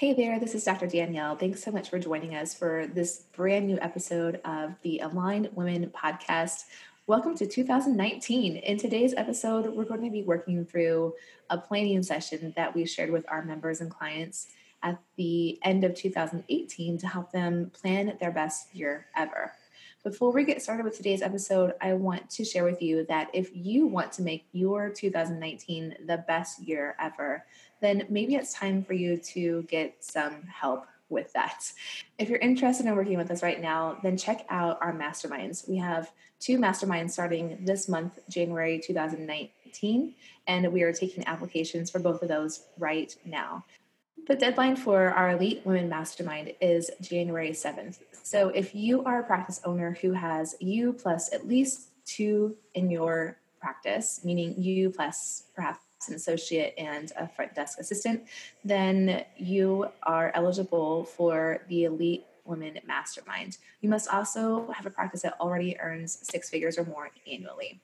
Hey 0.00 0.14
there, 0.14 0.40
this 0.40 0.54
is 0.54 0.64
Dr. 0.64 0.86
Danielle. 0.86 1.36
Thanks 1.36 1.62
so 1.62 1.70
much 1.70 1.90
for 1.90 1.98
joining 1.98 2.34
us 2.34 2.54
for 2.54 2.86
this 2.86 3.24
brand 3.36 3.66
new 3.66 3.78
episode 3.82 4.40
of 4.46 4.72
the 4.80 5.00
Aligned 5.00 5.50
Women 5.52 5.92
podcast. 5.94 6.64
Welcome 7.06 7.36
to 7.36 7.46
2019. 7.46 8.56
In 8.56 8.78
today's 8.78 9.12
episode, 9.18 9.66
we're 9.66 9.84
going 9.84 10.02
to 10.02 10.10
be 10.10 10.22
working 10.22 10.64
through 10.64 11.12
a 11.50 11.58
planning 11.58 12.02
session 12.02 12.54
that 12.56 12.74
we 12.74 12.86
shared 12.86 13.10
with 13.10 13.26
our 13.28 13.44
members 13.44 13.82
and 13.82 13.90
clients 13.90 14.46
at 14.82 14.98
the 15.16 15.58
end 15.64 15.84
of 15.84 15.94
2018 15.94 16.96
to 16.96 17.06
help 17.06 17.30
them 17.30 17.70
plan 17.74 18.16
their 18.20 18.32
best 18.32 18.74
year 18.74 19.04
ever. 19.14 19.52
Before 20.02 20.32
we 20.32 20.44
get 20.44 20.62
started 20.62 20.86
with 20.86 20.96
today's 20.96 21.20
episode, 21.20 21.74
I 21.78 21.92
want 21.92 22.30
to 22.30 22.42
share 22.42 22.64
with 22.64 22.80
you 22.80 23.04
that 23.10 23.28
if 23.34 23.50
you 23.52 23.86
want 23.86 24.12
to 24.12 24.22
make 24.22 24.46
your 24.52 24.88
2019 24.88 25.96
the 26.06 26.24
best 26.26 26.58
year 26.62 26.96
ever, 26.98 27.44
then 27.80 28.06
maybe 28.08 28.34
it's 28.34 28.54
time 28.54 28.84
for 28.84 28.92
you 28.92 29.16
to 29.16 29.62
get 29.62 29.96
some 30.00 30.42
help 30.44 30.86
with 31.08 31.32
that. 31.32 31.72
If 32.18 32.28
you're 32.28 32.38
interested 32.38 32.86
in 32.86 32.94
working 32.94 33.18
with 33.18 33.30
us 33.30 33.42
right 33.42 33.60
now, 33.60 33.98
then 34.02 34.16
check 34.16 34.46
out 34.48 34.78
our 34.80 34.92
masterminds. 34.92 35.68
We 35.68 35.76
have 35.78 36.10
two 36.38 36.58
masterminds 36.58 37.10
starting 37.10 37.58
this 37.64 37.88
month, 37.88 38.18
January 38.28 38.78
2019, 38.78 40.14
and 40.46 40.72
we 40.72 40.82
are 40.82 40.92
taking 40.92 41.26
applications 41.26 41.90
for 41.90 41.98
both 41.98 42.22
of 42.22 42.28
those 42.28 42.66
right 42.78 43.14
now. 43.24 43.64
The 44.28 44.36
deadline 44.36 44.76
for 44.76 45.10
our 45.10 45.30
Elite 45.30 45.62
Women 45.64 45.88
Mastermind 45.88 46.52
is 46.60 46.90
January 47.00 47.50
7th. 47.50 47.98
So 48.22 48.50
if 48.50 48.74
you 48.74 49.02
are 49.04 49.20
a 49.20 49.24
practice 49.24 49.60
owner 49.64 49.98
who 50.00 50.12
has 50.12 50.54
you 50.60 50.92
plus 50.92 51.32
at 51.32 51.48
least 51.48 51.88
two 52.04 52.56
in 52.74 52.90
your 52.90 53.38
practice, 53.60 54.20
meaning 54.24 54.54
you 54.56 54.90
plus 54.90 55.44
perhaps 55.54 55.80
an 56.08 56.14
associate 56.14 56.74
and 56.78 57.12
a 57.16 57.28
front 57.28 57.54
desk 57.54 57.78
assistant, 57.78 58.22
then 58.64 59.24
you 59.36 59.88
are 60.02 60.32
eligible 60.34 61.04
for 61.04 61.62
the 61.68 61.84
Elite 61.84 62.24
Women 62.44 62.78
Mastermind. 62.86 63.58
You 63.80 63.88
must 63.88 64.08
also 64.08 64.70
have 64.72 64.86
a 64.86 64.90
practice 64.90 65.22
that 65.22 65.38
already 65.40 65.78
earns 65.78 66.18
six 66.22 66.50
figures 66.50 66.78
or 66.78 66.84
more 66.84 67.10
annually. 67.30 67.80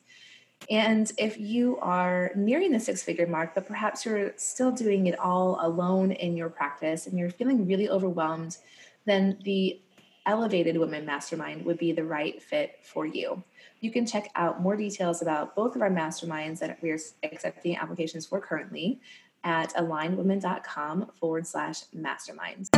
And 0.71 1.13
if 1.19 1.39
you 1.39 1.79
are 1.81 2.33
nearing 2.35 2.73
the 2.73 2.81
six 2.81 3.03
figure 3.03 3.27
mark, 3.27 3.55
but 3.55 3.67
perhaps 3.67 4.05
you're 4.05 4.33
still 4.37 4.73
doing 4.73 5.07
it 5.07 5.19
all 5.19 5.59
alone 5.61 6.13
in 6.13 6.37
your 6.37 6.49
practice 6.49 7.07
and 7.07 7.19
you're 7.19 7.31
feeling 7.31 7.67
really 7.67 7.89
overwhelmed, 7.89 8.57
then 9.05 9.39
the 9.45 9.81
Elevated 10.27 10.77
Women 10.77 11.07
Mastermind 11.07 11.65
would 11.65 11.79
be 11.79 11.93
the 11.93 12.05
right 12.05 12.43
fit 12.43 12.81
for 12.83 13.07
you. 13.07 13.45
You 13.81 13.93
can 13.93 14.05
check 14.05 14.29
out 14.35 14.61
more 14.61 14.77
details 14.77 15.23
about 15.23 15.55
both 15.55 15.77
of 15.77 15.83
our 15.83 15.91
masterminds 15.91 16.59
that 16.59 16.79
we're 16.83 16.99
accepting 17.23 17.77
applications 17.77 18.27
for 18.27 18.41
currently 18.41 19.01
at 19.45 19.73
alignedwomen.com 19.75 21.13
forward 21.21 21.47
slash 21.47 21.83
masterminds. 21.97 22.71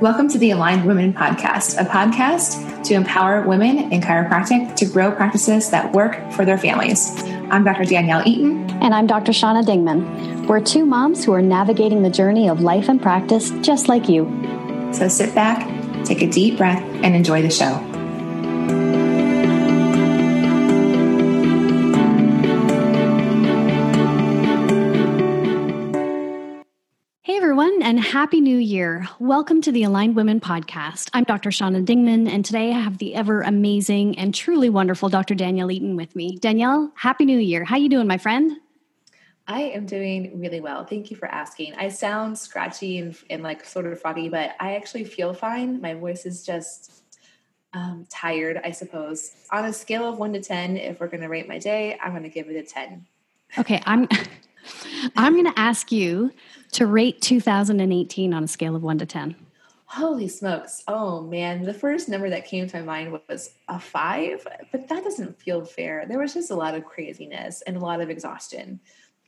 Welcome 0.00 0.28
to 0.28 0.38
the 0.38 0.50
Aligned 0.50 0.84
Women 0.84 1.12
Podcast, 1.12 1.80
a 1.80 1.84
podcast 1.84 2.84
to 2.84 2.94
empower 2.94 3.46
women 3.46 3.92
in 3.92 4.00
chiropractic 4.00 4.74
to 4.76 4.84
grow 4.84 5.12
practices 5.12 5.70
that 5.70 5.92
work 5.92 6.32
for 6.32 6.44
their 6.44 6.58
families. 6.58 7.22
I'm 7.50 7.62
Dr. 7.62 7.84
Danielle 7.84 8.26
Eaton. 8.26 8.68
And 8.82 8.92
I'm 8.92 9.06
Dr. 9.06 9.30
Shauna 9.30 9.64
Dingman. 9.64 10.46
We're 10.48 10.60
two 10.60 10.84
moms 10.84 11.24
who 11.24 11.32
are 11.32 11.40
navigating 11.40 12.02
the 12.02 12.10
journey 12.10 12.48
of 12.48 12.60
life 12.60 12.88
and 12.88 13.00
practice 13.00 13.50
just 13.62 13.88
like 13.88 14.08
you. 14.08 14.24
So 14.92 15.08
sit 15.08 15.34
back, 15.34 15.66
take 16.04 16.22
a 16.22 16.26
deep 16.26 16.56
breath, 16.56 16.82
and 17.02 17.14
enjoy 17.14 17.42
the 17.42 17.50
show. 17.50 17.74
Hey 27.22 27.36
everyone, 27.36 27.82
and 27.82 28.00
Happy 28.00 28.40
New 28.40 28.56
Year. 28.56 29.06
Welcome 29.18 29.60
to 29.62 29.72
the 29.72 29.82
Aligned 29.82 30.16
Women 30.16 30.40
podcast. 30.40 31.10
I'm 31.12 31.24
Dr. 31.24 31.50
Shauna 31.50 31.84
Dingman, 31.84 32.28
and 32.28 32.44
today 32.44 32.70
I 32.70 32.78
have 32.78 32.98
the 32.98 33.14
ever 33.14 33.42
amazing 33.42 34.18
and 34.18 34.34
truly 34.34 34.70
wonderful 34.70 35.08
Dr. 35.08 35.34
Danielle 35.34 35.70
Eaton 35.70 35.96
with 35.96 36.16
me. 36.16 36.38
Danielle, 36.38 36.92
Happy 36.94 37.24
New 37.24 37.38
Year. 37.38 37.64
How 37.64 37.76
you 37.76 37.88
doing, 37.88 38.06
my 38.06 38.18
friend? 38.18 38.56
I 39.48 39.62
am 39.62 39.86
doing 39.86 40.40
really 40.40 40.60
well. 40.60 40.84
Thank 40.84 41.10
you 41.10 41.16
for 41.16 41.26
asking. 41.26 41.74
I 41.74 41.88
sound 41.88 42.36
scratchy 42.36 42.98
and, 42.98 43.16
and 43.30 43.42
like 43.42 43.64
sort 43.64 43.86
of 43.86 44.00
froggy, 44.00 44.28
but 44.28 44.56
I 44.58 44.74
actually 44.74 45.04
feel 45.04 45.34
fine. 45.34 45.80
My 45.80 45.94
voice 45.94 46.26
is 46.26 46.44
just 46.44 47.04
um, 47.72 48.06
tired, 48.08 48.60
I 48.64 48.72
suppose. 48.72 49.32
On 49.52 49.64
a 49.64 49.72
scale 49.72 50.08
of 50.08 50.18
one 50.18 50.32
to 50.32 50.40
10, 50.40 50.76
if 50.76 50.98
we're 50.98 51.08
going 51.08 51.20
to 51.20 51.28
rate 51.28 51.48
my 51.48 51.58
day, 51.58 51.96
I'm 52.02 52.10
going 52.10 52.24
to 52.24 52.28
give 52.28 52.48
it 52.48 52.56
a 52.56 52.62
10. 52.62 53.06
Okay, 53.58 53.80
I'm. 53.84 54.08
I'm 55.16 55.34
going 55.34 55.44
to 55.44 55.56
ask 55.56 55.92
you 55.92 56.32
to 56.72 56.86
rate 56.86 57.20
2018 57.20 58.34
on 58.34 58.42
a 58.42 58.48
scale 58.48 58.74
of 58.74 58.82
1 58.82 58.98
to 58.98 59.06
10. 59.06 59.36
Holy 59.84 60.26
smokes. 60.26 60.82
Oh 60.88 61.20
man, 61.20 61.62
the 61.62 61.72
first 61.72 62.08
number 62.08 62.28
that 62.28 62.46
came 62.46 62.66
to 62.66 62.76
my 62.78 62.82
mind 62.82 63.20
was 63.28 63.50
a 63.68 63.78
5, 63.78 64.46
but 64.72 64.88
that 64.88 65.04
doesn't 65.04 65.40
feel 65.40 65.64
fair. 65.64 66.04
There 66.08 66.18
was 66.18 66.34
just 66.34 66.50
a 66.50 66.56
lot 66.56 66.74
of 66.74 66.84
craziness 66.84 67.62
and 67.62 67.76
a 67.76 67.80
lot 67.80 68.00
of 68.00 68.10
exhaustion 68.10 68.80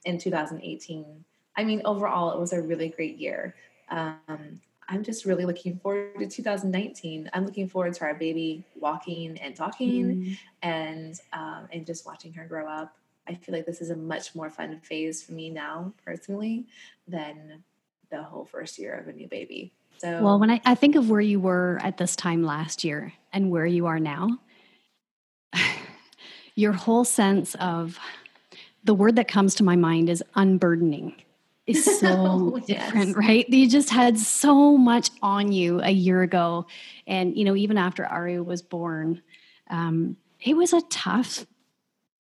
in 0.04 0.18
2018. 0.18 1.24
I 1.56 1.64
mean, 1.64 1.82
overall, 1.84 2.32
it 2.32 2.38
was 2.38 2.52
a 2.52 2.62
really 2.62 2.88
great 2.88 3.18
year. 3.18 3.54
Um, 3.90 4.60
I'm 4.88 5.02
just 5.02 5.24
really 5.24 5.44
looking 5.44 5.78
forward 5.78 6.18
to 6.18 6.26
2019. 6.26 7.28
I'm 7.32 7.44
looking 7.44 7.68
forward 7.68 7.94
to 7.94 8.04
our 8.04 8.14
baby 8.14 8.64
walking 8.74 9.38
and 9.38 9.54
talking, 9.54 10.06
mm. 10.06 10.38
and 10.62 11.20
um, 11.32 11.68
and 11.72 11.84
just 11.84 12.06
watching 12.06 12.32
her 12.34 12.46
grow 12.46 12.66
up. 12.66 12.96
I 13.28 13.34
feel 13.34 13.54
like 13.54 13.66
this 13.66 13.82
is 13.82 13.90
a 13.90 13.96
much 13.96 14.34
more 14.34 14.48
fun 14.48 14.80
phase 14.80 15.22
for 15.22 15.32
me 15.32 15.50
now, 15.50 15.92
personally, 16.04 16.66
than 17.06 17.62
the 18.10 18.22
whole 18.22 18.46
first 18.46 18.78
year 18.78 18.94
of 18.94 19.08
a 19.08 19.12
new 19.12 19.28
baby. 19.28 19.72
So, 19.98 20.22
well, 20.22 20.38
when 20.38 20.50
I, 20.50 20.60
I 20.64 20.74
think 20.74 20.96
of 20.96 21.10
where 21.10 21.20
you 21.20 21.40
were 21.40 21.78
at 21.82 21.98
this 21.98 22.16
time 22.16 22.42
last 22.42 22.84
year 22.84 23.12
and 23.32 23.50
where 23.50 23.66
you 23.66 23.86
are 23.86 23.98
now, 23.98 24.38
your 26.54 26.72
whole 26.72 27.04
sense 27.04 27.54
of 27.56 27.98
the 28.84 28.94
word 28.94 29.16
that 29.16 29.28
comes 29.28 29.54
to 29.56 29.64
my 29.64 29.76
mind 29.76 30.08
is 30.08 30.22
unburdening 30.34 31.14
is 31.66 31.84
so 32.00 32.52
oh, 32.54 32.58
different, 32.60 33.08
yes. 33.08 33.16
right? 33.16 33.48
You 33.48 33.68
just 33.68 33.90
had 33.90 34.18
so 34.18 34.76
much 34.76 35.10
on 35.22 35.52
you 35.52 35.80
a 35.82 35.90
year 35.90 36.22
ago. 36.22 36.66
And, 37.06 37.36
you 37.36 37.44
know, 37.44 37.54
even 37.54 37.78
after 37.78 38.06
Ari 38.06 38.40
was 38.40 38.62
born, 38.62 39.22
um, 39.70 40.16
it 40.40 40.56
was 40.56 40.72
a 40.72 40.80
tough 40.82 41.46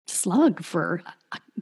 slug 0.07 0.63
for 0.63 1.01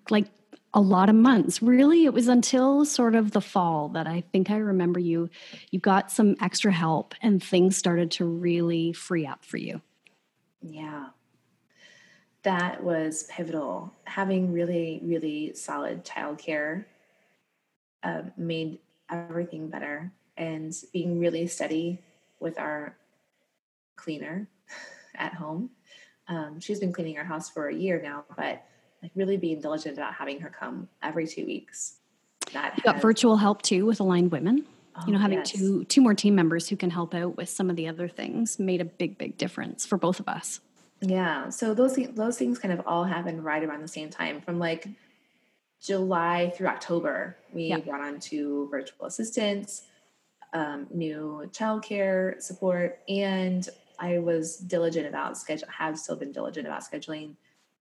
like 0.09 0.25
a 0.73 0.81
lot 0.81 1.09
of 1.09 1.15
months. 1.15 1.61
Really, 1.61 2.05
it 2.05 2.13
was 2.13 2.27
until 2.27 2.85
sort 2.85 3.15
of 3.15 3.31
the 3.31 3.41
fall 3.41 3.89
that 3.89 4.07
I 4.07 4.23
think 4.31 4.49
I 4.51 4.57
remember 4.57 4.99
you 4.99 5.29
you 5.71 5.79
got 5.79 6.11
some 6.11 6.35
extra 6.41 6.71
help 6.71 7.15
and 7.21 7.41
things 7.41 7.77
started 7.77 8.11
to 8.11 8.25
really 8.25 8.93
free 8.93 9.25
up 9.25 9.45
for 9.45 9.57
you. 9.57 9.81
Yeah. 10.61 11.07
That 12.45 12.81
was 12.81 13.23
pivotal. 13.29 13.93
Having 14.05 14.53
really, 14.53 15.01
really 15.03 15.53
solid 15.53 16.05
childcare 16.05 16.85
uh, 18.03 18.21
made 18.37 18.79
everything 19.11 19.69
better, 19.69 20.11
and 20.37 20.73
being 20.93 21.19
really 21.19 21.47
steady 21.47 22.01
with 22.39 22.57
our 22.57 22.95
cleaner 23.97 24.47
at 25.15 25.33
home 25.33 25.69
um, 26.27 26.59
she's 26.59 26.79
been 26.79 26.91
cleaning 26.91 27.17
our 27.17 27.23
house 27.23 27.49
for 27.49 27.67
a 27.67 27.75
year 27.75 28.01
now, 28.01 28.25
but 28.35 28.63
like 29.01 29.11
really 29.15 29.37
being 29.37 29.61
diligent 29.61 29.97
about 29.97 30.13
having 30.13 30.39
her 30.39 30.49
come 30.49 30.87
every 31.03 31.27
two 31.27 31.45
weeks. 31.45 31.97
That 32.53 32.73
has, 32.73 32.83
got 32.83 33.01
virtual 33.01 33.37
help 33.37 33.61
too 33.61 33.85
with 33.85 33.99
aligned 33.99 34.31
women. 34.31 34.65
Oh, 34.95 35.03
you 35.05 35.13
know, 35.13 35.19
having 35.19 35.39
yes. 35.39 35.51
two 35.51 35.83
two 35.85 36.01
more 36.01 36.13
team 36.13 36.35
members 36.35 36.69
who 36.69 36.77
can 36.77 36.89
help 36.89 37.13
out 37.13 37.37
with 37.37 37.49
some 37.49 37.69
of 37.69 37.75
the 37.75 37.87
other 37.87 38.07
things 38.07 38.57
made 38.59 38.81
a 38.81 38.85
big, 38.85 39.17
big 39.17 39.37
difference 39.37 39.85
for 39.85 39.97
both 39.97 40.19
of 40.19 40.27
us. 40.27 40.61
Yeah. 41.01 41.49
So 41.49 41.73
those 41.73 41.95
those 42.13 42.37
things 42.37 42.59
kind 42.59 42.73
of 42.73 42.85
all 42.85 43.03
happened 43.03 43.43
right 43.43 43.63
around 43.63 43.81
the 43.81 43.87
same 43.87 44.09
time. 44.09 44.41
From 44.41 44.59
like 44.59 44.87
July 45.81 46.51
through 46.55 46.67
October, 46.67 47.37
we 47.53 47.65
yeah. 47.65 47.79
brought 47.79 48.01
on 48.01 48.19
two 48.19 48.67
virtual 48.71 49.05
assistants, 49.05 49.83
um, 50.53 50.87
new 50.91 51.49
childcare 51.51 52.41
support, 52.41 52.99
and 53.09 53.67
I 53.99 54.19
was 54.19 54.57
diligent 54.57 55.07
about 55.07 55.37
schedule. 55.37 55.67
Have 55.69 55.99
still 55.99 56.15
been 56.15 56.31
diligent 56.31 56.65
about 56.65 56.81
scheduling 56.81 57.35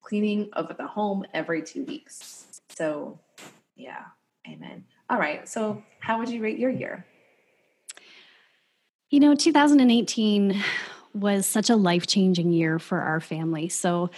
cleaning 0.04 0.50
of 0.52 0.76
the 0.76 0.86
home 0.86 1.24
every 1.32 1.62
two 1.62 1.84
weeks. 1.84 2.60
So, 2.68 3.18
yeah, 3.74 4.02
amen. 4.46 4.84
All 5.10 5.18
right. 5.18 5.48
So, 5.48 5.82
how 5.98 6.18
would 6.18 6.28
you 6.28 6.42
rate 6.42 6.58
your 6.58 6.70
year? 6.70 7.04
You 9.10 9.20
know, 9.20 9.34
2018 9.34 10.62
was 11.14 11.46
such 11.46 11.70
a 11.70 11.76
life 11.76 12.06
changing 12.06 12.52
year 12.52 12.78
for 12.78 13.00
our 13.00 13.20
family. 13.20 13.68
So, 13.68 14.10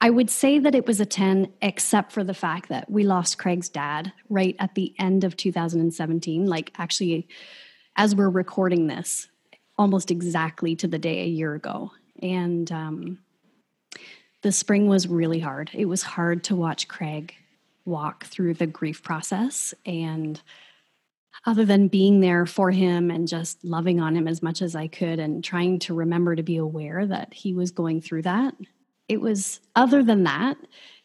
I 0.00 0.10
would 0.10 0.30
say 0.30 0.60
that 0.60 0.76
it 0.76 0.86
was 0.86 1.00
a 1.00 1.06
10, 1.06 1.52
except 1.62 2.12
for 2.12 2.22
the 2.22 2.34
fact 2.34 2.68
that 2.68 2.88
we 2.88 3.02
lost 3.02 3.38
Craig's 3.38 3.68
dad 3.68 4.12
right 4.28 4.54
at 4.60 4.76
the 4.76 4.94
end 5.00 5.24
of 5.24 5.36
2017. 5.36 6.46
Like, 6.46 6.72
actually, 6.78 7.26
as 7.96 8.14
we're 8.14 8.30
recording 8.30 8.86
this, 8.86 9.28
almost 9.76 10.10
exactly 10.10 10.76
to 10.76 10.86
the 10.86 10.98
day 10.98 11.22
a 11.22 11.26
year 11.26 11.54
ago. 11.54 11.90
And 12.22 12.70
um, 12.70 13.18
the 14.42 14.52
spring 14.52 14.88
was 14.88 15.08
really 15.08 15.40
hard. 15.40 15.70
It 15.74 15.86
was 15.86 16.02
hard 16.02 16.44
to 16.44 16.56
watch 16.56 16.88
Craig 16.88 17.34
walk 17.84 18.24
through 18.26 18.54
the 18.54 18.66
grief 18.66 19.02
process. 19.02 19.74
And 19.86 20.40
other 21.46 21.64
than 21.64 21.88
being 21.88 22.20
there 22.20 22.46
for 22.46 22.70
him 22.70 23.10
and 23.10 23.28
just 23.28 23.64
loving 23.64 24.00
on 24.00 24.16
him 24.16 24.28
as 24.28 24.42
much 24.42 24.62
as 24.62 24.74
I 24.74 24.88
could 24.88 25.18
and 25.18 25.42
trying 25.42 25.78
to 25.80 25.94
remember 25.94 26.36
to 26.36 26.42
be 26.42 26.56
aware 26.56 27.06
that 27.06 27.32
he 27.32 27.54
was 27.54 27.70
going 27.70 28.00
through 28.00 28.22
that, 28.22 28.54
it 29.08 29.20
was, 29.20 29.60
other 29.74 30.02
than 30.02 30.24
that, 30.24 30.56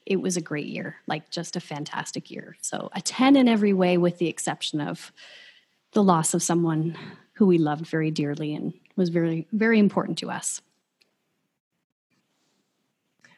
it 0.06 0.22
was 0.22 0.36
a 0.36 0.42
great 0.42 0.66
year, 0.66 0.98
like 1.08 1.30
just 1.30 1.56
a 1.56 1.62
fantastic 1.62 2.30
year. 2.30 2.58
So 2.62 2.90
a 2.94 3.02
10 3.02 3.36
in 3.36 3.48
every 3.48 3.74
way, 3.74 3.98
with 3.98 4.18
the 4.18 4.28
exception 4.28 4.82
of 4.82 5.14
the 5.94 6.04
loss 6.04 6.34
of 6.34 6.44
someone 6.44 6.98
who 7.34 7.46
we 7.46 7.58
loved 7.58 7.88
very 7.88 8.12
dearly 8.12 8.54
and 8.54 8.74
was 8.96 9.10
very, 9.10 9.48
very 9.52 9.80
important 9.80 10.18
to 10.20 10.30
us. 10.30 10.62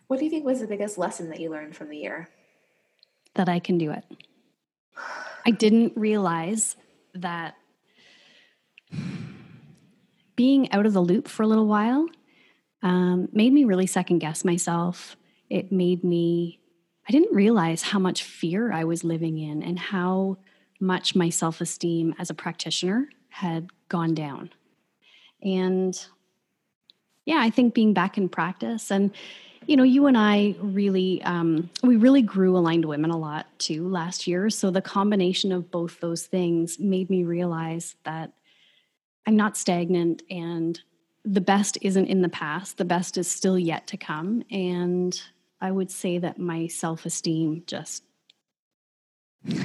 What 0.08 0.20
do 0.20 0.26
you 0.26 0.32
think 0.32 0.46
was 0.46 0.60
the 0.60 0.68
biggest 0.68 0.98
lesson 0.98 1.30
that 1.30 1.40
you 1.40 1.50
learned 1.50 1.76
from 1.76 1.90
the 1.90 1.98
year? 1.98 2.30
That 3.36 3.50
I 3.50 3.60
can 3.60 3.78
do 3.78 3.92
it. 3.92 4.04
I 5.46 5.52
didn't 5.52 5.94
realize 5.96 6.76
that 7.16 7.56
being 10.36 10.72
out 10.72 10.86
of 10.86 10.94
the 10.94 11.02
loop 11.02 11.28
for 11.28 11.44
a 11.44 11.48
little 11.48 11.68
while 11.68 12.08
um, 12.84 13.30
made 13.32 13.54
me 13.54 13.64
really 13.64 13.88
second 13.88 14.20
guess 14.20 14.46
myself. 14.46 15.16
It 15.50 15.72
made 15.72 16.04
me, 16.04 16.60
I 17.08 17.12
didn't 17.12 17.34
realize 17.34 17.82
how 17.82 18.00
much 18.00 18.24
fear 18.24 18.72
I 18.72 18.84
was 18.84 19.04
living 19.04 19.38
in 19.38 19.64
and 19.64 19.80
how 19.80 20.38
much 20.80 21.16
my 21.16 21.30
self 21.30 21.62
esteem 21.62 22.14
as 22.20 22.30
a 22.30 22.34
practitioner 22.34 23.10
had 23.30 23.70
gone 23.90 24.14
down. 24.14 24.52
And 25.42 26.00
yeah, 27.26 27.40
I 27.40 27.50
think 27.50 27.74
being 27.74 27.94
back 27.94 28.18
in 28.18 28.30
practice 28.30 28.92
and 28.92 29.12
you 29.68 29.76
know, 29.76 29.84
you 29.84 30.06
and 30.06 30.18
I 30.18 30.56
really, 30.60 31.22
um, 31.24 31.70
we 31.84 31.96
really 31.96 32.22
grew 32.22 32.58
aligned 32.58 32.86
women 32.86 33.12
a 33.12 33.18
lot 33.18 33.48
too 33.58 33.88
last 33.88 34.28
year. 34.28 34.50
So 34.50 34.72
the 34.72 34.82
combination 34.82 35.52
of 35.52 35.72
both 35.72 36.00
those 36.00 36.26
things 36.26 36.80
made 36.80 37.10
me 37.10 37.24
realize 37.24 37.96
that 38.04 38.34
I'm 39.26 39.36
not 39.36 39.58
stagnant 39.58 40.24
and 40.30 40.80
the 41.24 41.42
best 41.42 41.78
isn't 41.82 42.06
in 42.06 42.22
the 42.22 42.30
past. 42.30 42.78
The 42.78 42.86
best 42.86 43.18
is 43.18 43.30
still 43.30 43.58
yet 43.58 43.88
to 43.88 43.98
come. 43.98 44.44
And 44.52 45.20
I 45.60 45.72
would 45.72 45.90
say 45.90 46.20
that 46.20 46.38
my 46.38 46.68
self 46.68 47.06
esteem 47.06 47.64
just, 47.66 48.04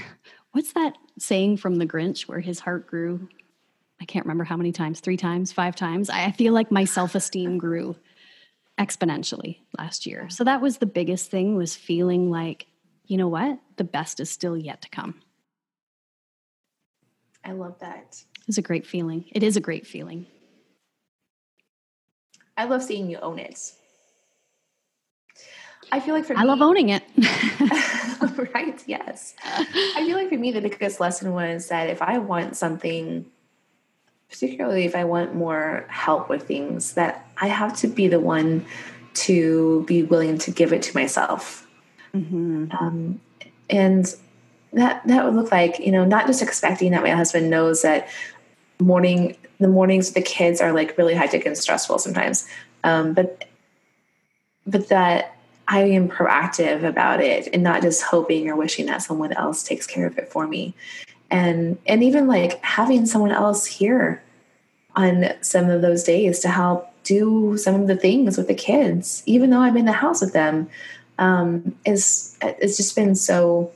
what's 0.53 0.73
that 0.73 0.97
saying 1.19 1.59
from 1.59 1.77
the 1.77 1.87
Grinch 1.87 2.23
where 2.23 2.41
his 2.41 2.61
heart 2.61 2.87
grew? 2.87 3.29
I 4.01 4.07
can't 4.07 4.25
remember 4.25 4.45
how 4.45 4.57
many 4.57 4.73
times, 4.73 5.01
three 5.01 5.19
times, 5.19 5.53
five 5.53 5.77
times. 5.77 6.09
I 6.09 6.31
feel 6.33 6.55
like 6.55 6.71
my 6.71 6.85
self 6.85 7.15
esteem 7.15 7.59
grew 7.59 7.97
exponentially 8.81 9.59
last 9.79 10.07
year. 10.07 10.29
So 10.31 10.43
that 10.45 10.63
was 10.63 10.79
the 10.79 10.87
biggest 10.87 11.31
thing 11.31 11.55
was 11.55 11.77
feeling 11.77 12.31
like, 12.31 12.67
you 13.07 13.19
know 13.19 13.29
what? 13.29 13.59
The 13.77 13.85
best 13.85 14.21
is 14.21 14.31
still 14.31 14.57
yet 14.57 14.81
to 14.83 14.89
come. 14.89 15.21
I 17.45 17.53
love 17.53 17.79
that. 17.81 18.23
It's 18.49 18.59
a 18.59 18.63
great 18.63 18.87
feeling. 18.87 19.27
It 19.33 19.43
is 19.43 19.57
a 19.57 19.61
great 19.61 19.87
feeling. 19.87 20.27
I 22.57 22.65
love 22.65 22.83
seeing 22.83 23.11
you 23.11 23.19
own 23.19 23.39
it. 23.39 23.73
I 25.93 26.01
feel 26.01 26.15
like 26.15 26.25
for 26.25 26.37
I 26.37 26.43
me, 26.43 26.49
love 26.49 26.63
owning 26.63 26.89
it. 26.91 27.03
right, 28.55 28.83
yes. 28.87 29.35
I 29.45 30.05
feel 30.07 30.17
like 30.17 30.29
for 30.29 30.39
me 30.39 30.53
the 30.53 30.61
biggest 30.61 31.01
lesson 31.01 31.33
was 31.33 31.69
that 31.69 31.91
if 31.91 32.01
I 32.01 32.19
want 32.19 32.57
something 32.57 33.27
particularly 34.31 34.85
if 34.85 34.95
I 34.95 35.05
want 35.05 35.35
more 35.35 35.85
help 35.89 36.29
with 36.29 36.45
things, 36.45 36.95
that 36.95 37.27
I 37.41 37.49
have 37.49 37.77
to 37.79 37.89
be 37.89 38.09
the 38.09 38.21
one 38.21 38.65
to 39.15 39.85
be 39.87 40.03
willing 40.03 40.39
to 40.39 40.51
give 40.51 40.73
it 40.73 40.83
to 40.83 40.97
myself. 40.97 41.67
Mm-hmm. 42.15 42.67
Um, 42.79 43.21
and 43.69 44.15
that 44.73 45.07
that 45.07 45.25
would 45.25 45.35
look 45.35 45.51
like 45.51 45.81
you 45.81 45.91
know 45.91 46.05
not 46.05 46.27
just 46.27 46.43
expecting 46.43 46.93
that 46.93 47.03
my 47.03 47.11
husband 47.11 47.51
knows 47.51 47.83
that 47.83 48.09
morning 48.81 49.37
the 49.59 49.69
mornings 49.69 50.07
with 50.09 50.15
the 50.15 50.23
kids 50.23 50.61
are 50.61 50.73
like 50.73 50.97
really 50.97 51.15
hectic 51.15 51.45
and 51.45 51.57
stressful 51.57 51.99
sometimes, 51.99 52.49
um, 52.85 53.15
but 53.15 53.45
but 54.67 54.89
that 54.89 55.37
I 55.67 55.83
am 55.83 56.09
proactive 56.09 56.85
about 56.85 57.21
it 57.21 57.49
and 57.53 57.63
not 57.63 57.83
just 57.83 58.03
hoping 58.03 58.49
or 58.49 58.57
wishing 58.57 58.87
that 58.87 59.03
someone 59.03 59.33
else 59.33 59.63
takes 59.63 59.87
care 59.87 60.07
of 60.07 60.19
it 60.19 60.29
for 60.29 60.47
me 60.47 60.75
and 61.31 61.79
and 61.87 62.03
even 62.03 62.27
like 62.27 62.63
having 62.65 63.07
someone 63.07 63.31
else 63.31 63.65
here 63.67 64.23
on 64.97 65.33
some 65.41 65.71
of 65.71 65.83
those 65.83 66.03
days 66.03 66.41
to 66.41 66.49
help 66.49 66.90
do 67.17 67.57
some 67.57 67.75
of 67.81 67.87
the 67.87 67.97
things 67.97 68.39
with 68.39 68.49
the 68.49 68.61
kids 68.69 69.23
even 69.27 69.51
though 69.51 69.65
i'm 69.67 69.77
in 69.77 69.91
the 69.91 70.01
house 70.05 70.21
with 70.21 70.33
them 70.33 70.69
um, 71.19 71.77
is 71.85 72.39
it's 72.41 72.77
just 72.79 72.97
been 72.97 73.15
so 73.15 73.71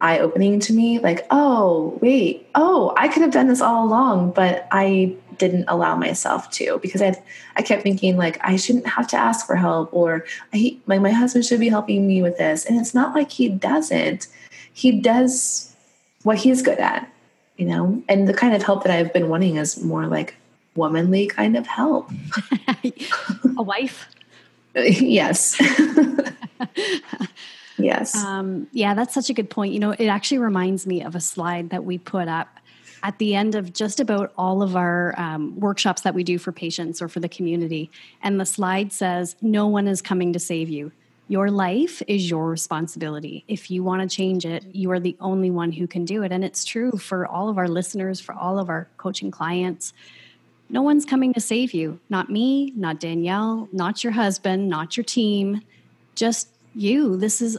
eye-opening 0.00 0.58
to 0.58 0.72
me. 0.72 0.98
Like 0.98 1.26
oh 1.30 1.98
wait 2.00 2.48
oh 2.54 2.94
i 2.96 3.08
could 3.08 3.22
have 3.22 3.30
done 3.38 3.48
this 3.48 3.60
all 3.60 3.84
along 3.84 4.32
but 4.32 4.66
i 4.72 5.14
didn't 5.38 5.66
allow 5.68 5.94
myself 5.96 6.50
to 6.50 6.78
because 6.82 7.02
i 7.02 7.14
i 7.56 7.62
kept 7.62 7.82
thinking 7.82 8.16
like 8.16 8.38
i 8.42 8.56
shouldn't 8.56 8.86
have 8.86 9.06
to 9.08 9.16
ask 9.16 9.46
for 9.46 9.56
help 9.56 9.92
or 9.92 10.24
I, 10.54 10.76
my 10.86 11.10
husband 11.10 11.44
should 11.44 11.60
be 11.60 11.68
helping 11.68 12.06
me 12.06 12.22
with 12.22 12.38
this. 12.38 12.64
And 12.64 12.78
it's 12.78 12.94
not 12.94 13.14
like 13.14 13.30
he 13.30 13.48
doesn't. 13.48 14.26
He 14.72 15.00
does 15.00 15.74
what 16.22 16.38
he's 16.38 16.62
good 16.62 16.78
at, 16.78 17.10
you 17.56 17.66
know? 17.66 18.02
And 18.08 18.28
the 18.28 18.34
kind 18.34 18.54
of 18.54 18.62
help 18.62 18.84
that 18.84 18.92
I've 18.92 19.12
been 19.12 19.28
wanting 19.28 19.56
is 19.56 19.82
more 19.82 20.06
like 20.06 20.36
womanly 20.74 21.26
kind 21.26 21.56
of 21.56 21.66
help. 21.66 22.10
A 23.58 23.62
wife? 23.62 24.08
yes. 24.74 25.56
yes. 27.78 28.16
Um, 28.16 28.68
yeah, 28.72 28.94
that's 28.94 29.14
such 29.14 29.28
a 29.28 29.34
good 29.34 29.50
point. 29.50 29.72
You 29.72 29.80
know, 29.80 29.90
it 29.90 30.06
actually 30.06 30.38
reminds 30.38 30.86
me 30.86 31.02
of 31.02 31.14
a 31.14 31.20
slide 31.20 31.70
that 31.70 31.84
we 31.84 31.98
put 31.98 32.28
up 32.28 32.58
at 33.02 33.18
the 33.18 33.34
end 33.34 33.54
of 33.54 33.72
just 33.72 34.00
about 34.00 34.32
all 34.38 34.62
of 34.62 34.76
our 34.76 35.14
um, 35.18 35.58
workshops 35.58 36.02
that 36.02 36.14
we 36.14 36.24
do 36.24 36.38
for 36.38 36.52
patients 36.52 37.02
or 37.02 37.08
for 37.08 37.20
the 37.20 37.28
community. 37.28 37.90
And 38.22 38.40
the 38.40 38.46
slide 38.46 38.92
says, 38.92 39.36
No 39.42 39.66
one 39.66 39.88
is 39.88 40.00
coming 40.00 40.32
to 40.32 40.38
save 40.38 40.70
you. 40.70 40.92
Your 41.28 41.50
life 41.50 42.02
is 42.08 42.28
your 42.28 42.48
responsibility. 42.48 43.44
If 43.48 43.70
you 43.70 43.82
want 43.82 44.08
to 44.08 44.14
change 44.14 44.44
it, 44.44 44.64
you 44.72 44.90
are 44.90 45.00
the 45.00 45.16
only 45.20 45.50
one 45.50 45.72
who 45.72 45.86
can 45.86 46.04
do 46.04 46.22
it. 46.22 46.32
And 46.32 46.44
it's 46.44 46.64
true 46.64 46.92
for 46.92 47.26
all 47.26 47.48
of 47.48 47.58
our 47.58 47.68
listeners, 47.68 48.20
for 48.20 48.34
all 48.34 48.58
of 48.58 48.68
our 48.68 48.88
coaching 48.96 49.30
clients. 49.30 49.92
No 50.72 50.80
one's 50.80 51.04
coming 51.04 51.34
to 51.34 51.40
save 51.40 51.74
you. 51.74 52.00
Not 52.08 52.30
me, 52.30 52.72
not 52.74 52.98
Danielle, 52.98 53.68
not 53.72 54.02
your 54.02 54.14
husband, 54.14 54.68
not 54.70 54.96
your 54.96 55.04
team, 55.04 55.60
just 56.14 56.48
you. 56.74 57.16
This 57.18 57.42
is, 57.42 57.58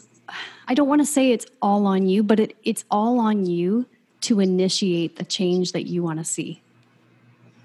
I 0.68 0.74
don't 0.74 0.89
want 0.89 1.01
to 1.01 1.06
say 1.06 1.31
it's 1.31 1.45
all 1.62 1.86
on 1.86 2.07
you, 2.07 2.24
but 2.24 2.39
it, 2.39 2.57
it's 2.63 2.83
all 2.89 3.19
on 3.19 3.45
you 3.45 3.86
to 4.21 4.40
initiate 4.40 5.18
the 5.18 5.23
change 5.23 5.73
that 5.73 5.85
you 5.85 6.02
want 6.02 6.18
to 6.19 6.26
see. 6.26 6.61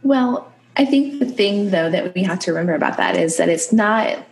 Well, 0.03 0.53
I 0.77 0.85
think 0.85 1.19
the 1.19 1.27
thing, 1.27 1.71
though, 1.71 1.91
that 1.91 2.15
we 2.15 2.23
have 2.25 2.41
to 2.41 2.53
remember 2.53 2.75
about 2.75 2.99
that 2.99 3.17
is 3.17 3.39
that 3.39 3.49
it's 3.49 3.73
not 3.73 4.25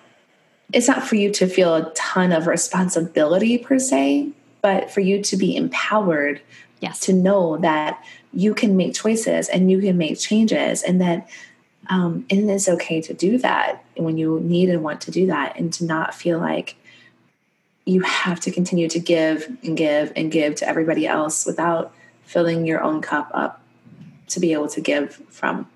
it's 0.73 0.89
not 0.89 1.05
for 1.05 1.15
you 1.15 1.31
to 1.31 1.47
feel 1.47 1.77
a 1.77 1.93
ton 1.95 2.33
of 2.33 2.49
responsibility 2.49 3.57
per 3.57 3.79
se, 3.79 4.31
but 4.63 4.91
for 4.91 5.01
you 5.01 5.23
to 5.23 5.37
be 5.37 5.57
empowered 5.57 6.41
yes. 6.81 7.01
to 7.01 7.13
know 7.13 7.57
that 7.59 8.05
you 8.37 8.55
can 8.55 8.77
make 8.77 8.95
choices 8.95 9.49
and 9.49 9.71
you 9.71 9.81
can 9.81 9.97
make 9.97 10.19
changes 10.19 10.83
and 10.83 11.01
that 11.01 11.29
um, 11.89 12.27
and 12.31 12.51
it's 12.51 12.69
okay 12.69 13.01
to 13.01 13.15
do 13.15 13.39
that 13.39 13.85
when 13.97 14.19
you 14.19 14.41
need 14.41 14.69
and 14.69 14.83
want 14.83 15.01
to 15.01 15.11
do 15.11 15.27
that 15.27 15.57
and 15.57 15.73
to 15.73 15.85
not 15.85 16.15
feel 16.15 16.39
like 16.39 16.77
you 17.85 18.01
have 18.03 18.41
to 18.41 18.51
continue 18.51 18.89
to 18.89 18.99
give 18.99 19.57
and 19.63 19.77
give 19.77 20.13
and 20.17 20.31
give 20.31 20.57
to 20.57 20.69
everybody 20.69 21.07
else 21.07 21.47
without 21.47 21.93
filling 22.25 22.67
your 22.67 22.83
own 22.83 23.01
cup 23.01 23.31
up 23.33 23.63
to 24.29 24.41
be 24.41 24.53
able 24.53 24.69
to 24.69 24.81
give 24.81 25.15
from 25.31 25.69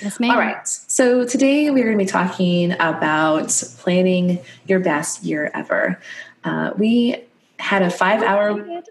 Yes, 0.00 0.20
ma'am. 0.20 0.30
All 0.30 0.36
right. 0.36 0.68
So 0.68 1.24
today 1.24 1.70
we're 1.70 1.84
going 1.84 1.98
to 1.98 2.04
be 2.04 2.08
talking 2.08 2.72
about 2.72 3.48
planning 3.78 4.38
your 4.68 4.78
best 4.78 5.24
year 5.24 5.50
ever. 5.54 6.00
Uh, 6.44 6.70
we 6.76 7.24
had 7.58 7.82
a 7.82 7.90
five 7.90 8.22
hour. 8.22 8.82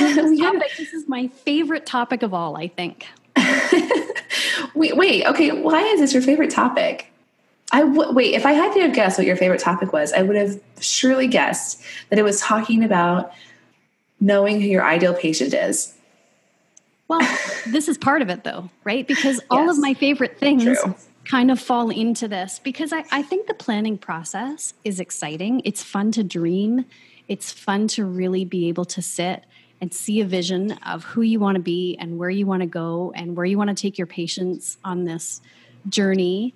This, 0.00 0.76
this 0.76 0.92
is 0.92 1.08
my 1.08 1.28
favorite 1.28 1.86
topic 1.86 2.22
of 2.22 2.34
all, 2.34 2.56
I 2.56 2.68
think. 2.68 3.06
wait, 4.74 4.96
wait, 4.96 5.26
okay. 5.26 5.52
Why 5.52 5.82
is 5.82 6.00
this 6.00 6.12
your 6.12 6.22
favorite 6.22 6.50
topic? 6.50 7.06
I 7.72 7.80
w- 7.80 8.12
wait. 8.12 8.34
If 8.34 8.46
I 8.46 8.52
had 8.52 8.72
to 8.74 8.88
guess 8.90 9.16
what 9.16 9.26
your 9.26 9.36
favorite 9.36 9.60
topic 9.60 9.92
was, 9.92 10.12
I 10.12 10.22
would 10.22 10.36
have 10.36 10.60
surely 10.80 11.28
guessed 11.28 11.82
that 12.08 12.18
it 12.18 12.22
was 12.22 12.40
talking 12.40 12.84
about 12.84 13.32
knowing 14.20 14.60
who 14.60 14.66
your 14.66 14.84
ideal 14.84 15.14
patient 15.14 15.54
is. 15.54 15.94
Well, 17.08 17.20
this 17.66 17.88
is 17.88 17.96
part 17.96 18.22
of 18.22 18.28
it 18.28 18.44
though, 18.44 18.70
right? 18.84 19.06
Because 19.06 19.40
all 19.50 19.66
yes, 19.66 19.76
of 19.76 19.82
my 19.82 19.94
favorite 19.94 20.38
things 20.38 20.64
true. 20.64 20.94
kind 21.24 21.50
of 21.50 21.60
fall 21.60 21.90
into 21.90 22.28
this 22.28 22.58
because 22.58 22.92
I, 22.92 23.04
I 23.10 23.22
think 23.22 23.46
the 23.46 23.54
planning 23.54 23.98
process 23.98 24.74
is 24.84 25.00
exciting. 25.00 25.62
It's 25.64 25.82
fun 25.82 26.12
to 26.12 26.24
dream. 26.24 26.84
It's 27.28 27.52
fun 27.52 27.88
to 27.88 28.04
really 28.04 28.44
be 28.44 28.68
able 28.68 28.84
to 28.86 29.02
sit 29.02 29.44
and 29.80 29.92
see 29.92 30.20
a 30.20 30.24
vision 30.24 30.72
of 30.86 31.04
who 31.04 31.22
you 31.22 31.40
want 31.40 31.56
to 31.56 31.62
be 31.62 31.96
and 31.98 32.18
where 32.18 32.30
you 32.30 32.46
want 32.46 32.62
to 32.62 32.66
go 32.66 33.12
and 33.14 33.36
where 33.36 33.46
you 33.46 33.56
want 33.56 33.68
to 33.68 33.80
take 33.80 33.96
your 33.96 34.06
patients 34.06 34.78
on 34.84 35.04
this 35.04 35.40
journey. 35.88 36.54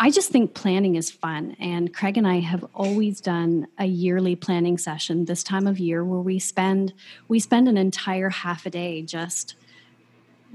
I 0.00 0.10
just 0.10 0.30
think 0.30 0.54
planning 0.54 0.96
is 0.96 1.10
fun. 1.10 1.56
And 1.60 1.94
Craig 1.94 2.16
and 2.16 2.26
I 2.26 2.40
have 2.40 2.64
always 2.74 3.20
done 3.20 3.68
a 3.78 3.84
yearly 3.84 4.34
planning 4.34 4.78
session 4.78 5.26
this 5.26 5.44
time 5.44 5.66
of 5.66 5.78
year 5.78 6.04
where 6.04 6.20
we 6.20 6.38
spend 6.38 6.92
we 7.28 7.38
spend 7.38 7.68
an 7.68 7.76
entire 7.76 8.30
half 8.30 8.66
a 8.66 8.70
day 8.70 9.02
just 9.02 9.54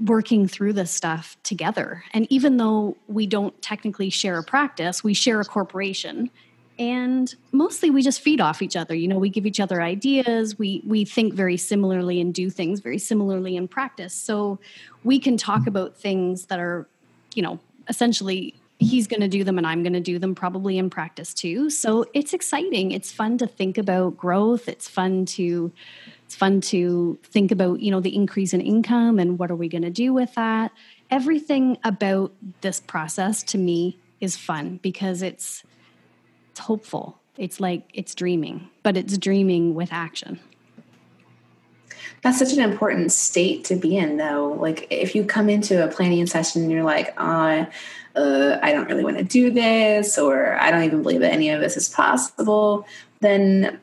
working 0.04 0.48
through 0.48 0.72
this 0.72 0.90
stuff 0.90 1.36
together. 1.42 2.04
And 2.12 2.26
even 2.30 2.56
though 2.56 2.96
we 3.06 3.26
don't 3.26 3.60
technically 3.62 4.10
share 4.10 4.38
a 4.38 4.42
practice, 4.42 5.04
we 5.04 5.14
share 5.14 5.40
a 5.40 5.44
corporation. 5.44 6.30
And 6.78 7.32
mostly 7.52 7.90
we 7.90 8.02
just 8.02 8.20
feed 8.20 8.40
off 8.40 8.62
each 8.62 8.76
other. 8.76 8.94
You 8.94 9.08
know, 9.08 9.18
we 9.18 9.28
give 9.28 9.46
each 9.46 9.60
other 9.60 9.82
ideas, 9.82 10.58
we 10.58 10.82
we 10.86 11.04
think 11.04 11.34
very 11.34 11.56
similarly 11.56 12.20
and 12.20 12.32
do 12.32 12.50
things 12.50 12.80
very 12.80 12.98
similarly 12.98 13.56
in 13.56 13.68
practice. 13.68 14.14
So 14.14 14.58
we 15.04 15.18
can 15.18 15.36
talk 15.36 15.66
about 15.66 15.96
things 15.96 16.46
that 16.46 16.58
are, 16.58 16.86
you 17.34 17.42
know, 17.42 17.60
essentially 17.88 18.54
he's 18.78 19.06
going 19.06 19.20
to 19.20 19.28
do 19.28 19.44
them 19.44 19.58
and 19.58 19.66
I'm 19.66 19.82
going 19.82 19.92
to 19.92 20.00
do 20.00 20.18
them 20.18 20.34
probably 20.34 20.76
in 20.78 20.90
practice 20.90 21.32
too. 21.32 21.70
So 21.70 22.04
it's 22.14 22.32
exciting. 22.32 22.90
It's 22.90 23.12
fun 23.12 23.38
to 23.38 23.46
think 23.46 23.78
about 23.78 24.16
growth. 24.16 24.68
It's 24.68 24.88
fun 24.88 25.24
to 25.26 25.72
it's 26.24 26.34
fun 26.34 26.62
to 26.62 27.18
think 27.24 27.52
about, 27.52 27.80
you 27.80 27.90
know, 27.90 28.00
the 28.00 28.14
increase 28.14 28.54
in 28.54 28.62
income 28.62 29.18
and 29.18 29.38
what 29.38 29.50
are 29.50 29.56
we 29.56 29.68
going 29.68 29.82
to 29.82 29.90
do 29.90 30.14
with 30.14 30.34
that. 30.34 30.72
Everything 31.10 31.76
about 31.84 32.32
this 32.62 32.80
process 32.80 33.42
to 33.44 33.58
me 33.58 33.98
is 34.20 34.36
fun 34.36 34.80
because 34.82 35.20
it's 35.20 35.62
it's 36.52 36.60
hopeful. 36.60 37.18
It's 37.38 37.60
like 37.60 37.88
it's 37.94 38.14
dreaming, 38.14 38.68
but 38.82 38.98
it's 38.98 39.16
dreaming 39.16 39.74
with 39.74 39.90
action. 39.90 40.38
That's 42.20 42.38
such 42.38 42.52
an 42.52 42.60
important 42.60 43.10
state 43.10 43.64
to 43.64 43.74
be 43.74 43.96
in, 43.96 44.18
though. 44.18 44.52
Like, 44.60 44.86
if 44.90 45.14
you 45.14 45.24
come 45.24 45.48
into 45.48 45.82
a 45.82 45.88
planning 45.88 46.26
session 46.26 46.62
and 46.62 46.70
you're 46.70 46.84
like, 46.84 47.14
uh, 47.16 47.64
uh, 48.14 48.58
I 48.62 48.72
don't 48.72 48.86
really 48.86 49.02
want 49.02 49.16
to 49.16 49.24
do 49.24 49.50
this, 49.50 50.18
or 50.18 50.60
I 50.60 50.70
don't 50.70 50.84
even 50.84 51.02
believe 51.02 51.20
that 51.20 51.32
any 51.32 51.48
of 51.48 51.62
this 51.62 51.78
is 51.78 51.88
possible, 51.88 52.86
then 53.20 53.80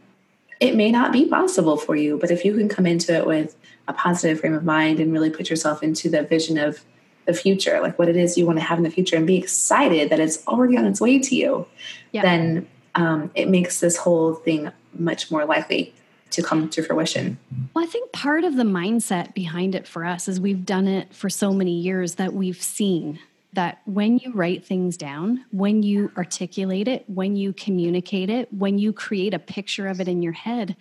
it 0.59 0.75
may 0.75 0.91
not 0.91 1.11
be 1.11 1.25
possible 1.25 1.75
for 1.75 1.95
you. 1.95 2.19
But 2.19 2.29
if 2.29 2.45
you 2.45 2.55
can 2.55 2.69
come 2.69 2.85
into 2.85 3.15
it 3.15 3.25
with 3.25 3.57
a 3.88 3.93
positive 3.93 4.41
frame 4.41 4.53
of 4.53 4.63
mind 4.63 4.99
and 4.99 5.11
really 5.11 5.31
put 5.31 5.49
yourself 5.49 5.81
into 5.81 6.07
the 6.07 6.21
vision 6.21 6.59
of 6.59 6.85
the 7.29 7.33
future, 7.33 7.79
like 7.81 7.98
what 8.00 8.09
it 8.09 8.15
is 8.15 8.38
you 8.38 8.45
want 8.45 8.57
to 8.57 8.65
have 8.65 8.77
in 8.79 8.83
the 8.83 8.89
future, 8.89 9.15
and 9.15 9.27
be 9.27 9.38
excited 9.38 10.09
that 10.09 10.19
it's 10.19 10.45
already 10.48 10.75
on 10.77 10.86
its 10.86 11.00
way 11.00 11.19
to 11.19 11.36
you, 11.36 11.65
yeah. 12.12 12.21
then 12.21 12.67
um, 12.95 13.31
it 13.36 13.48
makes 13.50 13.79
this 13.79 13.95
whole 13.98 14.33
thing 14.33 14.71
much 14.93 15.29
more 15.31 15.45
likely 15.45 15.93
to 16.31 16.43
come 16.43 16.69
to 16.69 16.83
fruition. 16.83 17.38
Well, 17.74 17.83
I 17.83 17.88
think 17.88 18.12
part 18.12 18.43
of 18.43 18.55
the 18.55 18.63
mindset 18.63 19.33
behind 19.33 19.75
it 19.75 19.88
for 19.88 20.05
us 20.05 20.27
is 20.27 20.39
we've 20.39 20.65
done 20.65 20.88
it 20.88 21.13
for 21.13 21.29
so 21.29 21.53
many 21.53 21.71
years 21.71 22.15
that 22.15 22.33
we've 22.33 22.62
seen 22.62 23.19
that 23.53 23.81
when 23.86 24.19
you 24.19 24.31
write 24.33 24.63
things 24.63 24.95
down, 24.95 25.43
when 25.51 25.81
you 25.81 26.12
articulate 26.17 26.88
it, 26.88 27.03
when 27.07 27.36
you 27.36 27.53
communicate 27.53 28.29
it, 28.29 28.51
when 28.53 28.77
you 28.77 28.93
create 28.93 29.33
a 29.33 29.39
picture 29.39 29.88
of 29.88 30.00
it 30.00 30.07
in 30.07 30.21
your 30.21 30.33
head, 30.33 30.75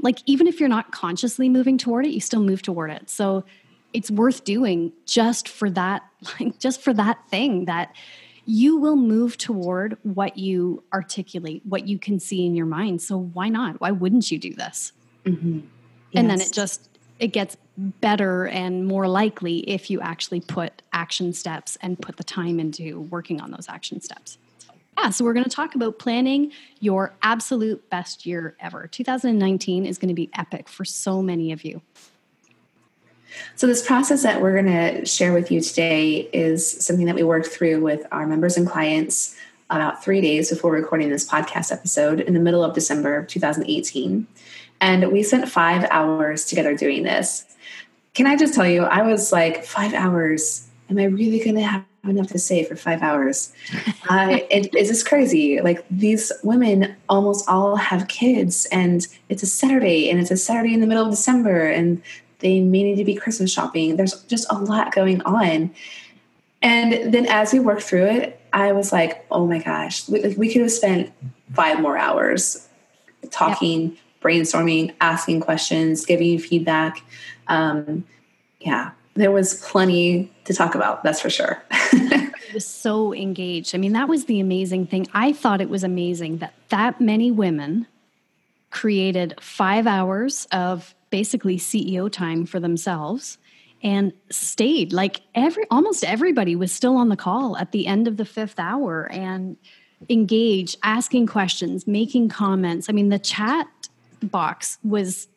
like 0.00 0.18
even 0.26 0.46
if 0.48 0.58
you're 0.58 0.68
not 0.68 0.90
consciously 0.90 1.48
moving 1.48 1.78
toward 1.78 2.06
it, 2.06 2.10
you 2.10 2.20
still 2.20 2.42
move 2.42 2.62
toward 2.62 2.90
it. 2.90 3.08
So 3.08 3.44
it's 3.94 4.10
worth 4.10 4.44
doing 4.44 4.92
just 5.06 5.48
for 5.48 5.70
that, 5.70 6.02
like 6.40 6.58
just 6.58 6.82
for 6.82 6.92
that 6.92 7.18
thing 7.30 7.64
that 7.64 7.94
you 8.46 8.76
will 8.76 8.96
move 8.96 9.38
toward 9.38 9.96
what 10.02 10.36
you 10.36 10.82
articulate, 10.92 11.62
what 11.64 11.88
you 11.88 11.98
can 11.98 12.20
see 12.20 12.44
in 12.44 12.54
your 12.54 12.66
mind. 12.66 13.00
So 13.00 13.16
why 13.18 13.48
not? 13.48 13.80
Why 13.80 13.90
wouldn't 13.90 14.30
you 14.30 14.38
do 14.38 14.52
this? 14.52 14.92
Mm-hmm. 15.24 15.60
Yes. 15.60 15.66
And 16.14 16.28
then 16.28 16.40
it 16.40 16.52
just 16.52 16.90
it 17.18 17.28
gets 17.28 17.56
better 17.76 18.46
and 18.46 18.86
more 18.86 19.08
likely 19.08 19.58
if 19.70 19.88
you 19.88 20.00
actually 20.00 20.40
put 20.40 20.82
action 20.92 21.32
steps 21.32 21.78
and 21.80 21.98
put 21.98 22.16
the 22.16 22.24
time 22.24 22.60
into 22.60 23.00
working 23.02 23.40
on 23.40 23.50
those 23.50 23.68
action 23.68 24.00
steps. 24.00 24.36
yeah, 24.98 25.10
so 25.10 25.24
we're 25.24 25.32
going 25.32 25.44
to 25.44 25.50
talk 25.50 25.74
about 25.74 25.98
planning 25.98 26.52
your 26.80 27.14
absolute 27.22 27.88
best 27.88 28.26
year 28.26 28.56
ever. 28.60 28.86
2019 28.88 29.86
is 29.86 29.96
going 29.96 30.08
to 30.08 30.14
be 30.14 30.28
epic 30.34 30.68
for 30.68 30.84
so 30.84 31.22
many 31.22 31.50
of 31.50 31.64
you. 31.64 31.80
So, 33.56 33.66
this 33.66 33.86
process 33.86 34.22
that 34.22 34.40
we're 34.40 34.60
going 34.60 34.72
to 34.72 35.06
share 35.06 35.32
with 35.32 35.50
you 35.50 35.60
today 35.60 36.28
is 36.32 36.84
something 36.84 37.06
that 37.06 37.14
we 37.14 37.22
worked 37.22 37.46
through 37.46 37.82
with 37.82 38.06
our 38.12 38.26
members 38.26 38.56
and 38.56 38.68
clients 38.68 39.36
about 39.70 40.04
three 40.04 40.20
days 40.20 40.50
before 40.50 40.72
recording 40.72 41.08
this 41.08 41.28
podcast 41.28 41.72
episode 41.72 42.20
in 42.20 42.34
the 42.34 42.40
middle 42.40 42.62
of 42.62 42.74
December 42.74 43.24
2018. 43.24 44.26
And 44.80 45.12
we 45.12 45.22
spent 45.22 45.48
five 45.48 45.86
hours 45.90 46.44
together 46.44 46.76
doing 46.76 47.02
this. 47.02 47.44
Can 48.14 48.26
I 48.26 48.36
just 48.36 48.54
tell 48.54 48.68
you, 48.68 48.82
I 48.82 49.02
was 49.02 49.32
like, 49.32 49.64
five 49.64 49.94
hours? 49.94 50.68
Am 50.90 50.98
I 50.98 51.04
really 51.04 51.38
going 51.38 51.56
to 51.56 51.62
have 51.62 51.84
enough 52.04 52.28
to 52.28 52.38
say 52.38 52.64
for 52.64 52.76
five 52.76 53.02
hours? 53.02 53.52
uh, 54.10 54.38
it, 54.50 54.74
it's 54.74 54.88
just 54.88 55.06
crazy. 55.06 55.60
Like, 55.60 55.84
these 55.90 56.30
women 56.42 56.94
almost 57.08 57.48
all 57.48 57.76
have 57.76 58.08
kids, 58.08 58.66
and 58.66 59.06
it's 59.28 59.42
a 59.42 59.46
Saturday, 59.46 60.10
and 60.10 60.20
it's 60.20 60.30
a 60.30 60.36
Saturday 60.36 60.74
in 60.74 60.80
the 60.80 60.86
middle 60.86 61.04
of 61.04 61.10
December, 61.10 61.66
and 61.66 62.02
they 62.44 62.60
may 62.60 62.82
need 62.82 62.96
to 62.96 63.04
be 63.04 63.14
Christmas 63.14 63.50
shopping. 63.50 63.96
There's 63.96 64.22
just 64.24 64.46
a 64.50 64.54
lot 64.54 64.94
going 64.94 65.22
on. 65.22 65.74
And 66.60 67.12
then 67.12 67.26
as 67.26 67.54
we 67.54 67.58
worked 67.58 67.82
through 67.82 68.04
it, 68.04 68.38
I 68.52 68.72
was 68.72 68.92
like, 68.92 69.24
oh 69.30 69.46
my 69.46 69.58
gosh, 69.58 70.06
we, 70.08 70.34
we 70.36 70.52
could 70.52 70.60
have 70.60 70.70
spent 70.70 71.10
five 71.54 71.80
more 71.80 71.96
hours 71.96 72.68
talking, 73.30 73.96
brainstorming, 74.20 74.94
asking 75.00 75.40
questions, 75.40 76.04
giving 76.04 76.38
feedback. 76.38 77.02
Um, 77.48 78.04
yeah, 78.60 78.90
there 79.14 79.30
was 79.30 79.54
plenty 79.62 80.30
to 80.44 80.52
talk 80.52 80.74
about, 80.74 81.02
that's 81.02 81.22
for 81.22 81.30
sure. 81.30 81.62
was 82.52 82.66
so 82.66 83.14
engaged. 83.14 83.74
I 83.74 83.78
mean, 83.78 83.94
that 83.94 84.08
was 84.08 84.26
the 84.26 84.38
amazing 84.38 84.86
thing. 84.86 85.08
I 85.14 85.32
thought 85.32 85.62
it 85.62 85.70
was 85.70 85.82
amazing 85.82 86.38
that 86.38 86.54
that 86.68 87.00
many 87.00 87.30
women 87.30 87.86
created 88.70 89.34
five 89.40 89.86
hours 89.86 90.46
of 90.52 90.94
basically 91.14 91.56
CEO 91.56 92.10
time 92.10 92.44
for 92.44 92.58
themselves 92.58 93.38
and 93.84 94.12
stayed. 94.30 94.92
Like 94.92 95.20
every 95.32 95.64
almost 95.70 96.02
everybody 96.02 96.56
was 96.56 96.72
still 96.72 96.96
on 96.96 97.08
the 97.08 97.14
call 97.14 97.56
at 97.56 97.70
the 97.70 97.86
end 97.86 98.08
of 98.08 98.16
the 98.16 98.24
fifth 98.24 98.58
hour 98.58 99.08
and 99.12 99.56
engaged 100.08 100.76
asking 100.82 101.28
questions 101.28 101.86
making 101.86 102.30
comments. 102.30 102.90
I 102.90 102.92
mean 102.94 103.10
the 103.10 103.20
chat 103.20 103.68
box 104.24 104.78
was 104.82 105.28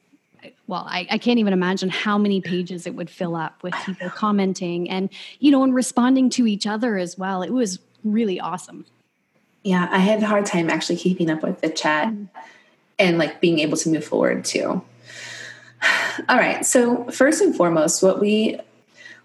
well 0.65 0.83
I, 0.89 1.05
I, 1.11 1.19
can't 1.19 1.37
even 1.37 1.53
imagine 1.53 1.89
how 1.89 2.17
many 2.17 2.41
pages 2.41 2.87
it 2.87 2.95
would 2.95 3.11
fill 3.11 3.35
up 3.35 3.61
with 3.61 3.75
people 3.85 4.09
commenting 4.09 4.89
and 4.89 5.11
you 5.37 5.51
know 5.51 5.61
and 5.61 5.75
responding 5.75 6.31
to 6.31 6.47
each 6.47 6.65
other 6.65 6.97
as 6.97 7.19
well. 7.19 7.43
It 7.43 7.51
was 7.51 7.77
really 8.03 8.39
awesome. 8.39 8.83
Yeah 9.61 9.87
i 9.91 9.99
had 9.99 10.23
a 10.23 10.25
hard 10.25 10.47
time 10.47 10.71
actually 10.71 10.97
keeping 10.97 11.29
up 11.29 11.43
with 11.43 11.61
the 11.61 11.69
chat 11.69 12.07
mm-hmm. 12.07 12.25
and 12.97 13.19
like 13.19 13.39
being 13.41 13.59
able 13.59 13.77
to 13.77 13.89
move 13.89 14.03
forward 14.03 14.43
too 14.43 14.81
all 16.29 16.37
right. 16.37 16.65
So, 16.65 17.05
first 17.05 17.41
and 17.41 17.55
foremost, 17.55 18.01
what 18.01 18.19
we 18.19 18.59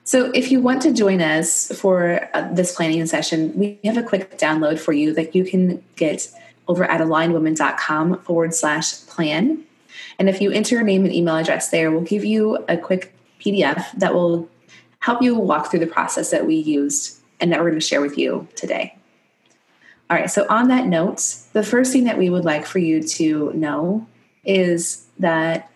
so 0.05 0.33
if 0.35 0.51
you 0.51 0.61
want 0.61 0.83
to 0.83 0.93
join 0.93 1.21
us 1.21 1.71
for 1.79 2.29
uh, 2.35 2.53
this 2.53 2.75
planning 2.75 3.07
session, 3.07 3.57
we 3.57 3.79
have 3.85 3.97
a 3.97 4.03
quick 4.03 4.37
download 4.37 4.81
for 4.81 4.93
you 4.93 5.15
that 5.15 5.35
you 5.35 5.45
can 5.45 5.83
get 5.95 6.29
over 6.67 6.85
at 6.85 7.01
alignedwomen.com 7.01 8.19
forward 8.23 8.55
slash 8.55 9.07
plan. 9.07 9.63
And 10.19 10.29
if 10.29 10.41
you 10.41 10.51
enter 10.51 10.75
your 10.75 10.85
name 10.85 11.05
and 11.05 11.15
email 11.15 11.37
address 11.37 11.71
there, 11.71 11.91
we'll 11.91 12.01
give 12.01 12.25
you 12.25 12.65
a 12.69 12.77
quick 12.77 13.15
PDF 13.41 13.93
that 13.93 14.15
will 14.15 14.49
help 14.99 15.23
you 15.23 15.37
walk 15.37 15.71
through 15.71 15.81
the 15.81 15.87
process 15.87 16.31
that 16.31 16.47
we 16.47 16.57
used 16.57 17.21
and 17.41 17.53
that 17.53 17.61
we're 17.61 17.71
going 17.71 17.81
to 17.81 17.87
share 17.87 18.01
with 18.01 18.19
you 18.19 18.49
today. 18.57 18.97
All 20.11 20.17
right, 20.17 20.31
so 20.31 20.47
on 20.49 20.69
that 20.69 20.87
note, 20.87 21.37
the 21.53 21.63
first 21.63 21.93
thing 21.93 22.05
that 22.05 22.19
we 22.19 22.29
would 22.29 22.45
like 22.45 22.67
for 22.67 22.79
you 22.79 23.03
to 23.03 23.53
know 23.55 24.07
is 24.45 25.07
that 25.19 25.71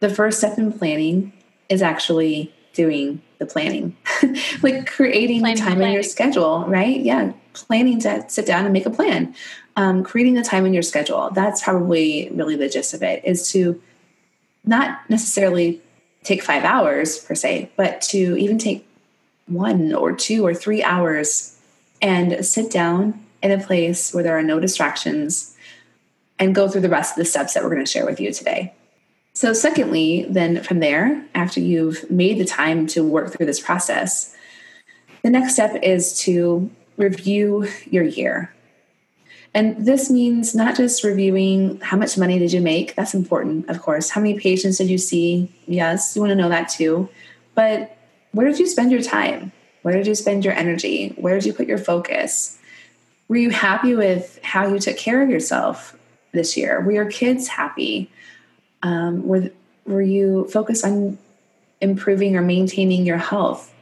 the 0.00 0.10
first 0.10 0.38
step 0.38 0.58
in 0.58 0.72
planning 0.72 1.32
is 1.68 1.82
actually 1.82 2.54
doing 2.72 3.20
the 3.38 3.46
planning, 3.46 3.96
like 4.62 4.86
creating 4.86 5.40
planning, 5.40 5.56
time 5.56 5.66
planning. 5.74 5.88
in 5.88 5.92
your 5.94 6.02
schedule, 6.02 6.64
right? 6.66 7.00
Yeah, 7.00 7.32
planning 7.52 8.00
to 8.00 8.28
sit 8.28 8.46
down 8.46 8.64
and 8.64 8.72
make 8.72 8.86
a 8.86 8.90
plan. 8.90 9.34
Um, 9.76 10.02
creating 10.02 10.34
the 10.34 10.42
time 10.42 10.66
in 10.66 10.74
your 10.74 10.82
schedule. 10.82 11.30
That's 11.30 11.62
probably 11.62 12.30
really 12.32 12.56
the 12.56 12.68
gist 12.68 12.94
of 12.94 13.02
it. 13.02 13.24
Is 13.24 13.50
to 13.52 13.80
not 14.64 15.08
necessarily 15.08 15.80
take 16.24 16.42
five 16.42 16.64
hours 16.64 17.18
per 17.18 17.34
se, 17.34 17.70
but 17.76 18.00
to 18.02 18.36
even 18.36 18.58
take 18.58 18.86
one 19.46 19.94
or 19.94 20.12
two 20.12 20.44
or 20.44 20.54
three 20.54 20.82
hours 20.82 21.58
and 22.02 22.44
sit 22.44 22.70
down 22.70 23.24
in 23.42 23.50
a 23.50 23.64
place 23.64 24.12
where 24.12 24.22
there 24.22 24.36
are 24.36 24.42
no 24.42 24.60
distractions 24.60 25.56
and 26.38 26.54
go 26.54 26.68
through 26.68 26.82
the 26.82 26.88
rest 26.88 27.12
of 27.12 27.16
the 27.16 27.24
steps 27.24 27.54
that 27.54 27.62
we're 27.62 27.70
going 27.70 27.84
to 27.84 27.90
share 27.90 28.06
with 28.06 28.20
you 28.20 28.32
today. 28.32 28.72
So, 29.38 29.52
secondly, 29.52 30.26
then 30.28 30.64
from 30.64 30.80
there, 30.80 31.24
after 31.32 31.60
you've 31.60 32.10
made 32.10 32.38
the 32.38 32.44
time 32.44 32.88
to 32.88 33.04
work 33.04 33.32
through 33.32 33.46
this 33.46 33.60
process, 33.60 34.34
the 35.22 35.30
next 35.30 35.52
step 35.52 35.78
is 35.80 36.18
to 36.22 36.68
review 36.96 37.68
your 37.88 38.02
year. 38.02 38.52
And 39.54 39.86
this 39.86 40.10
means 40.10 40.56
not 40.56 40.76
just 40.76 41.04
reviewing 41.04 41.78
how 41.78 41.96
much 41.96 42.18
money 42.18 42.40
did 42.40 42.52
you 42.52 42.60
make, 42.60 42.96
that's 42.96 43.14
important, 43.14 43.68
of 43.70 43.80
course. 43.80 44.10
How 44.10 44.20
many 44.20 44.40
patients 44.40 44.78
did 44.78 44.90
you 44.90 44.98
see? 44.98 45.48
Yes, 45.68 46.16
you 46.16 46.20
want 46.20 46.32
to 46.32 46.34
know 46.34 46.48
that 46.48 46.68
too. 46.68 47.08
But 47.54 47.96
where 48.32 48.48
did 48.48 48.58
you 48.58 48.66
spend 48.66 48.90
your 48.90 49.02
time? 49.02 49.52
Where 49.82 49.94
did 49.94 50.08
you 50.08 50.16
spend 50.16 50.44
your 50.44 50.54
energy? 50.54 51.10
Where 51.10 51.34
did 51.36 51.46
you 51.46 51.52
put 51.52 51.68
your 51.68 51.78
focus? 51.78 52.58
Were 53.28 53.36
you 53.36 53.50
happy 53.50 53.94
with 53.94 54.40
how 54.42 54.66
you 54.66 54.80
took 54.80 54.96
care 54.96 55.22
of 55.22 55.30
yourself 55.30 55.96
this 56.32 56.56
year? 56.56 56.80
Were 56.80 56.90
your 56.90 57.08
kids 57.08 57.46
happy? 57.46 58.10
Um, 58.82 59.26
were 59.26 59.50
were 59.86 60.02
you 60.02 60.48
focused 60.48 60.84
on 60.84 61.18
improving 61.80 62.36
or 62.36 62.42
maintaining 62.42 63.06
your 63.06 63.16
health? 63.16 63.72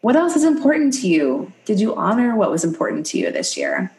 What 0.00 0.16
else 0.16 0.36
is 0.36 0.44
important 0.44 0.92
to 0.94 1.08
you? 1.08 1.52
Did 1.64 1.80
you 1.80 1.94
honor 1.94 2.36
what 2.36 2.50
was 2.50 2.64
important 2.64 3.06
to 3.06 3.18
you 3.18 3.30
this 3.30 3.56
year? 3.56 3.90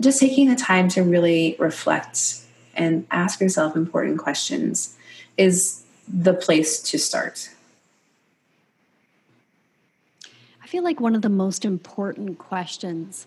Just 0.00 0.20
taking 0.20 0.48
the 0.48 0.56
time 0.56 0.88
to 0.90 1.02
really 1.02 1.56
reflect 1.58 2.40
and 2.74 3.06
ask 3.10 3.40
yourself 3.40 3.76
important 3.76 4.18
questions 4.18 4.96
is 5.36 5.82
the 6.06 6.32
place 6.32 6.80
to 6.82 6.98
start. 6.98 7.50
I 10.62 10.66
feel 10.66 10.84
like 10.84 11.00
one 11.00 11.14
of 11.14 11.22
the 11.22 11.28
most 11.28 11.64
important 11.64 12.38
questions 12.38 13.26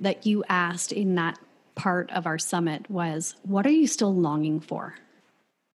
that 0.00 0.24
you 0.24 0.44
asked 0.48 0.92
in 0.92 1.14
that 1.16 1.38
part 1.74 2.10
of 2.12 2.26
our 2.26 2.38
summit 2.38 2.88
was 2.90 3.34
what 3.42 3.66
are 3.66 3.70
you 3.70 3.86
still 3.86 4.14
longing 4.14 4.60
for? 4.60 4.94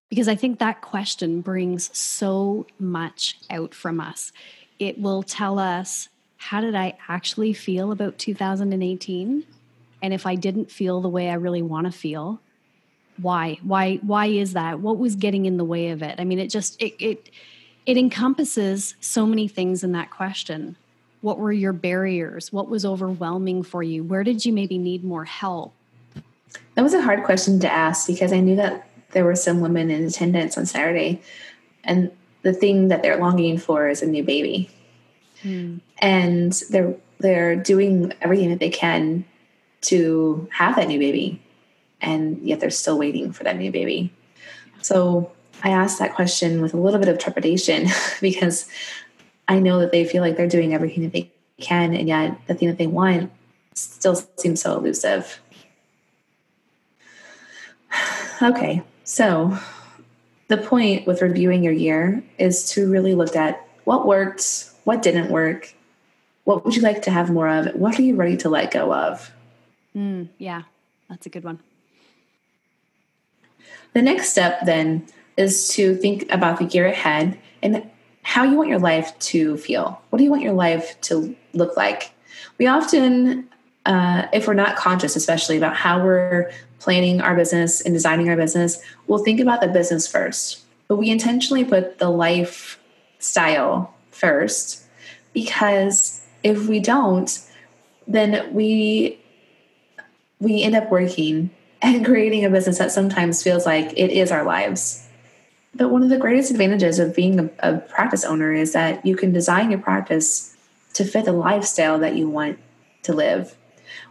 Because 0.10 0.28
I 0.28 0.36
think 0.36 0.60
that 0.60 0.82
question 0.82 1.42
brings 1.42 1.96
so 1.98 2.66
much 2.80 3.38
out 3.50 3.74
from 3.74 4.00
us. 4.00 4.32
It 4.80 5.00
will 5.00 5.24
tell 5.24 5.60
us 5.60 6.10
how 6.38 6.62
did 6.62 6.74
I 6.74 6.98
actually 7.08 7.54
feel 7.54 7.92
about 7.92 8.18
2018? 8.18 9.44
And 10.02 10.14
if 10.14 10.26
I 10.26 10.36
didn't 10.36 10.72
feel 10.72 11.02
the 11.02 11.10
way 11.10 11.30
I 11.30 11.34
really 11.34 11.62
want 11.62 11.86
to 11.86 11.92
feel, 11.92 12.40
why? 13.22 13.60
Why 13.64 13.96
why 13.98 14.28
is 14.28 14.54
that? 14.54 14.80
What 14.80 14.98
was 14.98 15.16
getting 15.16 15.46
in 15.46 15.58
the 15.58 15.66
way 15.66 15.90
of 15.90 16.02
it? 16.02 16.16
I 16.20 16.24
mean, 16.24 16.40
it 16.40 16.48
just 16.48 16.82
it 16.82 16.94
it 17.00 17.30
it 17.86 17.98
encompasses 17.98 18.96
so 19.02 19.26
many 19.26 19.48
things 19.48 19.84
in 19.84 19.92
that 19.92 20.10
question. 20.10 20.78
What 21.22 21.38
were 21.38 21.52
your 21.52 21.74
barriers? 21.74 22.54
What 22.54 22.70
was 22.70 22.86
overwhelming 22.86 23.64
for 23.64 23.84
you? 23.84 24.04
Where 24.04 24.24
did 24.24 24.46
you 24.46 24.54
maybe 24.54 24.78
need 24.78 25.04
more 25.04 25.26
help? 25.26 25.74
That 26.76 26.84
was 26.84 26.94
a 26.94 27.02
hard 27.02 27.26
question 27.26 27.60
to 27.60 27.72
ask 27.72 28.08
because 28.08 28.32
I 28.32 28.40
knew 28.40 28.56
that 28.56 28.88
there 29.12 29.26
were 29.26 29.36
some 29.36 29.62
women 29.62 29.90
in 29.90 30.06
attendance 30.06 30.58
on 30.58 30.66
Saturday, 30.66 31.22
and 31.84 32.12
the 32.42 32.54
thing 32.54 32.88
that 32.90 33.02
they're 33.02 33.20
longing 33.20 33.58
for 33.58 33.90
is 33.90 34.02
a 34.02 34.08
new 34.08 34.24
baby, 34.24 34.70
hmm. 35.42 35.78
and 36.00 36.54
they're 36.70 36.96
they're 37.20 37.56
doing 37.56 38.14
everything 38.22 38.50
that 38.50 38.60
they 38.60 38.70
can 38.70 39.26
to 39.82 40.48
have 40.52 40.76
that 40.76 40.88
new 40.88 41.00
baby, 41.00 41.42
and 42.02 42.42
yet 42.42 42.60
they're 42.60 42.70
still 42.70 42.98
waiting 42.98 43.32
for 43.32 43.44
that 43.44 43.58
new 43.58 43.72
baby. 43.72 44.14
So 44.82 45.32
I 45.64 45.72
asked 45.72 46.00
that 46.00 46.16
question 46.16 46.62
with 46.62 46.74
a 46.74 46.78
little 46.78 47.00
bit 47.00 47.10
of 47.10 47.20
trepidation 47.20 47.88
because 48.22 48.70
I 49.48 49.60
know 49.60 49.80
that 49.80 49.92
they 49.92 50.06
feel 50.06 50.22
like 50.22 50.38
they're 50.38 50.48
doing 50.48 50.74
everything 50.74 51.04
that 51.04 51.14
they 51.14 51.32
can, 51.60 51.94
and 51.94 52.08
yet 52.08 52.40
the 52.48 52.54
thing 52.54 52.68
that 52.70 52.78
they 52.78 52.88
want 52.88 53.32
still 53.74 54.16
seems 54.38 54.62
so 54.62 54.78
elusive. 54.78 55.40
Okay, 58.42 58.82
so, 59.10 59.58
the 60.50 60.58
point 60.58 61.08
with 61.08 61.24
reviewing 61.24 61.64
your 61.64 61.74
year 61.74 62.24
is 62.38 62.70
to 62.74 62.88
really 62.88 63.16
look 63.16 63.36
at 63.36 63.68
what 63.84 64.06
worked, 64.06 64.70
what 64.84 65.02
didn't 65.02 65.32
work, 65.32 65.74
what 66.44 66.64
would 66.64 66.76
you 66.76 66.84
like 66.84 67.02
to 67.02 67.10
have 67.10 67.32
more 67.32 67.48
of, 67.48 67.74
what 67.74 67.98
are 67.98 68.04
you 68.04 68.16
ready 68.16 68.38
to 68.38 68.50
let 68.50 68.70
go 68.70 68.94
of? 68.94 69.32
Mm, 69.96 70.30
yeah, 70.38 70.62
that's 71.10 71.26
a 71.26 71.30
good 71.30 71.44
one. 71.44 71.58
The 73.94 74.04
next 74.04 74.30
step 74.30 74.60
then 74.64 75.08
is 75.38 75.70
to 75.70 75.96
think 75.96 76.32
about 76.32 76.60
the 76.60 76.66
year 76.66 76.86
ahead 76.86 77.40
and 77.64 77.90
how 78.22 78.44
you 78.44 78.58
want 78.58 78.70
your 78.70 78.78
life 78.78 79.18
to 79.32 79.58
feel. 79.58 80.00
What 80.12 80.20
do 80.20 80.24
you 80.24 80.30
want 80.30 80.44
your 80.44 80.54
life 80.54 81.02
to 81.02 81.36
look 81.54 81.76
like? 81.76 82.12
We 82.60 82.68
often, 82.68 83.50
uh, 83.86 84.28
if 84.34 84.48
we're 84.48 84.54
not 84.54 84.76
conscious, 84.76 85.16
especially 85.16 85.58
about 85.58 85.76
how 85.76 86.04
we're 86.04 86.52
planning 86.80 87.22
our 87.22 87.36
business 87.36 87.82
and 87.82 87.94
designing 87.94 88.30
our 88.30 88.36
business, 88.36 88.82
we'll 89.08 89.24
think 89.24 89.40
about 89.40 89.62
the 89.62 89.68
business 89.68 90.08
first. 90.08 90.62
But 90.88 90.98
we 90.98 91.10
intentionally 91.10 91.64
put 91.64 92.00
the 92.00 92.10
lifestyle 92.10 93.94
first 94.12 94.84
because 95.34 96.26
if 96.44 96.68
we 96.68 96.80
don't, 96.80 97.40
then 98.08 98.54
we 98.54 99.20
we 100.40 100.64
end 100.64 100.76
up 100.76 100.90
working 100.90 101.52
and 101.82 102.06
creating 102.06 102.44
a 102.44 102.50
business 102.50 102.78
that 102.78 102.92
sometimes 102.92 103.44
feels 103.44 103.66
like 103.66 103.92
it 103.98 104.12
is 104.12 104.32
our 104.32 104.44
lives. 104.44 105.08
But 105.76 105.90
one 105.90 106.02
of 106.02 106.10
the 106.10 106.18
greatest 106.18 106.52
advantages 106.52 106.98
of 107.00 107.16
being 107.16 107.40
a, 107.40 107.50
a 107.60 107.78
practice 107.78 108.26
owner 108.26 108.52
is 108.52 108.74
that 108.74 109.06
you 109.06 109.16
can 109.16 109.32
design 109.32 109.70
your 109.70 109.80
practice 109.80 110.58
to 110.94 111.06
fit 111.06 111.26
the 111.26 111.32
lifestyle 111.32 112.00
that 112.00 112.16
you 112.16 112.30
want 112.30 112.60
to 113.04 113.14
live 113.14 113.56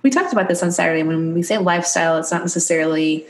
we 0.09 0.13
talked 0.13 0.33
about 0.33 0.49
this 0.49 0.63
on 0.63 0.73
Saturday. 0.73 1.03
When 1.03 1.35
we 1.35 1.43
say 1.43 1.59
lifestyle, 1.59 2.17
it's 2.17 2.33
not 2.33 2.41
necessarily 2.41 3.27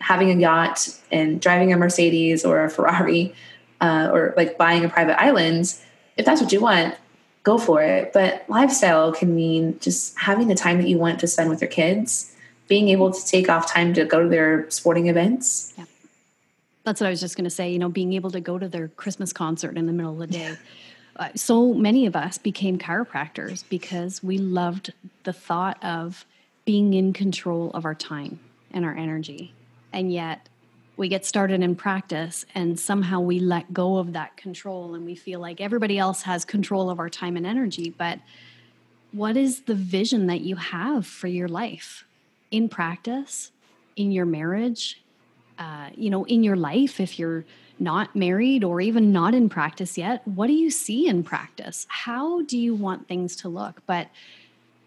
having 0.00 0.30
a 0.30 0.34
yacht 0.34 0.88
and 1.12 1.38
driving 1.38 1.70
a 1.70 1.76
Mercedes 1.76 2.46
or 2.46 2.64
a 2.64 2.70
Ferrari 2.70 3.34
uh, 3.82 4.08
or 4.10 4.32
like 4.34 4.56
buying 4.56 4.86
a 4.86 4.88
private 4.88 5.20
island. 5.20 5.74
If 6.16 6.24
that's 6.24 6.40
what 6.40 6.50
you 6.50 6.62
want, 6.62 6.94
go 7.42 7.58
for 7.58 7.82
it. 7.82 8.14
But 8.14 8.46
lifestyle 8.48 9.12
can 9.12 9.36
mean 9.36 9.78
just 9.80 10.18
having 10.18 10.48
the 10.48 10.54
time 10.54 10.78
that 10.78 10.88
you 10.88 10.96
want 10.96 11.20
to 11.20 11.26
spend 11.26 11.50
with 11.50 11.60
your 11.60 11.68
kids, 11.68 12.34
being 12.68 12.88
able 12.88 13.12
to 13.12 13.26
take 13.26 13.50
off 13.50 13.70
time 13.70 13.92
to 13.92 14.06
go 14.06 14.22
to 14.22 14.28
their 14.30 14.70
sporting 14.70 15.08
events. 15.08 15.74
Yeah. 15.76 15.84
That's 16.84 17.02
what 17.02 17.08
I 17.08 17.10
was 17.10 17.20
just 17.20 17.36
going 17.36 17.44
to 17.44 17.50
say. 17.50 17.70
You 17.70 17.78
know, 17.78 17.90
being 17.90 18.14
able 18.14 18.30
to 18.30 18.40
go 18.40 18.58
to 18.58 18.66
their 18.66 18.88
Christmas 18.88 19.34
concert 19.34 19.76
in 19.76 19.84
the 19.84 19.92
middle 19.92 20.12
of 20.12 20.18
the 20.20 20.26
day. 20.28 20.56
Uh, 21.16 21.28
so 21.34 21.72
many 21.72 22.06
of 22.06 22.16
us 22.16 22.38
became 22.38 22.78
chiropractors 22.78 23.64
because 23.68 24.22
we 24.22 24.38
loved 24.38 24.92
the 25.22 25.32
thought 25.32 25.82
of 25.84 26.24
being 26.64 26.94
in 26.94 27.12
control 27.12 27.70
of 27.72 27.84
our 27.84 27.94
time 27.94 28.40
and 28.72 28.84
our 28.84 28.96
energy. 28.96 29.52
And 29.92 30.12
yet, 30.12 30.48
we 30.96 31.08
get 31.08 31.24
started 31.24 31.60
in 31.60 31.74
practice 31.74 32.44
and 32.54 32.78
somehow 32.78 33.20
we 33.20 33.40
let 33.40 33.72
go 33.72 33.96
of 33.96 34.12
that 34.12 34.36
control 34.36 34.94
and 34.94 35.04
we 35.04 35.14
feel 35.14 35.40
like 35.40 35.60
everybody 35.60 35.98
else 35.98 36.22
has 36.22 36.44
control 36.44 36.88
of 36.88 37.00
our 37.00 37.10
time 37.10 37.36
and 37.36 37.46
energy. 37.46 37.90
But 37.90 38.20
what 39.10 39.36
is 39.36 39.62
the 39.62 39.74
vision 39.74 40.26
that 40.28 40.40
you 40.40 40.56
have 40.56 41.06
for 41.06 41.26
your 41.26 41.48
life 41.48 42.04
in 42.50 42.68
practice, 42.68 43.50
in 43.96 44.12
your 44.12 44.26
marriage, 44.26 45.02
uh, 45.58 45.90
you 45.96 46.10
know, 46.10 46.24
in 46.24 46.44
your 46.44 46.56
life 46.56 47.00
if 47.00 47.18
you're 47.18 47.44
not 47.78 48.14
married 48.14 48.64
or 48.64 48.80
even 48.80 49.12
not 49.12 49.34
in 49.34 49.48
practice 49.48 49.98
yet, 49.98 50.26
what 50.26 50.46
do 50.46 50.52
you 50.52 50.70
see 50.70 51.06
in 51.06 51.22
practice? 51.22 51.86
How 51.88 52.42
do 52.42 52.58
you 52.58 52.74
want 52.74 53.08
things 53.08 53.36
to 53.36 53.48
look? 53.48 53.82
But 53.86 54.08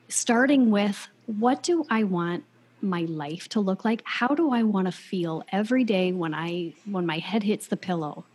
starting 0.07 0.71
with 0.71 1.07
what 1.25 1.63
do 1.63 1.85
I 1.89 2.03
want 2.03 2.43
my 2.81 3.01
life 3.01 3.49
to 3.49 3.59
look 3.59 3.83
like? 3.83 4.01
How 4.05 4.29
do 4.29 4.51
I 4.51 4.63
want 4.63 4.87
to 4.87 4.91
feel 4.91 5.43
every 5.51 5.83
day 5.83 6.11
when 6.11 6.33
I 6.33 6.73
when 6.85 7.05
my 7.05 7.17
head 7.17 7.43
hits 7.43 7.67
the 7.67 7.77
pillow? 7.77 8.25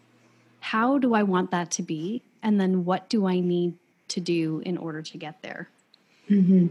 How 0.60 0.98
do 0.98 1.14
I 1.14 1.22
want 1.22 1.50
that 1.50 1.70
to 1.72 1.82
be? 1.82 2.22
And 2.42 2.60
then 2.60 2.84
what 2.84 3.08
do 3.08 3.26
I 3.26 3.40
need 3.40 3.74
to 4.08 4.20
do 4.20 4.62
in 4.64 4.76
order 4.76 5.02
to 5.02 5.18
get 5.18 5.42
there? 5.42 5.68
Mm-hmm. 6.30 6.68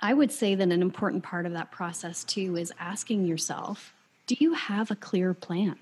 I 0.00 0.14
would 0.14 0.30
say 0.30 0.54
that 0.54 0.70
an 0.70 0.82
important 0.82 1.22
part 1.22 1.46
of 1.46 1.52
that 1.52 1.70
process 1.70 2.22
too 2.24 2.56
is 2.56 2.72
asking 2.78 3.24
yourself, 3.24 3.94
do 4.26 4.36
you 4.38 4.54
have 4.54 4.90
a 4.90 4.96
clear 4.96 5.32
plan? 5.32 5.76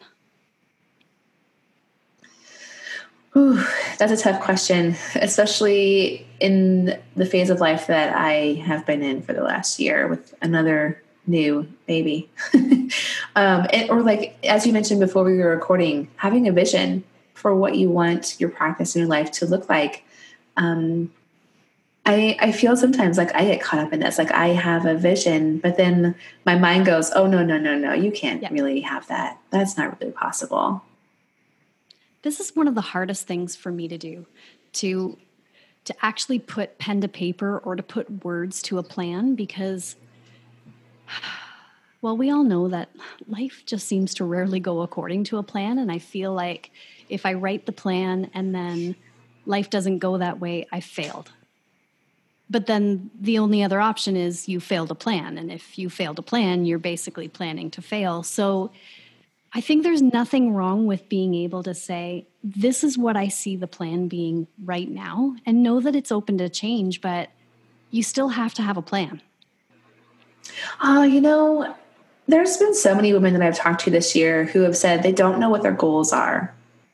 Ooh, 3.37 3.61
that's 3.99 4.13
a 4.13 4.17
tough 4.17 4.41
question, 4.41 4.95
especially 5.17 6.25
in 6.39 6.97
the 7.17 7.27
phase 7.27 7.51
of 7.51 7.61
life 7.61 7.89
that 7.89 8.15
I 8.17 8.63
have 8.65 8.87
been 8.87 9.03
in 9.03 9.23
for 9.23 9.33
the 9.33 9.43
last 9.43 9.81
year 9.81 10.07
with 10.07 10.35
another 10.41 11.03
new 11.27 11.67
baby. 11.87 12.31
um, 12.55 13.67
and, 13.73 13.91
or, 13.91 14.03
like, 14.03 14.39
as 14.45 14.67
you 14.67 14.73
mentioned 14.73 15.01
before 15.01 15.25
we 15.25 15.37
were 15.39 15.51
recording, 15.51 16.09
having 16.17 16.47
a 16.47 16.53
vision 16.53 17.03
for 17.33 17.55
what 17.57 17.75
you 17.75 17.91
want 17.91 18.39
your 18.39 18.51
practice 18.51 18.95
in 18.95 19.01
your 19.01 19.09
life 19.09 19.33
to 19.33 19.47
look 19.47 19.69
like. 19.69 20.05
Um, 20.57 21.13
I, 22.07 22.37
I 22.39 22.53
feel 22.53 22.77
sometimes 22.77 23.19
like 23.19 23.35
I 23.35 23.47
get 23.47 23.61
caught 23.61 23.81
up 23.81 23.93
in 23.93 23.99
this. 23.99 24.17
Like 24.17 24.31
I 24.31 24.49
have 24.49 24.87
a 24.87 24.95
vision, 24.95 25.59
but 25.59 25.77
then 25.77 26.15
my 26.45 26.57
mind 26.57 26.87
goes, 26.87 27.11
oh, 27.11 27.27
no, 27.27 27.43
no, 27.43 27.59
no, 27.59 27.77
no, 27.77 27.95
you 27.95 28.13
can't 28.13 28.43
yeah. 28.43 28.51
really 28.53 28.83
have 28.83 29.09
that. 29.09 29.41
That's 29.51 29.77
not 29.77 30.01
really 30.01 30.13
possible 30.13 30.85
this 32.25 32.41
is 32.41 32.57
one 32.57 32.67
of 32.67 32.75
the 32.75 32.81
hardest 32.81 33.27
things 33.27 33.55
for 33.55 33.71
me 33.71 33.87
to 33.87 33.99
do 33.99 34.27
to 34.73 35.17
to 35.85 35.95
actually 36.01 36.39
put 36.39 36.79
pen 36.79 37.03
to 37.03 37.09
paper 37.09 37.59
or 37.59 37.77
to 37.77 37.83
put 37.83 38.25
words 38.25 38.63
to 38.63 38.79
a 38.79 38.83
plan 38.83 39.35
because 39.35 39.95
well 42.03 42.17
we 42.17 42.31
all 42.31 42.43
know 42.43 42.67
that 42.69 42.89
life 43.29 43.63
just 43.67 43.87
seems 43.87 44.15
to 44.15 44.25
rarely 44.25 44.59
go 44.59 44.81
according 44.81 45.23
to 45.23 45.39
a 45.39 45.43
plan. 45.43 45.79
And 45.79 45.93
i 45.93 45.99
feel 45.99 46.33
like 46.33 46.71
if 47.09 47.25
i 47.27 47.35
write 47.35 47.67
the 47.67 47.73
plan 47.73 48.31
and 48.35 48.55
then 48.55 48.97
life 49.47 49.71
doesn't 49.71 49.99
go 49.99 50.19
that 50.19 50.41
way 50.41 50.67
i 50.73 50.81
failed. 50.81 51.31
But 52.51 52.67
then 52.67 53.11
the 53.21 53.39
only 53.39 53.63
other 53.63 53.81
option 53.81 54.17
is 54.17 54.49
you 54.49 54.61
fail 54.61 54.87
to 54.87 54.95
plan. 54.95 55.39
And 55.39 55.51
if 55.51 55.79
you 55.79 55.91
fail 55.91 56.15
to 56.15 56.23
plan 56.23 56.65
you're 56.65 56.79
basically 56.79 57.29
planning 57.29 57.71
to 57.73 57.83
fail. 57.83 58.23
So 58.23 58.71
I 59.57 59.61
think 59.61 59.85
there's 59.85 60.03
nothing 60.03 60.53
wrong 60.53 60.87
with 60.87 61.09
being 61.09 61.33
able 61.35 61.63
to 61.63 61.75
say, 61.75 62.27
this 62.43 62.83
is 62.83 62.99
what 62.99 63.17
I 63.17 63.29
see 63.29 63.55
the 63.55 63.69
plan 63.69 64.09
being 64.09 64.49
right 64.65 64.91
now, 64.91 65.37
and 65.47 65.63
know 65.63 65.81
that 65.81 65.95
it's 65.95 66.11
open 66.11 66.39
to 66.39 66.49
change, 66.49 67.01
but 67.01 67.31
you 67.93 68.03
still 68.03 68.31
have 68.31 68.53
to 68.55 68.63
have 68.63 68.77
a 68.77 68.83
plan. 68.83 69.23
Oh, 70.83 71.05
you 71.05 71.21
know, 71.21 71.73
there's 72.27 72.57
been 72.57 72.75
so 72.75 72.97
many 72.97 73.13
women 73.13 73.33
that 73.33 73.43
I've 73.43 73.57
talked 73.57 73.83
to 73.83 73.91
this 73.91 74.17
year 74.17 74.45
who 74.45 74.63
have 74.63 74.77
said 74.77 75.03
they 75.03 75.13
don't 75.13 75.39
know 75.39 75.51
what 75.51 75.63
their 75.63 75.73
goals 75.73 76.13
are. 76.13 76.53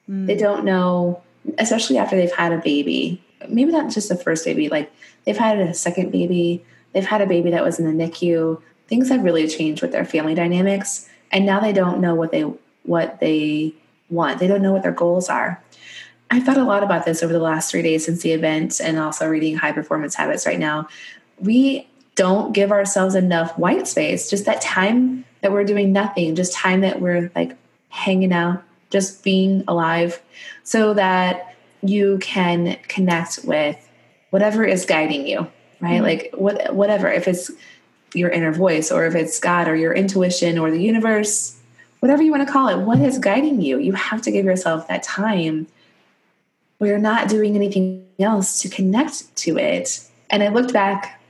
Mm. 0.08 0.26
They 0.26 0.36
don't 0.36 0.64
know, 0.64 1.22
especially 1.56 1.96
after 1.96 2.14
they've 2.14 2.30
had 2.30 2.52
a 2.52 2.58
baby. 2.58 3.22
Maybe 3.48 3.72
not 3.72 3.90
just 3.90 4.10
the 4.10 4.16
first 4.16 4.44
baby, 4.44 4.68
like 4.68 4.92
they've 5.24 5.36
had 5.36 5.58
a 5.58 5.72
second 5.72 6.12
baby, 6.12 6.62
they've 6.92 7.06
had 7.06 7.22
a 7.22 7.26
baby 7.26 7.50
that 7.52 7.64
was 7.64 7.78
in 7.78 7.86
the 7.86 8.04
NICU. 8.04 8.60
Things 8.86 9.08
have 9.08 9.24
really 9.24 9.48
changed 9.48 9.80
with 9.80 9.92
their 9.92 10.04
family 10.04 10.34
dynamics 10.34 11.08
and 11.30 11.46
now 11.46 11.60
they 11.60 11.72
don't 11.72 12.00
know 12.00 12.14
what 12.14 12.32
they 12.32 12.42
what 12.84 13.20
they 13.20 13.74
want. 14.08 14.38
They 14.38 14.48
don't 14.48 14.62
know 14.62 14.72
what 14.72 14.82
their 14.82 14.92
goals 14.92 15.28
are. 15.28 15.62
I've 16.30 16.44
thought 16.44 16.58
a 16.58 16.64
lot 16.64 16.82
about 16.82 17.04
this 17.04 17.22
over 17.22 17.32
the 17.32 17.40
last 17.40 17.70
three 17.70 17.82
days 17.82 18.04
since 18.04 18.22
the 18.22 18.32
event 18.32 18.80
and 18.80 18.98
also 18.98 19.28
reading 19.28 19.56
high 19.56 19.72
performance 19.72 20.14
habits 20.14 20.46
right 20.46 20.58
now. 20.58 20.88
We 21.38 21.88
don't 22.14 22.52
give 22.52 22.70
ourselves 22.70 23.14
enough 23.14 23.56
white 23.58 23.88
space, 23.88 24.30
just 24.30 24.44
that 24.44 24.60
time 24.60 25.24
that 25.40 25.52
we're 25.52 25.64
doing 25.64 25.92
nothing, 25.92 26.34
just 26.36 26.52
time 26.52 26.82
that 26.82 27.00
we're 27.00 27.32
like 27.34 27.56
hanging 27.88 28.32
out, 28.32 28.62
just 28.90 29.24
being 29.24 29.64
alive, 29.66 30.22
so 30.62 30.94
that 30.94 31.56
you 31.82 32.18
can 32.18 32.76
connect 32.88 33.40
with 33.44 33.88
whatever 34.30 34.64
is 34.64 34.84
guiding 34.84 35.26
you, 35.26 35.38
right? 35.80 35.94
Mm-hmm. 35.94 36.02
Like 36.02 36.30
what 36.34 36.74
whatever. 36.74 37.08
If 37.08 37.26
it's 37.26 37.50
your 38.14 38.30
inner 38.30 38.52
voice 38.52 38.90
or 38.90 39.06
if 39.06 39.14
it's 39.14 39.38
God 39.38 39.68
or 39.68 39.76
your 39.76 39.92
intuition 39.92 40.58
or 40.58 40.70
the 40.70 40.82
universe, 40.82 41.58
whatever 42.00 42.22
you 42.22 42.30
want 42.30 42.46
to 42.46 42.52
call 42.52 42.68
it, 42.68 42.78
what 42.78 43.00
is 43.00 43.18
guiding 43.18 43.60
you? 43.60 43.78
You 43.78 43.92
have 43.92 44.22
to 44.22 44.30
give 44.30 44.44
yourself 44.44 44.88
that 44.88 45.02
time 45.02 45.66
where 46.78 46.90
you're 46.90 46.98
not 46.98 47.28
doing 47.28 47.54
anything 47.54 48.06
else 48.18 48.60
to 48.62 48.68
connect 48.68 49.34
to 49.36 49.58
it. 49.58 50.06
And 50.30 50.42
I 50.42 50.48
looked 50.48 50.72
back 50.72 51.20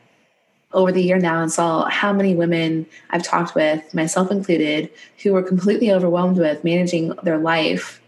over 0.73 0.93
the 0.93 1.03
year 1.03 1.19
now 1.19 1.43
and 1.43 1.51
saw 1.51 1.89
how 1.89 2.13
many 2.13 2.35
women 2.35 2.87
I've 3.11 3.25
talked 3.25 3.55
with, 3.55 3.93
myself 3.93 4.31
included, 4.31 4.91
who 5.23 5.33
were 5.33 5.43
completely 5.43 5.93
overwhelmed 5.93 6.39
with 6.39 6.63
managing 6.63 7.13
their 7.25 7.39
life 7.39 8.01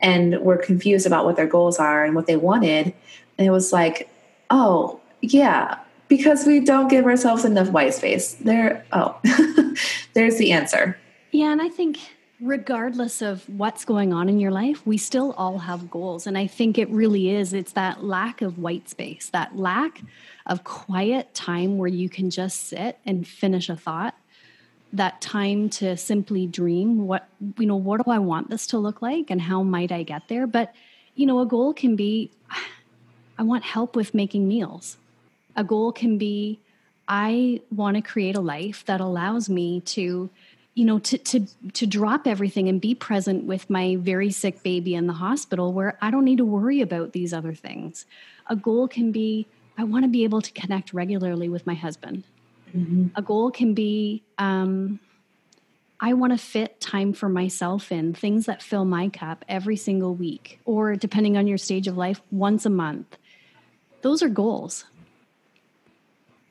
and 0.00 0.40
were 0.40 0.56
confused 0.56 1.06
about 1.06 1.24
what 1.26 1.36
their 1.36 1.46
goals 1.46 1.78
are 1.78 2.04
and 2.04 2.14
what 2.14 2.26
they 2.26 2.36
wanted. 2.36 2.94
And 3.36 3.46
it 3.46 3.50
was 3.50 3.72
like, 3.72 4.08
oh, 4.50 5.00
yeah, 5.20 5.78
because 6.08 6.46
we 6.46 6.60
don't 6.60 6.88
give 6.88 7.04
ourselves 7.04 7.44
enough 7.44 7.70
white 7.70 7.94
space. 7.94 8.34
There, 8.34 8.84
oh, 8.92 9.18
there's 10.14 10.38
the 10.38 10.52
answer. 10.52 10.98
Yeah, 11.32 11.52
and 11.52 11.60
I 11.60 11.68
think 11.68 11.98
regardless 12.40 13.22
of 13.22 13.48
what's 13.48 13.84
going 13.84 14.12
on 14.12 14.28
in 14.28 14.38
your 14.38 14.50
life, 14.50 14.86
we 14.86 14.98
still 14.98 15.32
all 15.32 15.58
have 15.58 15.90
goals. 15.90 16.26
And 16.26 16.36
I 16.36 16.46
think 16.46 16.78
it 16.78 16.88
really 16.90 17.30
is, 17.30 17.52
it's 17.52 17.72
that 17.72 18.04
lack 18.04 18.42
of 18.42 18.58
white 18.58 18.88
space, 18.88 19.30
that 19.30 19.56
lack 19.56 20.02
of 20.46 20.64
quiet 20.64 21.34
time 21.34 21.78
where 21.78 21.88
you 21.88 22.08
can 22.08 22.30
just 22.30 22.68
sit 22.68 22.98
and 23.06 23.26
finish 23.26 23.68
a 23.68 23.76
thought. 23.76 24.14
That 24.92 25.20
time 25.20 25.68
to 25.70 25.96
simply 25.96 26.46
dream 26.46 27.06
what, 27.06 27.28
you 27.58 27.66
know, 27.66 27.76
what 27.76 28.04
do 28.04 28.10
I 28.10 28.18
want 28.18 28.50
this 28.50 28.66
to 28.68 28.78
look 28.78 29.02
like 29.02 29.30
and 29.30 29.40
how 29.40 29.62
might 29.62 29.90
I 29.90 30.02
get 30.02 30.28
there? 30.28 30.46
But, 30.46 30.74
you 31.14 31.26
know, 31.26 31.40
a 31.40 31.46
goal 31.46 31.74
can 31.74 31.96
be 31.96 32.30
I 33.38 33.42
want 33.42 33.64
help 33.64 33.94
with 33.94 34.14
making 34.14 34.48
meals 34.48 34.96
a 35.56 35.64
goal 35.64 35.92
can 35.92 36.18
be 36.18 36.60
I 37.08 37.60
want 37.70 37.96
to 37.96 38.02
create 38.02 38.36
a 38.36 38.40
life 38.40 38.84
that 38.86 39.00
allows 39.00 39.48
me 39.48 39.80
to 39.80 40.30
you 40.74 40.84
know 40.84 40.98
to 41.00 41.18
to 41.18 41.46
to 41.72 41.86
drop 41.86 42.26
everything 42.26 42.68
and 42.68 42.80
be 42.80 42.94
present 42.94 43.44
with 43.44 43.70
my 43.70 43.96
very 43.96 44.30
sick 44.30 44.62
baby 44.62 44.94
in 44.94 45.06
the 45.06 45.14
hospital 45.14 45.72
where 45.72 45.96
I 46.02 46.10
don't 46.10 46.24
need 46.24 46.38
to 46.38 46.44
worry 46.44 46.80
about 46.80 47.12
these 47.12 47.32
other 47.32 47.54
things. 47.54 48.06
A 48.48 48.56
goal 48.56 48.88
can 48.88 49.12
be 49.12 49.46
I 49.78 49.84
want 49.84 50.04
to 50.04 50.08
be 50.08 50.24
able 50.24 50.42
to 50.42 50.52
connect 50.52 50.92
regularly 50.92 51.48
with 51.48 51.66
my 51.66 51.74
husband. 51.74 52.24
Mm-hmm. 52.76 53.08
A 53.14 53.22
goal 53.22 53.50
can 53.50 53.74
be 53.74 54.22
um, 54.38 55.00
I 55.98 56.12
want 56.12 56.32
to 56.32 56.38
fit 56.38 56.78
time 56.80 57.14
for 57.14 57.28
myself 57.28 57.90
in 57.90 58.12
things 58.12 58.46
that 58.46 58.62
fill 58.62 58.84
my 58.84 59.08
cup 59.08 59.44
every 59.48 59.76
single 59.76 60.14
week, 60.14 60.60
or 60.66 60.94
depending 60.94 61.38
on 61.38 61.46
your 61.46 61.56
stage 61.56 61.88
of 61.88 61.96
life, 61.96 62.20
once 62.30 62.66
a 62.66 62.70
month. 62.70 63.16
Those 64.02 64.22
are 64.22 64.28
goals. 64.28 64.84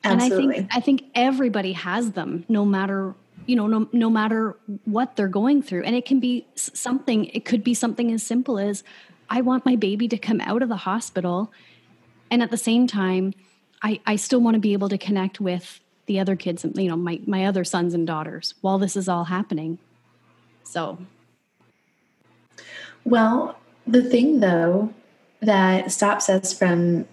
Absolutely. 0.05 0.57
And 0.57 0.65
I 0.65 0.69
think 0.69 0.77
I 0.77 0.79
think 0.79 1.03
everybody 1.15 1.73
has 1.73 2.11
them, 2.11 2.45
no 2.47 2.65
matter 2.65 3.15
you 3.45 3.55
know, 3.55 3.67
no 3.67 3.87
no 3.91 4.09
matter 4.09 4.57
what 4.85 5.15
they're 5.15 5.27
going 5.27 5.61
through. 5.61 5.83
And 5.83 5.95
it 5.95 6.05
can 6.05 6.19
be 6.19 6.47
something. 6.55 7.25
It 7.25 7.45
could 7.45 7.63
be 7.63 7.73
something 7.73 8.11
as 8.11 8.23
simple 8.23 8.57
as 8.57 8.83
I 9.29 9.41
want 9.41 9.65
my 9.65 9.75
baby 9.75 10.07
to 10.07 10.17
come 10.17 10.41
out 10.41 10.61
of 10.61 10.69
the 10.69 10.77
hospital, 10.77 11.51
and 12.31 12.41
at 12.41 12.51
the 12.51 12.57
same 12.57 12.87
time, 12.87 13.33
I 13.81 13.99
I 14.05 14.15
still 14.15 14.41
want 14.41 14.55
to 14.55 14.59
be 14.59 14.73
able 14.73 14.89
to 14.89 14.97
connect 14.97 15.39
with 15.39 15.79
the 16.05 16.19
other 16.19 16.35
kids, 16.35 16.63
and 16.63 16.75
you 16.77 16.89
know, 16.89 16.97
my 16.97 17.19
my 17.25 17.45
other 17.45 17.63
sons 17.63 17.93
and 17.93 18.05
daughters 18.07 18.55
while 18.61 18.77
this 18.79 18.95
is 18.95 19.07
all 19.07 19.25
happening. 19.25 19.77
So, 20.63 20.97
well, 23.03 23.59
the 23.85 24.03
thing 24.03 24.39
though 24.39 24.93
that 25.41 25.91
stops 25.91 26.29
us 26.29 26.57
from 26.57 27.05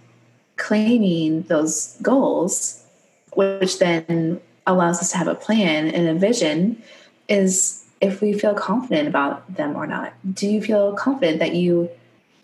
claiming 0.63 1.43
those 1.43 1.97
goals 2.03 2.85
which 3.35 3.79
then 3.81 4.41
allows 4.67 5.01
us 5.01 5.11
to 5.11 5.17
have 5.17 5.27
a 5.27 5.35
plan 5.35 5.89
and 5.89 6.09
a 6.09 6.15
vision, 6.15 6.81
is 7.29 7.85
if 8.01 8.21
we 8.21 8.33
feel 8.33 8.55
confident 8.55 9.09
about 9.09 9.57
them 9.57 9.75
or 9.75 9.87
not. 9.87 10.13
Do 10.35 10.47
you 10.47 10.63
feel 10.63 10.93
confident 10.93 11.41
that 11.41 11.55
you 11.55 11.91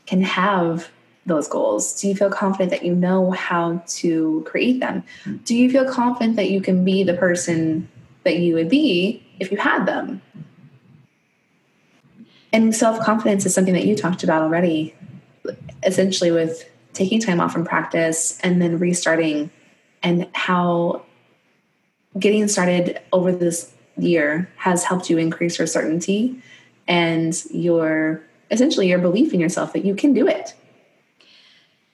can 0.07 0.23
have 0.23 0.89
those 1.27 1.47
goals? 1.47 2.01
Do 2.01 2.09
you 2.09 2.17
feel 2.17 2.31
confident 2.31 2.71
that 2.71 2.85
you 2.85 2.95
know 2.95 3.31
how 3.31 3.83
to 4.01 4.43
create 4.47 4.81
them? 4.81 5.05
Do 5.45 5.55
you 5.55 5.71
feel 5.71 5.89
confident 5.89 6.37
that 6.37 6.51
you 6.51 6.61
can 6.61 6.85
be 6.85 7.05
the 7.05 7.15
person 7.15 7.89
that 8.25 8.39
you 8.39 8.55
would 8.55 8.69
be 8.69 9.23
if 9.39 9.53
you 9.53 9.59
had 9.59 9.87
them? 9.87 10.23
And 12.53 12.75
self 12.75 12.99
confidence 13.05 13.47
is 13.47 13.55
something 13.55 13.75
that 13.75 13.85
you 13.85 13.95
talked 13.95 14.25
about 14.25 14.43
already, 14.43 14.95
essentially, 15.85 16.31
with 16.33 16.65
taking 16.99 17.21
time 17.21 17.41
off 17.41 17.53
from 17.53 17.65
practice 17.65 18.39
and 18.41 18.61
then 18.61 18.79
restarting 18.79 19.51
and 20.03 20.27
how 20.35 21.03
getting 22.19 22.49
started 22.49 23.01
over 23.13 23.31
this 23.31 23.73
year 23.97 24.51
has 24.57 24.83
helped 24.83 25.09
you 25.09 25.17
increase 25.17 25.59
your 25.59 25.67
certainty 25.67 26.43
and 26.89 27.45
your 27.51 28.21
essentially 28.51 28.89
your 28.89 28.99
belief 28.99 29.33
in 29.33 29.39
yourself 29.39 29.73
that 29.73 29.85
you 29.85 29.95
can 29.95 30.13
do 30.13 30.27
it. 30.27 30.55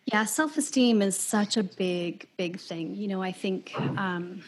Yeah, 0.07 0.25
self 0.25 0.57
esteem 0.57 1.03
is 1.03 1.19
such 1.19 1.57
a 1.57 1.63
big, 1.63 2.27
big 2.37 2.59
thing. 2.59 2.95
You 2.95 3.09
know, 3.09 3.23
I 3.23 3.33
think 3.33 3.79
um, 3.79 4.43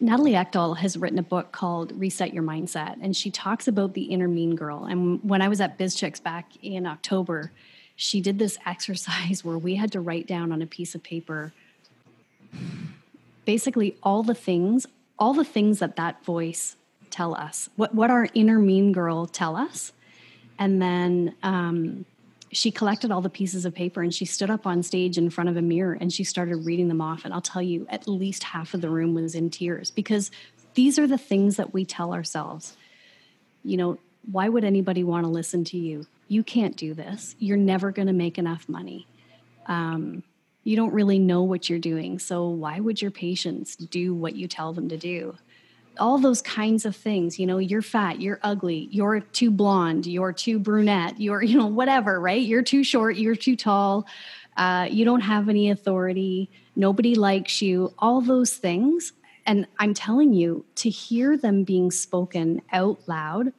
Natalie 0.00 0.32
Eckdahl 0.32 0.76
has 0.78 0.96
written 0.96 1.18
a 1.18 1.22
book 1.22 1.52
called 1.52 1.92
Reset 1.92 2.32
Your 2.32 2.42
Mindset, 2.42 2.96
and 3.00 3.16
she 3.16 3.30
talks 3.30 3.68
about 3.68 3.94
the 3.94 4.02
inner 4.02 4.28
mean 4.28 4.56
girl. 4.56 4.84
And 4.84 5.22
when 5.22 5.42
I 5.42 5.48
was 5.48 5.60
at 5.60 5.78
BizChix 5.78 6.22
back 6.22 6.52
in 6.62 6.86
October, 6.86 7.52
she 7.96 8.20
did 8.20 8.38
this 8.38 8.58
exercise 8.66 9.44
where 9.44 9.58
we 9.58 9.76
had 9.76 9.92
to 9.92 10.00
write 10.00 10.26
down 10.26 10.52
on 10.52 10.62
a 10.62 10.66
piece 10.66 10.94
of 10.94 11.02
paper 11.02 11.52
basically 13.44 13.96
all 14.02 14.22
the 14.22 14.34
things, 14.34 14.86
all 15.18 15.34
the 15.34 15.44
things 15.44 15.78
that 15.80 15.96
that 15.96 16.24
voice 16.24 16.76
tell 17.10 17.34
us, 17.34 17.68
what 17.76 17.94
what 17.94 18.10
our 18.10 18.28
inner 18.34 18.58
mean 18.58 18.92
girl 18.92 19.26
tell 19.26 19.56
us, 19.56 19.92
and 20.58 20.80
then 20.80 21.34
um, 21.42 22.04
she 22.54 22.70
collected 22.70 23.10
all 23.10 23.20
the 23.20 23.30
pieces 23.30 23.64
of 23.64 23.74
paper 23.74 24.02
and 24.02 24.14
she 24.14 24.24
stood 24.24 24.50
up 24.50 24.66
on 24.66 24.82
stage 24.82 25.18
in 25.18 25.28
front 25.28 25.50
of 25.50 25.56
a 25.56 25.62
mirror 25.62 25.96
and 26.00 26.12
she 26.12 26.24
started 26.24 26.56
reading 26.64 26.88
them 26.88 27.00
off. 27.00 27.24
And 27.24 27.34
I'll 27.34 27.40
tell 27.40 27.62
you, 27.62 27.86
at 27.90 28.06
least 28.06 28.44
half 28.44 28.74
of 28.74 28.80
the 28.80 28.88
room 28.88 29.14
was 29.14 29.34
in 29.34 29.50
tears 29.50 29.90
because 29.90 30.30
these 30.74 30.98
are 30.98 31.06
the 31.06 31.18
things 31.18 31.56
that 31.56 31.74
we 31.74 31.84
tell 31.84 32.14
ourselves. 32.14 32.76
You 33.64 33.76
know, 33.76 33.98
why 34.30 34.48
would 34.48 34.64
anybody 34.64 35.02
want 35.02 35.24
to 35.24 35.30
listen 35.30 35.64
to 35.64 35.76
you? 35.76 36.06
You 36.28 36.42
can't 36.42 36.76
do 36.76 36.94
this. 36.94 37.36
You're 37.38 37.56
never 37.56 37.90
going 37.90 38.08
to 38.08 38.14
make 38.14 38.38
enough 38.38 38.68
money. 38.68 39.06
Um, 39.66 40.22
you 40.64 40.76
don't 40.76 40.92
really 40.92 41.18
know 41.18 41.42
what 41.42 41.68
you're 41.68 41.78
doing. 41.78 42.18
So 42.18 42.48
why 42.48 42.80
would 42.80 43.00
your 43.00 43.10
patients 43.10 43.76
do 43.76 44.14
what 44.14 44.34
you 44.34 44.48
tell 44.48 44.72
them 44.72 44.88
to 44.88 44.96
do? 44.96 45.36
All 46.00 46.18
those 46.18 46.42
kinds 46.42 46.84
of 46.84 46.96
things, 46.96 47.38
you 47.38 47.46
know, 47.46 47.58
you're 47.58 47.82
fat, 47.82 48.20
you're 48.20 48.40
ugly, 48.42 48.88
you're 48.90 49.20
too 49.20 49.50
blonde, 49.50 50.06
you're 50.06 50.32
too 50.32 50.58
brunette, 50.58 51.20
you're, 51.20 51.42
you 51.42 51.56
know, 51.56 51.66
whatever, 51.66 52.18
right? 52.18 52.42
You're 52.42 52.62
too 52.62 52.82
short, 52.82 53.16
you're 53.16 53.36
too 53.36 53.54
tall, 53.54 54.06
uh, 54.56 54.88
you 54.90 55.04
don't 55.04 55.20
have 55.20 55.48
any 55.48 55.70
authority, 55.70 56.50
nobody 56.74 57.14
likes 57.14 57.62
you, 57.62 57.94
all 57.98 58.20
those 58.20 58.54
things. 58.54 59.12
And 59.46 59.66
I'm 59.78 59.94
telling 59.94 60.32
you, 60.32 60.64
to 60.76 60.90
hear 60.90 61.36
them 61.36 61.62
being 61.62 61.90
spoken 61.90 62.62
out 62.72 62.98
loud 63.06 63.52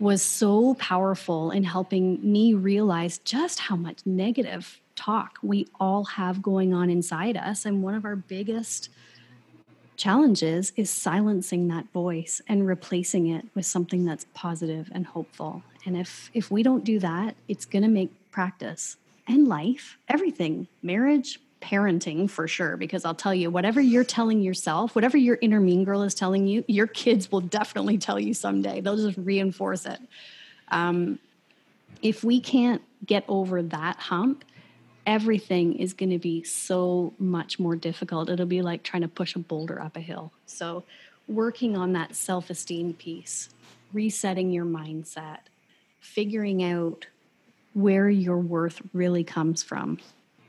was 0.00 0.22
so 0.22 0.74
powerful 0.74 1.50
in 1.50 1.64
helping 1.64 2.20
me 2.22 2.54
realize 2.54 3.18
just 3.18 3.58
how 3.58 3.76
much 3.76 3.98
negative 4.06 4.80
talk 4.94 5.38
we 5.42 5.66
all 5.80 6.04
have 6.04 6.42
going 6.42 6.72
on 6.72 6.90
inside 6.90 7.36
us. 7.36 7.64
And 7.64 7.82
one 7.82 7.94
of 7.94 8.04
our 8.04 8.16
biggest 8.16 8.90
challenge 9.98 10.44
is 10.44 10.72
is 10.76 10.88
silencing 10.88 11.66
that 11.68 11.92
voice 11.92 12.40
and 12.48 12.66
replacing 12.66 13.26
it 13.26 13.44
with 13.54 13.66
something 13.66 14.04
that's 14.04 14.26
positive 14.32 14.88
and 14.92 15.04
hopeful 15.04 15.60
and 15.84 15.96
if 15.96 16.30
if 16.34 16.52
we 16.52 16.62
don't 16.62 16.84
do 16.84 17.00
that 17.00 17.34
it's 17.48 17.64
going 17.64 17.82
to 17.82 17.88
make 17.88 18.08
practice 18.30 18.96
and 19.26 19.48
life 19.48 19.98
everything 20.08 20.68
marriage 20.82 21.40
parenting 21.60 22.30
for 22.30 22.46
sure 22.46 22.76
because 22.76 23.04
i'll 23.04 23.14
tell 23.14 23.34
you 23.34 23.50
whatever 23.50 23.80
you're 23.80 24.04
telling 24.04 24.40
yourself 24.40 24.94
whatever 24.94 25.16
your 25.16 25.38
inner 25.40 25.60
mean 25.60 25.84
girl 25.84 26.02
is 26.02 26.14
telling 26.14 26.46
you 26.46 26.64
your 26.68 26.86
kids 26.86 27.32
will 27.32 27.40
definitely 27.40 27.98
tell 27.98 28.18
you 28.18 28.32
someday 28.32 28.80
they'll 28.80 28.96
just 28.96 29.18
reinforce 29.18 29.86
it 29.86 30.00
um, 30.70 31.18
if 32.02 32.22
we 32.22 32.40
can't 32.40 32.82
get 33.06 33.24
over 33.28 33.62
that 33.62 33.96
hump 33.96 34.44
everything 35.08 35.72
is 35.78 35.94
going 35.94 36.10
to 36.10 36.18
be 36.18 36.44
so 36.44 37.14
much 37.18 37.58
more 37.58 37.74
difficult. 37.74 38.28
It'll 38.28 38.44
be 38.44 38.60
like 38.60 38.82
trying 38.82 39.00
to 39.00 39.08
push 39.08 39.34
a 39.34 39.38
boulder 39.38 39.80
up 39.80 39.96
a 39.96 40.00
hill. 40.00 40.32
So, 40.44 40.84
working 41.26 41.78
on 41.78 41.94
that 41.94 42.14
self 42.14 42.50
esteem 42.50 42.92
piece, 42.92 43.48
resetting 43.94 44.52
your 44.52 44.66
mindset, 44.66 45.38
figuring 45.98 46.62
out 46.62 47.06
where 47.72 48.10
your 48.10 48.36
worth 48.36 48.82
really 48.92 49.24
comes 49.24 49.62
from. 49.62 49.98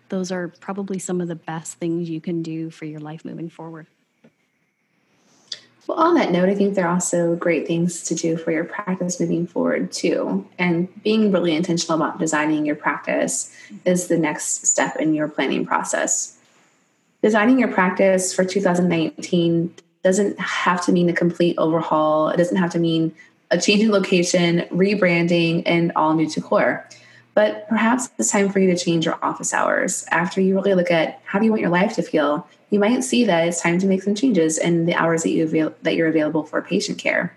Those 0.10 0.32
are 0.32 0.50
probably 0.60 1.00
some 1.00 1.22
of 1.22 1.28
the 1.28 1.36
best 1.36 1.76
things 1.76 2.10
you 2.10 2.20
can 2.20 2.42
do 2.44 2.70
for 2.70 2.86
your 2.86 3.00
life 3.00 3.24
moving 3.24 3.50
forward. 3.50 3.88
Well, 5.88 5.98
on 5.98 6.14
that 6.16 6.32
note, 6.32 6.50
I 6.50 6.54
think 6.54 6.76
there 6.76 6.86
are 6.86 6.94
also 6.94 7.36
great 7.36 7.66
things 7.66 8.04
to 8.04 8.16
do 8.16 8.38
for 8.38 8.52
your 8.52 8.64
practice 8.64 9.20
moving 9.20 9.48
forward, 9.48 9.92
too. 9.92 10.48
And 10.60 10.88
being 11.02 11.32
really 11.32 11.56
intentional 11.56 12.00
about 12.00 12.20
designing 12.20 12.64
your 12.64 12.76
practice 12.76 13.52
is 13.86 14.08
the 14.08 14.18
next 14.18 14.68
step 14.68 14.98
in 14.98 15.16
your 15.16 15.28
planning 15.28 15.66
process. 15.66 16.38
Designing 17.24 17.58
your 17.58 17.72
practice 17.72 18.32
for 18.32 18.46
2019 18.46 19.74
doesn't 20.04 20.40
have 20.40 20.86
to 20.86 20.92
mean 20.92 21.10
a 21.10 21.14
complete 21.14 21.58
overhaul, 21.58 22.30
it 22.30 22.38
doesn't 22.38 22.58
have 22.58 22.72
to 22.72 22.80
mean 22.80 23.12
a 23.50 23.60
change 23.60 23.82
in 23.82 23.92
location, 23.92 24.68
rebranding, 24.72 25.64
and 25.66 25.92
all 25.96 26.14
new 26.14 26.30
decor. 26.30 26.88
But 27.40 27.70
perhaps 27.70 28.10
it's 28.18 28.30
time 28.30 28.50
for 28.50 28.60
you 28.60 28.68
to 28.68 28.76
change 28.76 29.06
your 29.06 29.18
office 29.24 29.54
hours 29.54 30.04
after 30.12 30.42
you 30.42 30.56
really 30.56 30.74
look 30.74 30.92
at 30.92 31.22
how 31.24 31.40
do 31.40 31.46
you 31.46 31.52
want 31.52 31.62
your 31.62 31.70
life 31.70 31.96
to 31.96 32.02
feel 32.02 32.46
you 32.70 32.82
might 32.82 33.02
see 33.02 33.24
that 33.24 33.48
it's 33.48 33.62
time 33.62 33.80
to 33.80 33.88
make 33.88 34.04
some 34.04 34.14
changes 34.14 34.58
in 34.58 34.86
the 34.86 34.94
hours 34.94 35.24
that 35.24 35.30
you 35.30 35.46
avail- 35.46 35.74
that 35.84 35.96
you're 35.96 36.10
available 36.10 36.44
for 36.44 36.62
patient 36.62 36.98
care. 36.98 37.34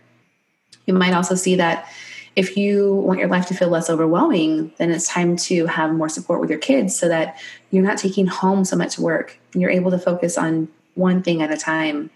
You 0.87 0.95
might 0.95 1.15
also 1.15 1.37
see 1.37 1.55
that 1.55 1.87
if 2.35 2.57
you 2.57 2.97
want 2.97 3.21
your 3.21 3.29
life 3.29 3.47
to 3.47 3.55
feel 3.55 3.69
less 3.69 3.89
overwhelming, 3.89 4.73
then 4.77 4.91
it's 4.91 5.07
time 5.07 5.37
to 5.37 5.67
have 5.67 5.93
more 5.93 6.09
support 6.09 6.41
with 6.41 6.51
your 6.51 6.59
kids 6.59 6.99
so 6.99 7.07
that 7.07 7.41
you're 7.71 7.85
not 7.85 7.97
taking 7.97 8.27
home 8.27 8.65
so 8.65 8.75
much 8.75 8.99
work. 8.99 9.39
You're 9.55 9.71
able 9.71 9.93
to 9.93 10.01
focus 10.01 10.37
on 10.37 10.67
one 10.95 11.23
thing 11.23 11.43
at 11.43 11.53
a 11.53 11.57
time, 11.57 12.11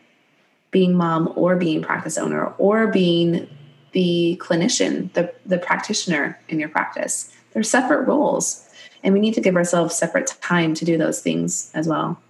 being 0.72 0.92
mom 0.92 1.32
or 1.36 1.54
being 1.54 1.82
practice 1.82 2.18
owner 2.18 2.46
or 2.58 2.88
being 2.88 3.48
the 3.92 4.42
clinician, 4.42 5.12
the, 5.12 5.32
the 5.46 5.58
practitioner 5.58 6.36
in 6.48 6.58
your 6.58 6.68
practice. 6.68 7.32
They're 7.56 7.62
separate 7.62 8.06
roles, 8.06 8.68
and 9.02 9.14
we 9.14 9.20
need 9.20 9.32
to 9.32 9.40
give 9.40 9.56
ourselves 9.56 9.96
separate 9.96 10.26
time 10.42 10.74
to 10.74 10.84
do 10.84 10.98
those 10.98 11.20
things 11.20 11.70
as 11.72 11.88
well. 11.88 12.20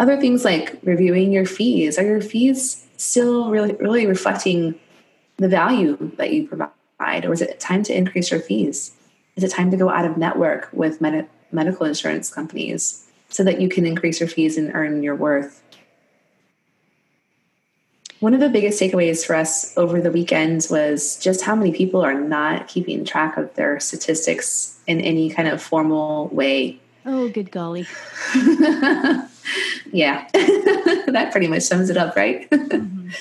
Other 0.00 0.20
things 0.20 0.44
like 0.44 0.76
reviewing 0.82 1.30
your 1.30 1.46
fees. 1.46 2.00
Are 2.00 2.04
your 2.04 2.20
fees 2.20 2.84
still 2.96 3.48
really, 3.48 3.74
really 3.74 4.08
reflecting 4.08 4.74
the 5.36 5.48
value 5.48 6.10
that 6.16 6.32
you 6.32 6.48
provide? 6.48 7.24
Or 7.24 7.32
is 7.32 7.42
it 7.42 7.60
time 7.60 7.84
to 7.84 7.96
increase 7.96 8.32
your 8.32 8.40
fees? 8.40 8.90
Is 9.36 9.44
it 9.44 9.52
time 9.52 9.70
to 9.70 9.76
go 9.76 9.88
out 9.88 10.04
of 10.04 10.16
network 10.16 10.68
with 10.72 11.00
med- 11.00 11.28
medical 11.52 11.86
insurance 11.86 12.28
companies 12.28 13.06
so 13.28 13.44
that 13.44 13.60
you 13.60 13.68
can 13.68 13.86
increase 13.86 14.18
your 14.18 14.28
fees 14.28 14.58
and 14.58 14.74
earn 14.74 15.00
your 15.04 15.14
worth? 15.14 15.62
One 18.20 18.32
of 18.32 18.40
the 18.40 18.48
biggest 18.48 18.80
takeaways 18.80 19.26
for 19.26 19.36
us 19.36 19.76
over 19.76 20.00
the 20.00 20.10
weekend 20.10 20.66
was 20.70 21.18
just 21.18 21.42
how 21.42 21.54
many 21.54 21.72
people 21.72 22.02
are 22.02 22.14
not 22.14 22.66
keeping 22.66 23.04
track 23.04 23.36
of 23.36 23.54
their 23.54 23.78
statistics 23.78 24.78
in 24.86 25.00
any 25.00 25.28
kind 25.28 25.48
of 25.48 25.62
formal 25.62 26.28
way. 26.28 26.80
Oh, 27.04 27.28
good 27.28 27.50
golly. 27.50 27.86
yeah, 29.92 30.26
that 30.32 31.28
pretty 31.30 31.46
much 31.46 31.62
sums 31.62 31.90
it 31.90 31.96
up, 31.96 32.16
right? 32.16 32.48
Mm-hmm. 32.50 33.10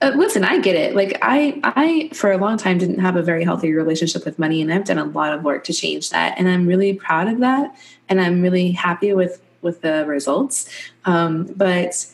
Uh, 0.00 0.12
listen, 0.14 0.44
I 0.44 0.60
get 0.60 0.76
it. 0.76 0.94
Like 0.94 1.18
I, 1.22 1.60
I 1.64 2.10
for 2.14 2.30
a 2.30 2.36
long 2.36 2.56
time 2.56 2.78
didn't 2.78 3.00
have 3.00 3.16
a 3.16 3.22
very 3.22 3.42
healthy 3.42 3.72
relationship 3.72 4.24
with 4.24 4.38
money, 4.38 4.62
and 4.62 4.72
I've 4.72 4.84
done 4.84 4.98
a 4.98 5.04
lot 5.04 5.32
of 5.32 5.42
work 5.42 5.64
to 5.64 5.72
change 5.72 6.10
that, 6.10 6.38
and 6.38 6.48
I'm 6.48 6.68
really 6.68 6.92
proud 6.92 7.26
of 7.26 7.40
that, 7.40 7.76
and 8.08 8.20
I'm 8.20 8.40
really 8.40 8.70
happy 8.70 9.12
with 9.12 9.42
with 9.60 9.80
the 9.80 10.06
results. 10.06 10.70
Um, 11.04 11.52
but 11.56 12.06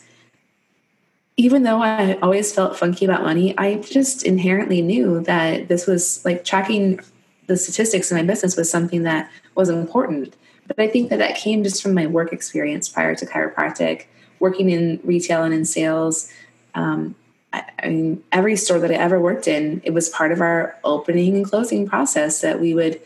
even 1.37 1.63
though 1.63 1.81
I 1.81 2.13
always 2.21 2.53
felt 2.53 2.77
funky 2.77 3.05
about 3.05 3.23
money, 3.23 3.57
I 3.57 3.75
just 3.75 4.23
inherently 4.23 4.81
knew 4.81 5.21
that 5.21 5.67
this 5.67 5.85
was 5.85 6.23
like 6.23 6.45
tracking 6.45 6.99
the 7.47 7.57
statistics 7.57 8.09
in 8.09 8.17
my 8.17 8.23
business 8.23 8.55
was 8.55 8.69
something 8.69 9.03
that 9.03 9.29
was 9.53 9.69
important. 9.69 10.35
But 10.67 10.79
I 10.79 10.87
think 10.87 11.09
that 11.09 11.19
that 11.19 11.35
came 11.35 11.63
just 11.63 11.83
from 11.83 11.93
my 11.93 12.07
work 12.07 12.33
experience 12.33 12.89
prior 12.89 13.15
to 13.15 13.25
chiropractic, 13.25 14.05
working 14.39 14.69
in 14.69 14.99
retail 15.03 15.43
and 15.43 15.53
in 15.53 15.65
sales. 15.65 16.31
Um, 16.73 17.15
I, 17.53 17.63
I 17.83 17.89
mean, 17.89 18.23
every 18.31 18.55
store 18.55 18.79
that 18.79 18.91
I 18.91 18.95
ever 18.95 19.19
worked 19.19 19.47
in, 19.47 19.81
it 19.83 19.91
was 19.91 20.09
part 20.09 20.31
of 20.31 20.41
our 20.41 20.77
opening 20.83 21.35
and 21.35 21.45
closing 21.45 21.87
process 21.87 22.41
that 22.41 22.59
we 22.59 22.73
would 22.73 22.99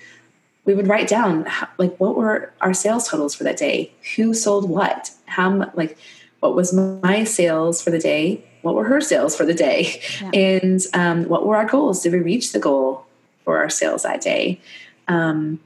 we 0.66 0.76
would 0.76 0.88
write 0.88 1.08
down 1.08 1.46
how, 1.46 1.68
like 1.80 1.98
what 2.00 2.16
were 2.16 2.54
our 2.62 2.76
sales 2.76 3.08
totals 3.08 3.34
for 3.34 3.44
that 3.44 3.58
day, 3.58 3.92
who 4.16 4.36
sold 4.36 4.70
what, 4.70 5.10
how 5.26 5.72
like 5.74 5.98
what 6.40 6.56
was 6.56 6.74
my 6.74 7.24
sales 7.24 7.82
for 7.82 7.92
the 7.92 8.00
day, 8.00 8.44
what 8.62 8.76
were 8.76 8.86
her 8.86 9.02
sales 9.02 9.36
for 9.36 9.46
the 9.46 9.54
day, 9.54 10.02
yeah. 10.22 10.32
and 10.34 10.82
um, 10.94 11.26
what 11.26 11.46
were 11.46 11.58
our 11.58 11.66
goals? 11.66 12.02
Did 12.02 12.14
we 12.14 12.20
reach 12.20 12.52
the 12.52 12.60
goal 12.60 13.06
for 13.44 13.58
our 13.58 13.70
sales 13.70 14.04
that 14.04 14.22
day? 14.22 14.60
Um, 15.08 15.60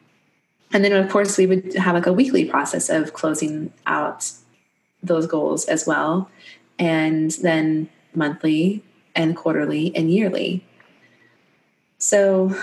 and 0.72 0.84
then, 0.84 0.94
of 0.94 1.10
course, 1.12 1.38
we 1.38 1.46
would 1.46 1.76
have 1.76 1.94
like 1.94 2.08
a 2.08 2.14
weekly 2.14 2.46
process 2.46 2.90
of 2.90 3.14
closing 3.14 3.72
out 3.86 4.32
those 5.04 5.28
goals 5.28 5.66
as 5.66 5.86
well. 5.86 6.30
And 6.80 7.30
then 7.32 7.90
monthly 8.16 8.84
and 9.16 9.36
quarterly 9.36 9.96
and 9.96 10.12
yearly. 10.12 10.66
So 12.00 12.56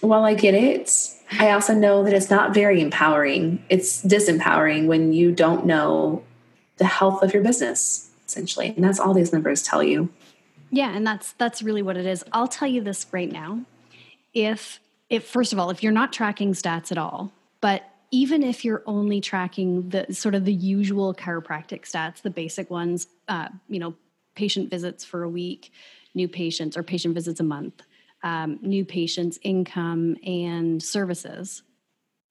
while 0.00 0.24
I 0.24 0.34
get 0.34 0.54
it, 0.54 0.90
I 1.38 1.50
also 1.52 1.74
know 1.74 2.04
that 2.04 2.12
it's 2.12 2.30
not 2.30 2.54
very 2.54 2.80
empowering. 2.80 3.64
It's 3.68 4.04
disempowering 4.04 4.86
when 4.86 5.12
you 5.12 5.32
don't 5.32 5.66
know 5.66 6.24
the 6.76 6.84
health 6.84 7.22
of 7.22 7.32
your 7.32 7.42
business, 7.42 8.10
essentially. 8.26 8.68
And 8.68 8.84
that's 8.84 8.98
all 8.98 9.14
these 9.14 9.32
numbers 9.32 9.62
tell 9.62 9.82
you. 9.82 10.08
Yeah, 10.70 10.94
and 10.96 11.06
that's 11.06 11.32
that's 11.32 11.62
really 11.62 11.82
what 11.82 11.96
it 11.96 12.06
is. 12.06 12.24
I'll 12.32 12.48
tell 12.48 12.68
you 12.68 12.80
this 12.80 13.06
right 13.12 13.30
now. 13.30 13.60
If 14.32 14.80
if 15.10 15.26
first 15.26 15.52
of 15.52 15.58
all, 15.58 15.70
if 15.70 15.82
you're 15.82 15.92
not 15.92 16.12
tracking 16.12 16.54
stats 16.54 16.90
at 16.90 16.98
all, 16.98 17.32
but 17.60 17.82
even 18.10 18.42
if 18.42 18.64
you're 18.64 18.82
only 18.86 19.20
tracking 19.20 19.88
the 19.90 20.06
sort 20.12 20.34
of 20.34 20.44
the 20.44 20.52
usual 20.52 21.14
chiropractic 21.14 21.82
stats, 21.82 22.22
the 22.22 22.30
basic 22.30 22.70
ones, 22.70 23.06
uh, 23.28 23.48
you 23.68 23.78
know, 23.78 23.94
patient 24.34 24.70
visits 24.70 25.04
for 25.04 25.22
a 25.22 25.28
week, 25.28 25.72
new 26.14 26.28
patients 26.28 26.76
or 26.76 26.82
patient 26.82 27.14
visits 27.14 27.40
a 27.40 27.44
month, 27.44 27.82
um, 28.22 28.58
new 28.62 28.84
patients, 28.84 29.38
income, 29.42 30.16
and 30.24 30.82
services. 30.82 31.62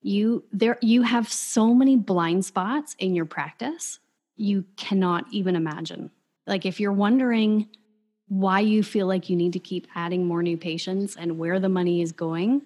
You 0.02 0.44
there 0.52 0.78
you 0.80 1.02
have 1.02 1.32
so 1.32 1.74
many 1.74 1.96
blind 1.96 2.44
spots 2.44 2.96
in 2.98 3.14
your 3.14 3.26
practice 3.26 4.00
you 4.36 4.64
cannot 4.76 5.26
even 5.30 5.56
imagine. 5.56 6.10
Like 6.46 6.66
if 6.66 6.80
you're 6.80 6.92
wondering 6.92 7.68
why 8.28 8.60
you 8.60 8.82
feel 8.82 9.06
like 9.06 9.28
you 9.28 9.36
need 9.36 9.52
to 9.52 9.58
keep 9.58 9.86
adding 9.94 10.26
more 10.26 10.42
new 10.42 10.56
patients 10.56 11.16
and 11.16 11.38
where 11.38 11.60
the 11.60 11.68
money 11.68 12.00
is 12.02 12.12
going, 12.12 12.62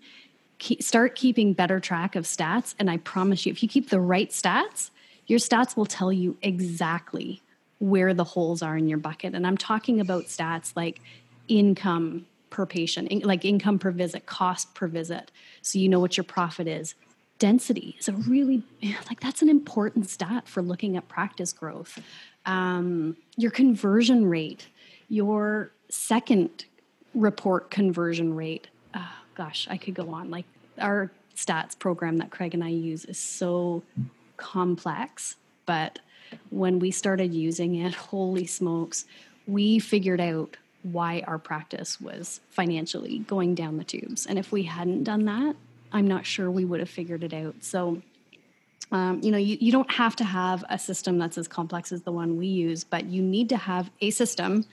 keep, 0.59 0.83
start 0.83 1.17
keeping 1.17 1.53
better 1.53 1.81
track 1.81 2.15
of 2.15 2.25
stats. 2.25 2.75
And 2.79 2.91
I 2.91 2.99
promise 2.99 3.45
you, 3.45 3.53
if 3.53 3.63
you 3.63 3.69
keep 3.69 3.91
the 3.91 4.01
right 4.01 4.31
stats, 4.31 4.91
your 5.27 5.39
stats 5.39 5.77
will 5.77 5.87
tell 5.87 6.13
you 6.13 6.37
exactly 6.41 7.43
where 7.79 8.15
the 8.15 8.25
holes 8.25 8.63
are 8.63 8.77
in 8.77 8.89
your 8.89 8.99
bucket. 8.99 9.35
And 9.35 9.47
I'm 9.47 9.59
talking 9.59 10.01
about 10.01 10.25
stats 10.25 10.73
like 10.77 11.01
income 11.49 12.27
per 12.57 12.67
patient, 12.67 13.09
in, 13.09 13.21
like 13.21 13.45
income 13.45 13.79
per 13.79 13.91
visit, 13.91 14.27
cost 14.27 14.75
per 14.75 14.87
visit. 14.87 15.31
So 15.63 15.79
you 15.79 15.89
know 15.89 16.01
what 16.01 16.17
your 16.17 16.25
profit 16.25 16.67
is. 16.67 16.95
Density 17.39 17.97
is 17.99 18.09
a 18.09 18.13
really, 18.13 18.63
like, 19.09 19.21
that's 19.21 19.43
an 19.43 19.49
important 19.49 20.09
stat 20.09 20.49
for 20.49 20.63
looking 20.63 20.97
at 20.97 21.07
practice 21.09 21.53
growth. 21.53 21.99
Um, 22.47 23.17
your 23.37 23.51
conversion 23.51 24.27
rate 24.27 24.69
your 25.09 25.71
second 25.89 26.65
report 27.15 27.71
conversion 27.71 28.35
rate, 28.35 28.69
oh, 28.95 29.13
gosh, 29.35 29.67
I 29.71 29.77
could 29.77 29.95
go 29.95 30.11
on. 30.11 30.31
Like 30.31 30.47
our 30.79 31.11
stats 31.37 31.79
program 31.79 32.19
that 32.19 32.31
Craig 32.31 32.55
and 32.55 32.65
I 32.65 32.69
use 32.69 33.05
is 33.05 33.19
so 33.19 33.83
complex, 34.37 35.37
but 35.65 35.99
when 36.51 36.79
we 36.79 36.91
started 36.91 37.33
using 37.33 37.77
it, 37.77 37.95
holy 37.95 38.47
smokes, 38.47 39.05
we 39.47 39.79
figured 39.79 40.21
out 40.21 40.57
why 40.93 41.23
our 41.27 41.39
practice 41.39 42.01
was 42.01 42.41
financially 42.51 43.19
going 43.21 43.55
down 43.55 43.77
the 43.77 43.85
tubes. 43.85 44.27
And 44.27 44.39
if 44.39 44.53
we 44.53 44.65
hadn't 44.65 45.05
done 45.05 45.25
that, 45.25 45.57
I'm 45.93 46.07
not 46.07 46.27
sure 46.27 46.51
we 46.51 46.65
would 46.65 46.81
have 46.81 46.91
figured 46.91 47.23
it 47.23 47.33
out. 47.33 47.57
So 47.61 48.03
um, 48.93 49.21
you 49.23 49.33
know, 49.33 49.39
you, 49.39 49.57
you 49.61 49.73
don't 49.73 49.91
have 49.91 50.15
to 50.17 50.25
have 50.25 50.65
a 50.69 50.79
system 50.79 51.19
that's 51.19 51.37
as 51.39 51.49
complex 51.49 51.91
as 51.91 52.03
the 52.03 52.13
one 52.13 52.37
we 52.37 52.47
use, 52.47 52.85
but 52.85 53.07
you 53.07 53.21
need 53.21 53.49
to 53.49 53.57
have 53.57 53.91
a 54.01 54.11
system 54.11 54.65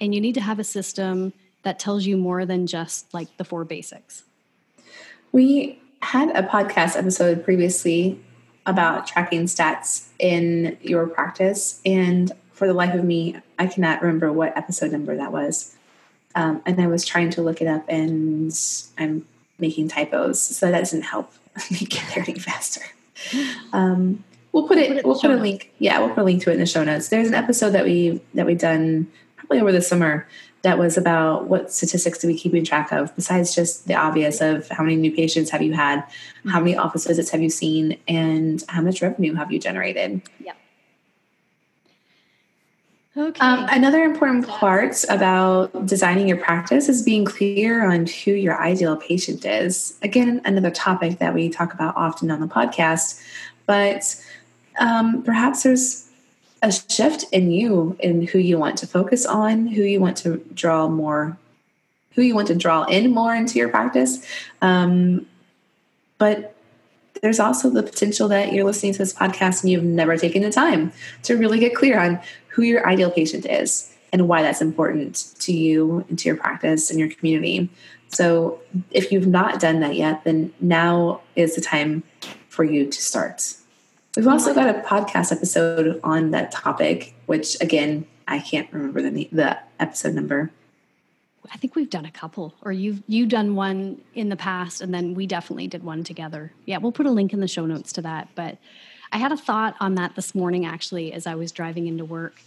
and 0.00 0.14
you 0.14 0.20
need 0.20 0.34
to 0.34 0.40
have 0.40 0.58
a 0.58 0.64
system 0.64 1.32
that 1.64 1.78
tells 1.78 2.06
you 2.06 2.16
more 2.16 2.46
than 2.46 2.66
just 2.66 3.12
like 3.12 3.36
the 3.36 3.44
four 3.44 3.64
basics. 3.64 4.22
We 5.32 5.80
had 6.00 6.30
a 6.30 6.42
podcast 6.42 6.96
episode 6.96 7.44
previously 7.44 8.18
about 8.64 9.06
tracking 9.06 9.44
stats 9.44 10.06
in 10.18 10.78
your 10.80 11.06
practice. 11.06 11.80
And 11.84 12.32
for 12.58 12.66
the 12.66 12.74
life 12.74 12.92
of 12.92 13.04
me, 13.04 13.36
I 13.58 13.68
cannot 13.68 14.02
remember 14.02 14.32
what 14.32 14.56
episode 14.56 14.90
number 14.90 15.16
that 15.16 15.32
was. 15.32 15.76
Um, 16.34 16.60
and 16.66 16.80
I 16.80 16.88
was 16.88 17.04
trying 17.04 17.30
to 17.30 17.42
look 17.42 17.62
it 17.62 17.68
up 17.68 17.84
and 17.88 18.52
I'm 18.98 19.24
making 19.58 19.88
typos. 19.88 20.40
So 20.40 20.70
that 20.70 20.80
doesn't 20.80 21.02
help 21.02 21.32
me 21.70 21.78
get 21.78 22.04
there 22.12 22.24
any 22.26 22.38
faster. 22.38 22.82
Um, 23.72 24.24
we'll 24.52 24.66
put 24.66 24.78
it, 24.78 25.04
we'll 25.06 25.18
put 25.18 25.30
a 25.30 25.36
link. 25.36 25.72
Yeah, 25.78 26.00
we'll 26.00 26.10
put 26.10 26.18
a 26.18 26.24
link 26.24 26.42
to 26.42 26.50
it 26.50 26.54
in 26.54 26.60
the 26.60 26.66
show 26.66 26.82
notes. 26.82 27.08
There's 27.08 27.28
an 27.28 27.34
episode 27.34 27.70
that 27.70 27.84
we, 27.84 28.20
that 28.34 28.44
we've 28.44 28.58
done 28.58 29.06
probably 29.36 29.60
over 29.60 29.72
the 29.72 29.80
summer 29.80 30.26
that 30.62 30.78
was 30.78 30.98
about 30.98 31.46
what 31.46 31.72
statistics 31.72 32.18
do 32.18 32.26
we 32.26 32.36
keeping 32.36 32.64
track 32.64 32.90
of 32.90 33.14
besides 33.14 33.54
just 33.54 33.86
the 33.86 33.94
obvious 33.94 34.40
of 34.40 34.68
how 34.68 34.82
many 34.82 34.96
new 34.96 35.12
patients 35.12 35.50
have 35.50 35.62
you 35.62 35.72
had, 35.72 36.04
how 36.48 36.58
many 36.58 36.76
office 36.76 37.06
visits 37.06 37.30
have 37.30 37.40
you 37.40 37.50
seen, 37.50 37.96
and 38.08 38.64
how 38.68 38.82
much 38.82 39.00
revenue 39.00 39.34
have 39.34 39.52
you 39.52 39.60
generated? 39.60 40.20
Yeah. 40.40 40.54
Okay. 43.16 43.40
Um, 43.40 43.66
another 43.70 44.04
important 44.04 44.46
part 44.46 45.02
about 45.08 45.86
designing 45.86 46.28
your 46.28 46.36
practice 46.36 46.88
is 46.88 47.02
being 47.02 47.24
clear 47.24 47.90
on 47.90 48.06
who 48.06 48.32
your 48.32 48.60
ideal 48.60 48.96
patient 48.96 49.44
is. 49.44 49.98
Again, 50.02 50.40
another 50.44 50.70
topic 50.70 51.18
that 51.18 51.34
we 51.34 51.48
talk 51.48 51.72
about 51.72 51.96
often 51.96 52.30
on 52.30 52.40
the 52.40 52.46
podcast, 52.46 53.20
but 53.66 54.14
um, 54.78 55.22
perhaps 55.22 55.62
there's 55.62 56.08
a 56.62 56.70
shift 56.70 57.24
in 57.32 57.50
you 57.50 57.96
in 58.00 58.26
who 58.26 58.38
you 58.38 58.58
want 58.58 58.76
to 58.78 58.86
focus 58.86 59.24
on, 59.24 59.66
who 59.66 59.82
you 59.82 60.00
want 60.00 60.16
to 60.18 60.36
draw 60.54 60.88
more, 60.88 61.36
who 62.12 62.22
you 62.22 62.34
want 62.34 62.48
to 62.48 62.54
draw 62.54 62.84
in 62.84 63.10
more 63.12 63.34
into 63.34 63.58
your 63.58 63.68
practice. 63.68 64.24
Um, 64.60 65.26
but 66.18 66.54
there's 67.22 67.40
also 67.40 67.70
the 67.70 67.82
potential 67.82 68.28
that 68.28 68.52
you're 68.52 68.64
listening 68.64 68.92
to 68.92 68.98
this 68.98 69.12
podcast 69.12 69.62
and 69.62 69.70
you've 69.70 69.84
never 69.84 70.16
taken 70.16 70.42
the 70.42 70.50
time 70.50 70.92
to 71.22 71.36
really 71.36 71.58
get 71.58 71.74
clear 71.74 71.98
on 71.98 72.20
who 72.58 72.64
your 72.64 72.84
ideal 72.88 73.08
patient 73.08 73.46
is 73.46 73.94
and 74.12 74.26
why 74.26 74.42
that's 74.42 74.60
important 74.60 75.32
to 75.38 75.52
you 75.52 76.04
and 76.08 76.18
to 76.18 76.28
your 76.28 76.36
practice 76.36 76.90
and 76.90 76.98
your 76.98 77.08
community. 77.08 77.70
So 78.08 78.60
if 78.90 79.12
you've 79.12 79.28
not 79.28 79.60
done 79.60 79.78
that 79.78 79.94
yet, 79.94 80.24
then 80.24 80.52
now 80.60 81.20
is 81.36 81.54
the 81.54 81.60
time 81.60 82.02
for 82.48 82.64
you 82.64 82.86
to 82.86 83.00
start. 83.00 83.54
We've 84.16 84.26
also 84.26 84.52
got 84.52 84.74
a 84.74 84.80
podcast 84.80 85.30
episode 85.30 86.00
on 86.02 86.32
that 86.32 86.50
topic, 86.50 87.14
which 87.26 87.56
again, 87.60 88.08
I 88.26 88.40
can't 88.40 88.68
remember 88.72 89.02
the 89.02 89.28
the 89.30 89.56
episode 89.78 90.14
number. 90.14 90.50
I 91.52 91.56
think 91.58 91.76
we've 91.76 91.88
done 91.88 92.06
a 92.06 92.10
couple, 92.10 92.54
or 92.62 92.72
you've 92.72 93.04
you 93.06 93.24
done 93.24 93.54
one 93.54 94.00
in 94.14 94.30
the 94.30 94.36
past, 94.36 94.80
and 94.80 94.92
then 94.92 95.14
we 95.14 95.28
definitely 95.28 95.68
did 95.68 95.84
one 95.84 96.02
together. 96.02 96.52
Yeah, 96.66 96.78
we'll 96.78 96.90
put 96.90 97.06
a 97.06 97.12
link 97.12 97.32
in 97.32 97.38
the 97.38 97.46
show 97.46 97.66
notes 97.66 97.92
to 97.92 98.02
that. 98.02 98.30
But 98.34 98.58
I 99.12 99.18
had 99.18 99.32
a 99.32 99.36
thought 99.36 99.76
on 99.80 99.94
that 99.96 100.14
this 100.14 100.34
morning, 100.34 100.66
actually, 100.66 101.12
as 101.12 101.26
I 101.26 101.34
was 101.34 101.52
driving 101.52 101.86
into 101.86 102.04
work. 102.04 102.40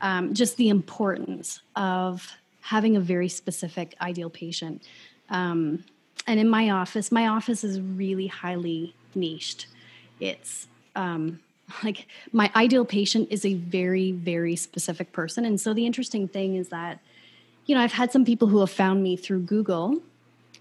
Um, 0.00 0.34
just 0.34 0.56
the 0.56 0.68
importance 0.68 1.60
of 1.76 2.36
having 2.60 2.96
a 2.96 3.00
very 3.00 3.28
specific 3.28 3.94
ideal 4.00 4.30
patient. 4.30 4.82
Um, 5.30 5.84
and 6.26 6.40
in 6.40 6.48
my 6.48 6.70
office, 6.70 7.12
my 7.12 7.28
office 7.28 7.62
is 7.64 7.80
really 7.80 8.26
highly 8.26 8.94
niched. 9.14 9.66
It's 10.18 10.66
um, 10.96 11.40
like 11.84 12.06
my 12.32 12.50
ideal 12.54 12.84
patient 12.84 13.28
is 13.30 13.44
a 13.44 13.54
very 13.54 14.12
very 14.12 14.56
specific 14.56 15.12
person 15.12 15.44
and 15.44 15.60
so 15.60 15.72
the 15.72 15.86
interesting 15.86 16.28
thing 16.28 16.56
is 16.56 16.68
that 16.68 16.98
you 17.66 17.74
know 17.74 17.80
i've 17.80 17.92
had 17.92 18.10
some 18.10 18.24
people 18.24 18.48
who 18.48 18.60
have 18.60 18.70
found 18.70 19.02
me 19.02 19.16
through 19.16 19.40
google 19.40 19.98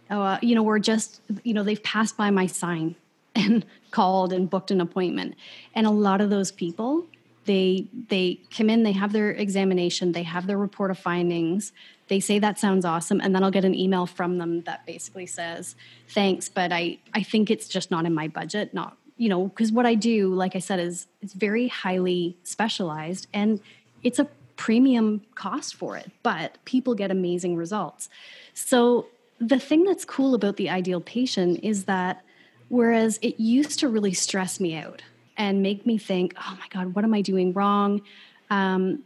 uh, 0.09 0.37
you 0.41 0.55
know 0.55 0.63
or 0.63 0.77
just 0.77 1.21
you 1.43 1.53
know 1.53 1.63
they've 1.63 1.83
passed 1.83 2.17
by 2.17 2.29
my 2.29 2.45
sign 2.45 2.95
and 3.35 3.65
called 3.91 4.33
and 4.33 4.49
booked 4.49 4.71
an 4.71 4.81
appointment 4.81 5.35
and 5.75 5.85
a 5.85 5.91
lot 5.91 6.21
of 6.21 6.29
those 6.29 6.51
people 6.51 7.05
they 7.45 7.85
they 8.09 8.39
come 8.55 8.69
in 8.69 8.83
they 8.83 8.91
have 8.91 9.13
their 9.13 9.31
examination 9.31 10.11
they 10.11 10.23
have 10.23 10.47
their 10.47 10.57
report 10.57 10.91
of 10.91 10.97
findings 10.97 11.71
they 12.07 12.19
say 12.19 12.39
that 12.39 12.59
sounds 12.59 12.85
awesome 12.85 13.19
and 13.21 13.33
then 13.35 13.43
i'll 13.43 13.51
get 13.51 13.65
an 13.65 13.75
email 13.75 14.05
from 14.05 14.37
them 14.37 14.61
that 14.61 14.85
basically 14.85 15.25
says 15.25 15.75
thanks 16.09 16.47
but 16.49 16.71
i 16.71 16.97
i 17.13 17.23
think 17.23 17.49
it's 17.49 17.67
just 17.67 17.91
not 17.91 18.05
in 18.05 18.13
my 18.13 18.27
budget 18.27 18.73
not 18.73 18.97
you 19.21 19.29
know, 19.29 19.49
because 19.49 19.71
what 19.71 19.85
I 19.85 19.93
do, 19.93 20.33
like 20.33 20.55
I 20.55 20.59
said, 20.59 20.79
is 20.79 21.05
it's 21.21 21.33
very 21.33 21.67
highly 21.67 22.35
specialized 22.41 23.27
and 23.31 23.59
it's 24.01 24.17
a 24.17 24.27
premium 24.55 25.21
cost 25.35 25.75
for 25.75 25.95
it, 25.95 26.09
but 26.23 26.57
people 26.65 26.95
get 26.95 27.11
amazing 27.11 27.55
results. 27.55 28.09
So 28.55 29.05
the 29.39 29.59
thing 29.59 29.83
that's 29.83 30.05
cool 30.05 30.33
about 30.33 30.57
the 30.57 30.71
ideal 30.71 31.01
patient 31.01 31.59
is 31.61 31.83
that 31.83 32.23
whereas 32.71 33.19
it 33.21 33.37
used 33.37 33.79
to 33.79 33.89
really 33.89 34.13
stress 34.13 34.59
me 34.59 34.75
out 34.75 35.03
and 35.35 35.61
make 35.61 35.85
me 35.85 35.97
think, 35.97 36.33
oh 36.37 36.57
my 36.57 36.67
God, 36.69 36.95
what 36.95 37.03
am 37.03 37.13
I 37.13 37.21
doing 37.21 37.51
wrong? 37.51 38.01
Um, 38.49 39.03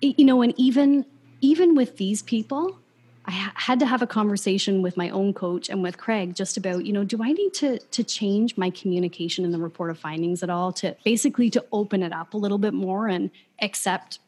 it, 0.00 0.18
you 0.18 0.24
know, 0.24 0.40
and 0.40 0.54
even 0.56 1.04
even 1.40 1.74
with 1.74 1.96
these 1.96 2.22
people, 2.22 2.78
I 3.24 3.32
ha- 3.32 3.52
had 3.56 3.80
to 3.80 3.86
have 3.86 4.02
a 4.02 4.06
conversation 4.06 4.80
with 4.82 4.96
my 4.96 5.10
own 5.10 5.34
coach 5.34 5.68
and 5.68 5.82
with 5.82 5.98
Craig 5.98 6.36
just 6.36 6.56
about, 6.56 6.86
you 6.86 6.92
know, 6.92 7.02
do 7.02 7.18
I 7.20 7.32
need 7.32 7.52
to 7.54 7.78
to 7.78 8.04
change 8.04 8.56
my 8.56 8.70
communication 8.70 9.44
in 9.44 9.50
the 9.50 9.58
report 9.58 9.90
of 9.90 9.98
findings 9.98 10.44
at 10.44 10.50
all 10.50 10.72
to 10.74 10.96
basically 11.04 11.50
to 11.50 11.64
open 11.72 12.04
it 12.04 12.12
up 12.12 12.34
a 12.34 12.36
little 12.36 12.58
bit 12.58 12.72
more 12.72 13.08
and 13.08 13.32
accept 13.60 14.20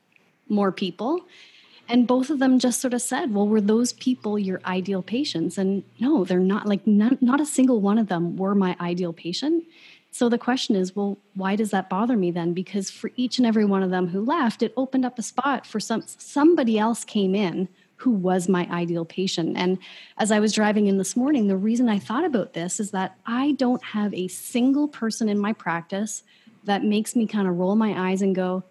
more 0.48 0.72
people? 0.72 1.26
And 1.88 2.06
both 2.06 2.30
of 2.30 2.38
them 2.38 2.58
just 2.58 2.80
sort 2.80 2.94
of 2.94 3.02
said, 3.02 3.34
"Well, 3.34 3.46
were 3.46 3.60
those 3.60 3.92
people 3.92 4.38
your 4.38 4.60
ideal 4.64 5.02
patients?" 5.02 5.58
And 5.58 5.82
no, 5.98 6.24
they're 6.24 6.38
not. 6.40 6.66
Like 6.66 6.86
not, 6.86 7.20
not 7.20 7.40
a 7.40 7.46
single 7.46 7.80
one 7.80 7.98
of 7.98 8.08
them 8.08 8.36
were 8.36 8.54
my 8.54 8.76
ideal 8.80 9.12
patient. 9.12 9.64
So 10.14 10.28
the 10.28 10.38
question 10.38 10.76
is, 10.76 10.94
well, 10.94 11.18
why 11.34 11.56
does 11.56 11.72
that 11.72 11.90
bother 11.90 12.16
me 12.16 12.30
then? 12.30 12.52
Because 12.52 12.88
for 12.88 13.10
each 13.16 13.38
and 13.38 13.46
every 13.46 13.64
one 13.64 13.82
of 13.82 13.90
them 13.90 14.06
who 14.06 14.24
left, 14.24 14.62
it 14.62 14.72
opened 14.76 15.04
up 15.04 15.18
a 15.18 15.22
spot 15.22 15.66
for 15.66 15.80
some 15.80 16.04
somebody 16.06 16.78
else 16.78 17.02
came 17.02 17.34
in 17.34 17.68
who 17.96 18.12
was 18.12 18.48
my 18.48 18.68
ideal 18.70 19.04
patient. 19.04 19.56
And 19.56 19.78
as 20.18 20.30
I 20.30 20.38
was 20.38 20.52
driving 20.52 20.86
in 20.86 20.98
this 20.98 21.16
morning, 21.16 21.48
the 21.48 21.56
reason 21.56 21.88
I 21.88 21.98
thought 21.98 22.24
about 22.24 22.52
this 22.52 22.78
is 22.78 22.92
that 22.92 23.16
I 23.26 23.52
don't 23.52 23.82
have 23.82 24.14
a 24.14 24.28
single 24.28 24.86
person 24.86 25.28
in 25.28 25.38
my 25.38 25.52
practice 25.52 26.22
that 26.62 26.84
makes 26.84 27.16
me 27.16 27.26
kind 27.26 27.48
of 27.48 27.58
roll 27.58 27.74
my 27.74 28.10
eyes 28.10 28.22
and 28.22 28.34
go, 28.36 28.62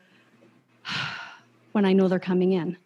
when 1.73 1.83
I 1.83 1.91
know 1.91 2.07
they're 2.07 2.19
coming 2.19 2.53
in. 2.53 2.77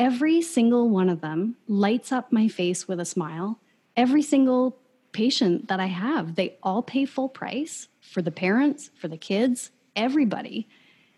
Every 0.00 0.40
single 0.40 0.88
one 0.88 1.10
of 1.10 1.20
them 1.20 1.56
lights 1.68 2.10
up 2.10 2.32
my 2.32 2.48
face 2.48 2.88
with 2.88 2.98
a 3.00 3.04
smile. 3.04 3.58
Every 3.94 4.22
single 4.22 4.78
patient 5.12 5.68
that 5.68 5.78
I 5.78 5.88
have, 5.88 6.36
they 6.36 6.56
all 6.62 6.82
pay 6.82 7.04
full 7.04 7.28
price 7.28 7.88
for 8.00 8.22
the 8.22 8.30
parents, 8.30 8.90
for 8.98 9.08
the 9.08 9.18
kids, 9.18 9.70
everybody. 9.94 10.66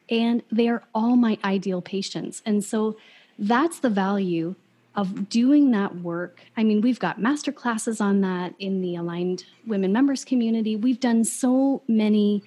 And 0.08 0.42
they 0.50 0.66
are 0.66 0.82
all 0.92 1.14
my 1.14 1.38
ideal 1.44 1.80
patients. 1.80 2.42
And 2.44 2.64
so 2.64 2.96
that's 3.38 3.78
the 3.78 3.88
value 3.88 4.56
of 4.96 5.28
doing 5.28 5.70
that 5.70 5.94
work. 5.94 6.40
I 6.56 6.64
mean, 6.64 6.80
we've 6.80 6.98
got 6.98 7.20
master 7.20 7.52
classes 7.52 8.00
on 8.00 8.20
that 8.22 8.52
in 8.58 8.82
the 8.82 8.96
Aligned 8.96 9.44
Women 9.64 9.92
Members 9.92 10.24
community. 10.24 10.74
We've 10.74 10.98
done 10.98 11.22
so 11.24 11.82
many 11.86 12.42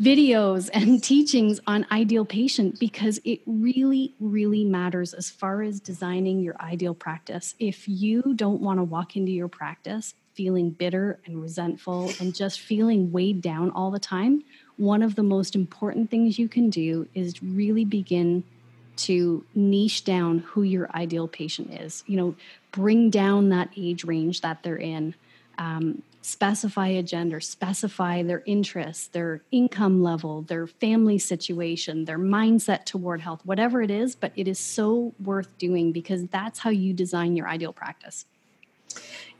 videos 0.00 0.70
and 0.72 1.02
teachings 1.12 1.60
on 1.66 1.86
ideal 1.90 2.24
patient 2.24 2.78
because 2.78 3.20
it 3.24 3.40
really, 3.46 4.14
really 4.20 4.64
matters 4.64 5.14
as 5.14 5.30
far 5.30 5.62
as 5.62 5.80
designing 5.80 6.40
your 6.40 6.56
ideal 6.60 6.94
practice. 6.94 7.54
If 7.58 7.88
you 7.88 8.34
don't 8.34 8.60
want 8.60 8.78
to 8.78 8.84
walk 8.84 9.16
into 9.16 9.32
your 9.32 9.48
practice 9.48 10.14
feeling 10.34 10.70
bitter 10.70 11.20
and 11.26 11.40
resentful 11.40 12.10
and 12.18 12.34
just 12.34 12.60
feeling 12.60 13.12
weighed 13.12 13.40
down 13.40 13.70
all 13.70 13.90
the 13.90 14.00
time, 14.00 14.42
one 14.76 15.02
of 15.02 15.14
the 15.14 15.22
most 15.22 15.54
important 15.54 16.10
things 16.10 16.38
you 16.38 16.48
can 16.48 16.70
do 16.70 17.08
is 17.14 17.42
really 17.42 17.84
begin 17.84 18.42
to 18.96 19.44
niche 19.54 20.04
down 20.04 20.38
who 20.38 20.62
your 20.62 20.90
ideal 20.94 21.28
patient 21.28 21.72
is. 21.72 22.04
You 22.06 22.16
know, 22.16 22.34
bring 22.72 23.10
down 23.10 23.50
that 23.50 23.70
age 23.76 24.04
range 24.04 24.40
that 24.40 24.62
they're 24.62 24.76
in. 24.76 25.14
Um, 25.58 26.02
specify 26.24 26.88
a 26.88 27.02
gender, 27.02 27.38
specify 27.38 28.22
their 28.22 28.42
interests, 28.46 29.08
their 29.08 29.42
income 29.50 30.02
level, 30.02 30.40
their 30.40 30.66
family 30.66 31.18
situation, 31.18 32.06
their 32.06 32.18
mindset 32.18 32.86
toward 32.86 33.20
health, 33.20 33.42
whatever 33.44 33.82
it 33.82 33.90
is, 33.90 34.14
but 34.14 34.32
it 34.34 34.48
is 34.48 34.58
so 34.58 35.12
worth 35.22 35.56
doing 35.58 35.92
because 35.92 36.26
that's 36.28 36.60
how 36.60 36.70
you 36.70 36.94
design 36.94 37.36
your 37.36 37.46
ideal 37.46 37.74
practice. 37.74 38.24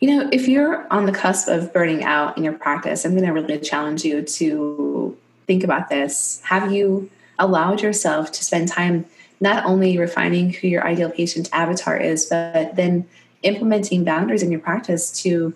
You 0.01 0.11
know, 0.11 0.29
if 0.31 0.47
you're 0.47 0.87
on 0.93 1.07
the 1.07 1.13
cusp 1.13 1.49
of 1.49 1.73
burning 1.73 2.05
out 2.05 2.37
in 2.37 2.45
your 2.45 2.53
practice, 2.53 3.07
I'm 3.07 3.13
going 3.13 3.25
to 3.25 3.33
really 3.33 3.59
challenge 3.61 4.05
you 4.05 4.21
to 4.21 5.17
think 5.47 5.65
about 5.65 5.89
this. 5.89 6.43
Have 6.45 6.71
you 6.71 7.09
allowed 7.39 7.81
yourself 7.81 8.31
to 8.33 8.45
spend 8.45 8.69
time 8.69 9.07
not 9.41 9.65
only 9.65 9.97
refining 9.97 10.53
who 10.53 10.69
your 10.69 10.87
ideal 10.87 11.11
patient 11.11 11.49
avatar 11.51 11.97
is, 11.97 12.27
but 12.27 12.77
then 12.77 13.09
implementing 13.43 14.05
boundaries 14.05 14.43
in 14.43 14.51
your 14.51 14.61
practice 14.61 15.11
to 15.23 15.55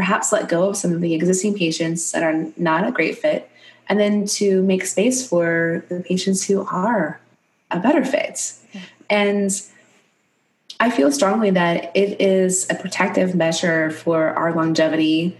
perhaps 0.00 0.32
let 0.32 0.48
go 0.48 0.70
of 0.70 0.78
some 0.78 0.94
of 0.94 1.02
the 1.02 1.12
existing 1.12 1.52
patients 1.54 2.12
that 2.12 2.22
are 2.22 2.46
not 2.56 2.88
a 2.88 2.90
great 2.90 3.18
fit, 3.18 3.50
and 3.86 4.00
then 4.00 4.24
to 4.24 4.62
make 4.62 4.86
space 4.86 5.28
for 5.28 5.84
the 5.90 6.00
patients 6.00 6.42
who 6.46 6.64
are 6.68 7.20
a 7.70 7.78
better 7.78 8.02
fit. 8.02 8.54
And 9.10 9.50
I 10.80 10.88
feel 10.90 11.12
strongly 11.12 11.50
that 11.50 11.94
it 11.94 12.18
is 12.18 12.66
a 12.70 12.74
protective 12.76 13.34
measure 13.34 13.90
for 13.90 14.28
our 14.28 14.54
longevity 14.54 15.36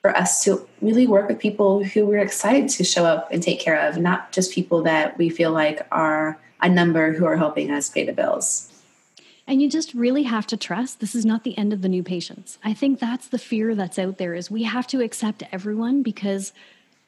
for 0.00 0.16
us 0.16 0.42
to 0.44 0.66
really 0.80 1.06
work 1.06 1.28
with 1.28 1.38
people 1.38 1.84
who 1.84 2.06
we're 2.06 2.24
excited 2.24 2.70
to 2.70 2.84
show 2.84 3.04
up 3.04 3.30
and 3.30 3.42
take 3.42 3.60
care 3.60 3.78
of, 3.86 3.98
not 3.98 4.32
just 4.32 4.50
people 4.54 4.82
that 4.84 5.18
we 5.18 5.28
feel 5.28 5.52
like 5.52 5.86
are 5.92 6.38
a 6.62 6.70
number 6.70 7.12
who 7.12 7.26
are 7.26 7.36
helping 7.36 7.70
us 7.70 7.90
pay 7.90 8.06
the 8.06 8.14
bills. 8.14 8.72
And 9.46 9.60
you 9.60 9.68
just 9.68 9.92
really 9.92 10.22
have 10.22 10.46
to 10.48 10.56
trust 10.56 11.00
this 11.00 11.14
is 11.14 11.26
not 11.26 11.44
the 11.44 11.56
end 11.58 11.72
of 11.72 11.82
the 11.82 11.88
new 11.88 12.02
patients. 12.02 12.58
I 12.64 12.72
think 12.72 12.98
that's 12.98 13.28
the 13.28 13.38
fear 13.38 13.74
that's 13.74 13.98
out 13.98 14.18
there 14.18 14.34
is 14.34 14.50
we 14.50 14.62
have 14.62 14.86
to 14.88 15.02
accept 15.02 15.42
everyone 15.52 16.02
because 16.02 16.52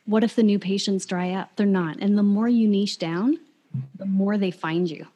what 0.05 0.23
if 0.23 0.37
the 0.37 0.43
new 0.43 0.59
patients 0.59 1.07
dry 1.07 1.31
up? 1.33 1.51
They're 1.57 1.67
not. 1.67 1.99
And 2.01 2.17
the 2.17 2.23
more 2.23 2.49
you 2.49 2.69
niche 2.69 2.99
down, 2.99 3.39
the 3.97 4.07
more 4.07 4.37
they 4.37 4.51
find 4.51 4.91
you. 4.91 5.07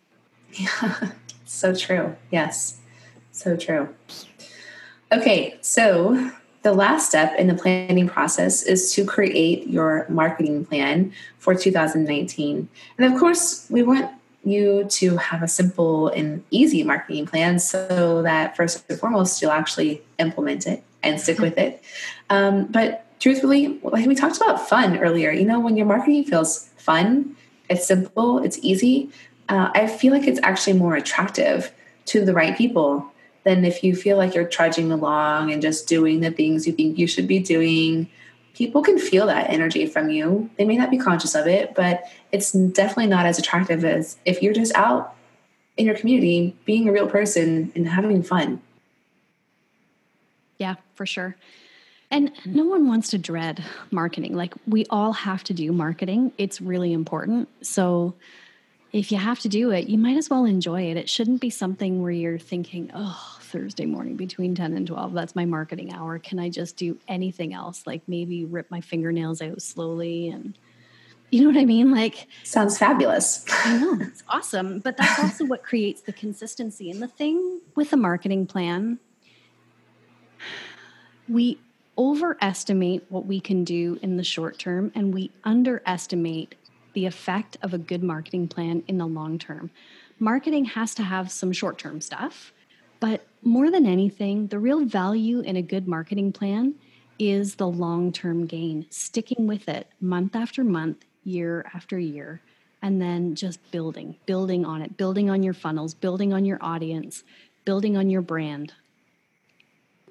Yeah, 0.54 1.10
so 1.44 1.74
true. 1.74 2.16
Yes, 2.30 2.80
so 3.32 3.56
true. 3.56 3.94
Okay, 5.12 5.56
so 5.60 6.32
the 6.62 6.72
last 6.72 7.08
step 7.08 7.38
in 7.38 7.46
the 7.46 7.54
planning 7.54 8.08
process 8.08 8.62
is 8.62 8.92
to 8.94 9.04
create 9.04 9.66
your 9.66 10.06
marketing 10.08 10.64
plan 10.64 11.12
for 11.38 11.54
2019. 11.54 12.68
And 12.98 13.12
of 13.12 13.18
course, 13.18 13.66
we 13.70 13.82
want 13.82 14.10
you 14.44 14.84
to 14.84 15.16
have 15.16 15.42
a 15.42 15.48
simple 15.48 16.08
and 16.08 16.42
easy 16.50 16.82
marketing 16.82 17.26
plan 17.26 17.58
so 17.58 18.22
that 18.22 18.56
first 18.56 18.84
and 18.88 18.98
foremost 18.98 19.40
you'll 19.42 19.50
actually 19.50 20.02
implement 20.18 20.66
it 20.66 20.82
and 21.02 21.20
stick 21.20 21.38
with 21.38 21.58
it. 21.58 21.82
Um, 22.30 22.66
but 22.66 23.06
truthfully 23.20 23.78
like 23.82 24.06
we 24.06 24.14
talked 24.14 24.38
about 24.38 24.68
fun 24.68 24.98
earlier 24.98 25.30
you 25.30 25.44
know 25.44 25.60
when 25.60 25.76
your 25.76 25.86
marketing 25.86 26.24
feels 26.24 26.70
fun 26.78 27.36
it's 27.68 27.86
simple 27.86 28.38
it's 28.42 28.58
easy 28.62 29.10
uh, 29.48 29.70
i 29.74 29.86
feel 29.86 30.12
like 30.12 30.26
it's 30.26 30.40
actually 30.42 30.72
more 30.72 30.96
attractive 30.96 31.70
to 32.06 32.24
the 32.24 32.32
right 32.32 32.56
people 32.56 33.06
than 33.44 33.64
if 33.64 33.84
you 33.84 33.94
feel 33.94 34.16
like 34.16 34.34
you're 34.34 34.48
trudging 34.48 34.90
along 34.90 35.52
and 35.52 35.62
just 35.62 35.86
doing 35.86 36.20
the 36.20 36.30
things 36.30 36.66
you 36.66 36.72
think 36.72 36.98
you 36.98 37.06
should 37.06 37.28
be 37.28 37.38
doing 37.38 38.08
people 38.60 38.82
can 38.82 38.98
feel 38.98 39.26
that 39.26 39.48
energy 39.48 39.86
from 39.86 40.10
you. 40.10 40.50
They 40.58 40.66
may 40.66 40.76
not 40.76 40.90
be 40.90 40.98
conscious 40.98 41.34
of 41.34 41.46
it, 41.46 41.74
but 41.74 42.04
it's 42.30 42.52
definitely 42.52 43.06
not 43.06 43.24
as 43.24 43.38
attractive 43.38 43.86
as 43.86 44.18
if 44.26 44.42
you're 44.42 44.52
just 44.52 44.74
out 44.74 45.14
in 45.78 45.86
your 45.86 45.94
community 45.94 46.54
being 46.66 46.86
a 46.86 46.92
real 46.92 47.06
person 47.06 47.72
and 47.74 47.88
having 47.88 48.22
fun. 48.22 48.60
Yeah, 50.58 50.74
for 50.94 51.06
sure. 51.06 51.36
And 52.10 52.32
no 52.44 52.66
one 52.66 52.86
wants 52.86 53.08
to 53.12 53.18
dread 53.18 53.64
marketing. 53.90 54.36
Like 54.36 54.52
we 54.66 54.84
all 54.90 55.14
have 55.14 55.42
to 55.44 55.54
do 55.54 55.72
marketing. 55.72 56.30
It's 56.36 56.60
really 56.60 56.92
important. 56.92 57.48
So 57.62 58.12
if 58.92 59.10
you 59.10 59.16
have 59.16 59.38
to 59.38 59.48
do 59.48 59.70
it, 59.70 59.88
you 59.88 59.96
might 59.96 60.18
as 60.18 60.28
well 60.28 60.44
enjoy 60.44 60.82
it. 60.90 60.98
It 60.98 61.08
shouldn't 61.08 61.40
be 61.40 61.48
something 61.48 62.02
where 62.02 62.12
you're 62.12 62.38
thinking, 62.38 62.90
oh, 62.92 63.39
Thursday 63.50 63.86
morning 63.86 64.16
between 64.16 64.54
10 64.54 64.76
and 64.76 64.86
12. 64.86 65.12
That's 65.12 65.36
my 65.36 65.44
marketing 65.44 65.92
hour. 65.92 66.18
Can 66.18 66.38
I 66.38 66.48
just 66.48 66.76
do 66.76 66.98
anything 67.08 67.52
else? 67.52 67.86
Like 67.86 68.02
maybe 68.06 68.44
rip 68.44 68.70
my 68.70 68.80
fingernails 68.80 69.42
out 69.42 69.60
slowly 69.62 70.28
and 70.28 70.56
you 71.30 71.42
know 71.42 71.48
what 71.48 71.60
I 71.60 71.64
mean? 71.64 71.92
Like 71.92 72.26
sounds 72.42 72.76
fabulous. 72.76 73.44
I 73.64 73.78
know. 73.78 73.98
It's 74.00 74.22
awesome. 74.28 74.80
But 74.80 74.96
that's 74.96 75.18
also 75.20 75.44
what 75.44 75.62
creates 75.62 76.02
the 76.02 76.12
consistency. 76.12 76.90
And 76.90 77.00
the 77.00 77.08
thing 77.08 77.60
with 77.76 77.92
a 77.92 77.96
marketing 77.96 78.46
plan, 78.46 78.98
we 81.28 81.60
overestimate 81.96 83.04
what 83.08 83.26
we 83.26 83.40
can 83.40 83.62
do 83.62 83.98
in 84.02 84.16
the 84.16 84.24
short 84.24 84.58
term 84.58 84.90
and 84.94 85.14
we 85.14 85.30
underestimate 85.44 86.54
the 86.94 87.06
effect 87.06 87.56
of 87.62 87.72
a 87.74 87.78
good 87.78 88.02
marketing 88.02 88.48
plan 88.48 88.82
in 88.88 88.98
the 88.98 89.06
long 89.06 89.38
term. 89.38 89.70
Marketing 90.18 90.64
has 90.64 90.94
to 90.94 91.02
have 91.02 91.30
some 91.30 91.52
short 91.52 91.78
term 91.78 92.00
stuff, 92.00 92.52
but 93.00 93.26
more 93.42 93.70
than 93.70 93.86
anything, 93.86 94.46
the 94.48 94.58
real 94.58 94.84
value 94.84 95.40
in 95.40 95.56
a 95.56 95.62
good 95.62 95.88
marketing 95.88 96.32
plan 96.32 96.74
is 97.18 97.56
the 97.56 97.66
long 97.66 98.12
term 98.12 98.46
gain, 98.46 98.86
sticking 98.90 99.46
with 99.46 99.68
it 99.68 99.86
month 100.00 100.36
after 100.36 100.62
month, 100.62 101.04
year 101.24 101.70
after 101.74 101.98
year, 101.98 102.40
and 102.82 103.00
then 103.00 103.34
just 103.34 103.58
building, 103.70 104.16
building 104.26 104.64
on 104.64 104.82
it, 104.82 104.96
building 104.96 105.28
on 105.30 105.42
your 105.42 105.54
funnels, 105.54 105.94
building 105.94 106.32
on 106.32 106.44
your 106.44 106.58
audience, 106.60 107.24
building 107.64 107.96
on 107.96 108.10
your 108.10 108.22
brand. 108.22 108.72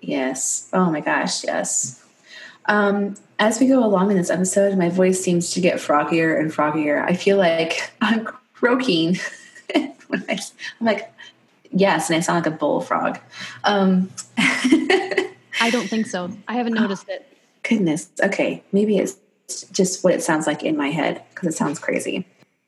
Yes. 0.02 0.70
Oh 0.74 0.90
my 0.90 1.02
gosh, 1.02 1.44
yes. 1.44 2.06
Um, 2.66 3.16
as 3.40 3.60
we 3.60 3.68
go 3.68 3.84
along 3.84 4.12
in 4.12 4.18
this 4.18 4.30
episode, 4.30 4.78
my 4.78 4.90
voice 4.90 5.22
seems 5.22 5.52
to 5.52 5.62
get 5.62 5.78
froggier 5.78 6.40
and 6.40 6.52
froggier. 6.52 7.04
I 7.04 7.16
feel 7.16 7.38
like 7.38 7.92
I'm 8.02 8.28
croaking. 8.54 9.18
I'm 9.76 9.94
like, 10.80 11.12
Yes, 11.72 12.10
and 12.10 12.18
I 12.18 12.20
sound 12.20 12.44
like 12.44 12.54
a 12.54 12.58
bullfrog. 12.58 13.20
Um, 13.64 14.10
I 14.38 15.70
don't 15.72 15.88
think 15.88 16.08
so. 16.08 16.32
I 16.48 16.54
haven't 16.54 16.74
noticed 16.74 17.06
oh, 17.10 17.14
it. 17.14 17.38
Goodness. 17.64 18.10
Okay, 18.22 18.64
maybe 18.72 18.98
it's 18.98 19.18
just 19.72 20.04
what 20.04 20.14
it 20.14 20.24
sounds 20.24 20.48
like 20.48 20.64
in 20.64 20.78
my 20.78 20.90
head 20.90 21.24
because 21.30 21.50
it 21.50 21.58
sounds 21.58 21.80
crazy. 21.80 22.26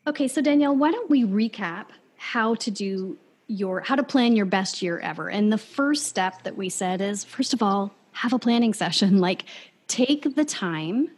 Okay, 0.07 0.27
so 0.27 0.41
Danielle, 0.41 0.75
why 0.75 0.91
don't 0.91 1.09
we 1.09 1.23
recap 1.23 1.87
how 2.17 2.55
to 2.55 2.71
do 2.71 3.17
your 3.47 3.81
how 3.81 3.95
to 3.95 4.03
plan 4.03 4.35
your 4.35 4.45
best 4.45 4.81
year 4.81 4.99
ever? 4.99 5.29
And 5.29 5.51
the 5.51 5.57
first 5.57 6.07
step 6.07 6.43
that 6.43 6.57
we 6.57 6.69
said 6.69 7.01
is 7.01 7.23
first 7.23 7.53
of 7.53 7.61
all, 7.61 7.93
have 8.11 8.33
a 8.33 8.39
planning 8.39 8.73
session. 8.73 9.19
Like 9.31 9.45
take 9.87 10.35
the 10.35 10.45
time 10.45 11.09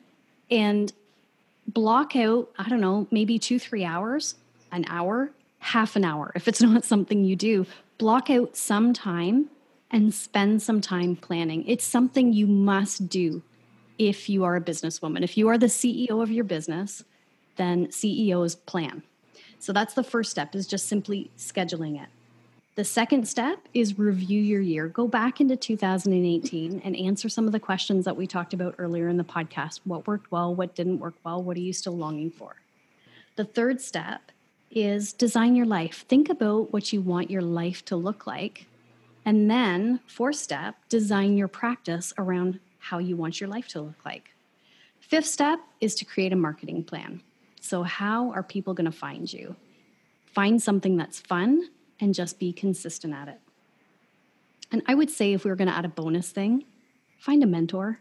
and 0.50 0.92
block 1.68 2.16
out, 2.16 2.50
I 2.58 2.68
don't 2.68 2.82
know, 2.82 3.08
maybe 3.12 3.40
2-3 3.40 3.88
hours, 3.88 4.36
an 4.72 4.86
hour 4.88 5.32
half 5.64 5.96
an 5.96 6.04
hour. 6.04 6.32
If 6.36 6.48
it's 6.48 6.62
not 6.62 6.86
something 6.86 7.24
you 7.24 7.36
do, 7.36 7.66
block 7.98 8.30
out 8.30 8.56
some 8.56 8.94
time 8.94 9.50
and 9.92 10.14
spend 10.14 10.62
some 10.62 10.82
time 10.82 11.16
planning. 11.16 11.64
It's 11.68 11.86
something 11.86 12.34
you 12.34 12.48
must 12.48 13.10
do 13.10 13.44
if 13.98 14.28
you 14.28 14.44
are 14.44 14.56
a 14.56 14.62
businesswoman. 14.62 15.24
If 15.24 15.38
you 15.38 15.48
are 15.50 15.58
the 15.58 15.68
CEO 15.68 16.22
of 16.22 16.32
your 16.32 16.44
business, 16.44 17.04
then 17.58 17.92
CEOs 17.92 18.56
plan. 18.56 19.04
So 19.60 19.72
that's 19.72 19.94
the 19.94 20.04
first 20.04 20.32
step 20.32 20.56
is 20.56 20.68
just 20.68 20.88
simply 20.88 21.32
scheduling 21.38 22.02
it. 22.02 22.10
The 22.76 22.84
second 22.84 23.28
step 23.28 23.60
is 23.76 24.00
review 24.00 24.42
your 24.42 24.60
year. 24.60 24.88
Go 24.88 25.08
back 25.08 25.40
into 25.40 25.56
2018 25.56 26.82
and 26.84 26.96
answer 26.96 27.30
some 27.30 27.46
of 27.46 27.52
the 27.52 27.60
questions 27.60 28.04
that 28.06 28.18
we 28.18 28.26
talked 28.26 28.56
about 28.56 28.74
earlier 28.80 29.08
in 29.08 29.18
the 29.18 29.24
podcast. 29.24 29.82
What 29.84 30.08
worked 30.08 30.32
well? 30.32 30.56
What 30.56 30.74
didn't 30.74 30.98
work 30.98 31.14
well? 31.24 31.42
What 31.44 31.56
are 31.56 31.62
you 31.62 31.72
still 31.72 31.96
longing 31.96 32.32
for? 32.32 32.56
The 33.36 33.46
third 33.46 33.80
step 33.80 34.32
is 34.76 35.14
design 35.14 35.56
your 35.56 35.66
life. 35.66 36.06
Think 36.08 36.30
about 36.30 36.74
what 36.74 36.92
you 36.92 37.02
want 37.02 37.30
your 37.30 37.42
life 37.42 37.86
to 37.86 37.96
look 37.96 38.28
like. 38.28 38.68
And 39.26 39.50
then, 39.50 40.00
fourth 40.06 40.36
step, 40.36 40.76
design 40.90 41.38
your 41.38 41.48
practice 41.48 42.14
around 42.18 42.60
how 42.80 42.98
you 42.98 43.16
want 43.16 43.40
your 43.40 43.50
life 43.50 43.68
to 43.70 43.82
look 43.82 44.04
like. 44.06 44.34
Fifth 45.00 45.28
step 45.28 45.60
is 45.80 45.96
to 45.96 46.06
create 46.06 46.34
a 46.34 46.36
marketing 46.36 46.84
plan. 46.84 47.22
So, 47.62 47.84
how 47.84 48.32
are 48.32 48.44
people 48.44 48.74
going 48.74 48.92
to 48.92 48.92
find 48.92 49.32
you? 49.32 49.56
Find 50.26 50.62
something 50.62 50.98
that's 50.98 51.20
fun 51.20 51.70
and 52.00 52.14
just 52.14 52.40
be 52.40 52.52
consistent 52.52 53.14
at 53.14 53.30
it. 53.30 53.40
And 54.72 54.82
I 54.88 54.96
would 54.96 55.10
say, 55.10 55.34
if 55.34 55.46
we 55.46 55.50
were 55.50 55.56
going 55.56 55.70
to 55.70 55.76
add 55.76 55.86
a 55.86 55.90
bonus 55.90 56.32
thing, 56.32 56.66
find 57.20 57.44
a 57.44 57.48
mentor. 57.48 58.00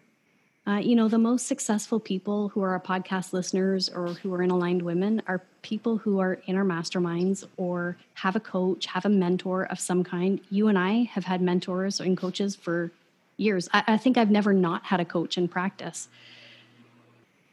Uh, 0.65 0.77
you 0.77 0.95
know, 0.95 1.09
the 1.09 1.19
most 1.19 1.49
successful 1.49 1.99
people 1.99 2.49
who 2.51 2.63
are 2.63 2.71
our 2.71 2.81
podcast 2.81 3.33
listeners 3.33 3.89
or 3.89 4.09
who 4.09 4.33
are 4.33 4.43
in 4.43 4.51
Aligned 4.51 4.83
Women 4.83 5.21
are 5.27 5.43
people 5.63 5.97
who 5.97 6.21
are 6.21 6.35
in 6.47 6.57
our 6.57 6.65
masterminds 6.65 7.45
or 7.57 7.97
have 8.15 8.37
a 8.37 8.41
coach, 8.41 8.87
have 8.87 9.05
a 9.05 9.09
mentor 9.09 9.65
of 9.65 9.81
some 9.81 10.05
kind. 10.05 10.41
You 10.51 10.69
and 10.69 10.79
I 10.79 11.05
have 11.13 11.25
had 11.25 11.43
mentors 11.43 11.99
and 11.99 12.17
coaches 12.17 12.55
for 12.55 12.93
years. 13.39 13.69
I, 13.73 13.83
I 13.89 13.97
think 13.97 14.17
I've 14.17 14.31
never 14.31 14.53
not 14.53 14.85
had 14.85 15.01
a 15.01 15.05
coach 15.05 15.37
in 15.37 15.49
practice. 15.49 16.09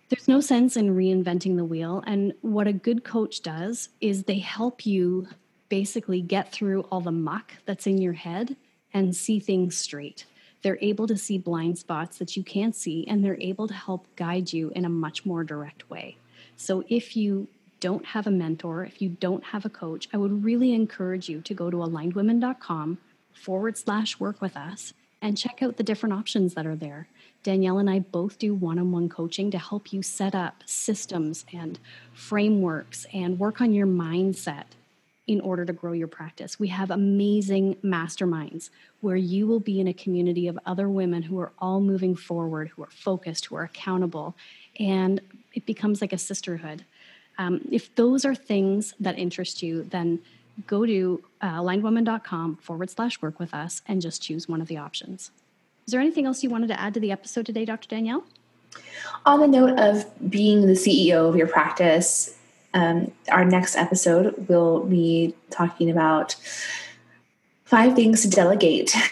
There's 0.09 0.27
no 0.27 0.39
sense 0.39 0.77
in 0.77 0.95
reinventing 0.95 1.55
the 1.55 1.65
wheel. 1.65 2.03
And 2.05 2.33
what 2.41 2.67
a 2.67 2.73
good 2.73 3.03
coach 3.03 3.41
does 3.41 3.89
is 4.01 4.23
they 4.23 4.39
help 4.39 4.85
you 4.85 5.27
basically 5.67 6.21
get 6.21 6.51
through 6.51 6.81
all 6.91 7.01
the 7.01 7.11
muck 7.11 7.53
that's 7.65 7.87
in 7.87 7.99
your 7.99 8.13
head 8.13 8.55
and 8.93 9.15
see 9.15 9.39
things 9.39 9.75
straight 9.77 10.25
they're 10.61 10.77
able 10.81 11.07
to 11.07 11.17
see 11.17 11.37
blind 11.37 11.77
spots 11.77 12.17
that 12.17 12.35
you 12.35 12.43
can't 12.43 12.75
see, 12.75 13.05
and 13.07 13.23
they're 13.23 13.39
able 13.39 13.67
to 13.67 13.73
help 13.73 14.07
guide 14.15 14.51
you 14.51 14.71
in 14.75 14.85
a 14.85 14.89
much 14.89 15.25
more 15.25 15.43
direct 15.43 15.89
way. 15.89 16.17
So 16.55 16.83
if 16.89 17.15
you 17.15 17.47
don't 17.79 18.05
have 18.07 18.27
a 18.27 18.31
mentor, 18.31 18.83
if 18.83 19.01
you 19.01 19.09
don't 19.09 19.43
have 19.45 19.65
a 19.65 19.69
coach, 19.69 20.09
I 20.13 20.17
would 20.17 20.43
really 20.43 20.73
encourage 20.73 21.29
you 21.29 21.41
to 21.41 21.53
go 21.53 21.69
to 21.69 21.77
alignedwomen.com 21.77 22.97
forward 23.31 23.77
slash 23.77 24.19
work 24.19 24.41
with 24.41 24.57
us 24.57 24.93
and 25.21 25.37
check 25.37 25.61
out 25.61 25.77
the 25.77 25.83
different 25.83 26.13
options 26.13 26.53
that 26.53 26.65
are 26.65 26.75
there. 26.75 27.07
Danielle 27.43 27.77
and 27.77 27.89
I 27.89 27.99
both 27.99 28.37
do 28.37 28.53
one 28.53 28.79
on 28.79 28.91
one 28.91 29.07
coaching 29.07 29.51
to 29.51 29.57
help 29.57 29.93
you 29.93 30.01
set 30.01 30.35
up 30.35 30.63
systems 30.65 31.45
and 31.53 31.79
frameworks 32.13 33.05
and 33.13 33.39
work 33.39 33.61
on 33.61 33.73
your 33.73 33.87
mindset 33.87 34.65
in 35.29 35.39
order 35.41 35.63
to 35.63 35.71
grow 35.71 35.91
your 35.91 36.07
practice. 36.07 36.59
We 36.59 36.69
have 36.69 36.89
amazing 36.89 37.75
masterminds 37.83 38.71
where 39.01 39.15
you 39.15 39.45
will 39.45 39.59
be 39.59 39.79
in 39.79 39.87
a 39.87 39.93
community 39.93 40.47
of 40.47 40.57
other 40.65 40.89
women 40.89 41.21
who 41.21 41.37
are 41.37 41.51
all 41.59 41.81
moving 41.81 42.15
forward, 42.15 42.69
who 42.69 42.81
are 42.81 42.89
focused, 42.89 43.45
who 43.45 43.55
are 43.55 43.63
accountable, 43.63 44.35
and 44.79 45.21
it 45.53 45.67
becomes 45.67 46.01
like 46.01 46.13
a 46.13 46.17
sisterhood. 46.17 46.83
Um, 47.37 47.61
if 47.71 47.93
those 47.93 48.25
are 48.25 48.33
things 48.33 48.95
that 48.99 49.19
interest 49.19 49.61
you, 49.61 49.83
then 49.83 50.17
go 50.65 50.83
to 50.83 51.23
uh, 51.41 51.59
alignedwomen.com 51.59 52.55
forward 52.55 52.89
slash 52.89 53.21
work 53.21 53.39
with 53.39 53.53
us 53.53 53.83
and 53.87 54.01
just 54.01 54.23
choose 54.23 54.49
one 54.49 54.61
of 54.61 54.67
the 54.67 54.77
options. 54.77 55.29
Is 55.85 55.91
there 55.91 56.01
anything 56.01 56.25
else 56.25 56.41
you 56.41 56.49
wanted 56.49 56.69
to 56.69 56.79
add 56.79 56.95
to 56.95 56.99
the 56.99 57.11
episode 57.11 57.45
today, 57.45 57.65
Dr. 57.65 57.87
Danielle? 57.87 58.23
On 59.27 59.39
the 59.39 59.47
note 59.47 59.77
of 59.77 60.07
being 60.27 60.65
the 60.65 60.73
CEO 60.73 61.29
of 61.29 61.35
your 61.35 61.47
practice, 61.47 62.35
um, 62.73 63.11
our 63.31 63.45
next 63.45 63.75
episode 63.75 64.47
will 64.47 64.83
be 64.85 65.35
talking 65.49 65.89
about 65.89 66.35
five 67.65 67.95
things 67.95 68.21
to 68.23 68.29
delegate. 68.29 68.95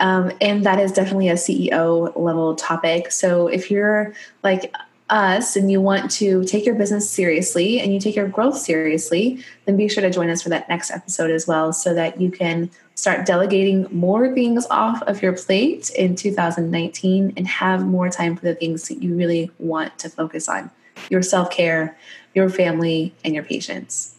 Um, 0.00 0.32
and 0.40 0.64
that 0.64 0.80
is 0.80 0.90
definitely 0.90 1.28
a 1.28 1.34
CEO 1.34 2.16
level 2.16 2.56
topic. 2.56 3.12
So 3.12 3.46
if 3.46 3.70
you're 3.70 4.14
like 4.42 4.74
us 5.10 5.54
and 5.54 5.70
you 5.70 5.80
want 5.80 6.10
to 6.12 6.44
take 6.44 6.66
your 6.66 6.74
business 6.74 7.08
seriously 7.08 7.78
and 7.80 7.92
you 7.92 8.00
take 8.00 8.16
your 8.16 8.26
growth 8.26 8.56
seriously, 8.56 9.44
then 9.64 9.76
be 9.76 9.88
sure 9.88 10.02
to 10.02 10.10
join 10.10 10.30
us 10.30 10.42
for 10.42 10.48
that 10.48 10.68
next 10.68 10.90
episode 10.90 11.30
as 11.30 11.46
well 11.46 11.72
so 11.72 11.94
that 11.94 12.20
you 12.20 12.30
can 12.30 12.70
start 12.94 13.26
delegating 13.26 13.86
more 13.92 14.34
things 14.34 14.66
off 14.70 15.02
of 15.02 15.22
your 15.22 15.34
plate 15.34 15.90
in 15.90 16.16
2019 16.16 17.34
and 17.36 17.46
have 17.46 17.86
more 17.86 18.08
time 18.08 18.34
for 18.34 18.44
the 18.44 18.54
things 18.54 18.88
that 18.88 19.02
you 19.02 19.14
really 19.14 19.50
want 19.58 19.96
to 19.98 20.08
focus 20.08 20.48
on 20.48 20.70
your 21.10 21.22
self 21.22 21.50
care, 21.50 21.96
your 22.36 22.50
family, 22.50 23.14
and 23.24 23.34
your 23.34 23.42
patients. 23.42 24.14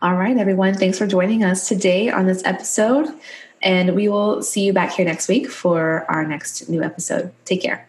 All 0.00 0.14
right, 0.14 0.36
everyone, 0.36 0.74
thanks 0.74 0.96
for 0.96 1.06
joining 1.06 1.42
us 1.42 1.68
today 1.68 2.08
on 2.08 2.26
this 2.26 2.42
episode. 2.44 3.08
And 3.60 3.94
we 3.94 4.08
will 4.08 4.42
see 4.42 4.64
you 4.64 4.72
back 4.72 4.92
here 4.92 5.04
next 5.04 5.28
week 5.28 5.50
for 5.50 6.06
our 6.08 6.24
next 6.26 6.68
new 6.68 6.82
episode. 6.82 7.32
Take 7.44 7.62
care. 7.62 7.88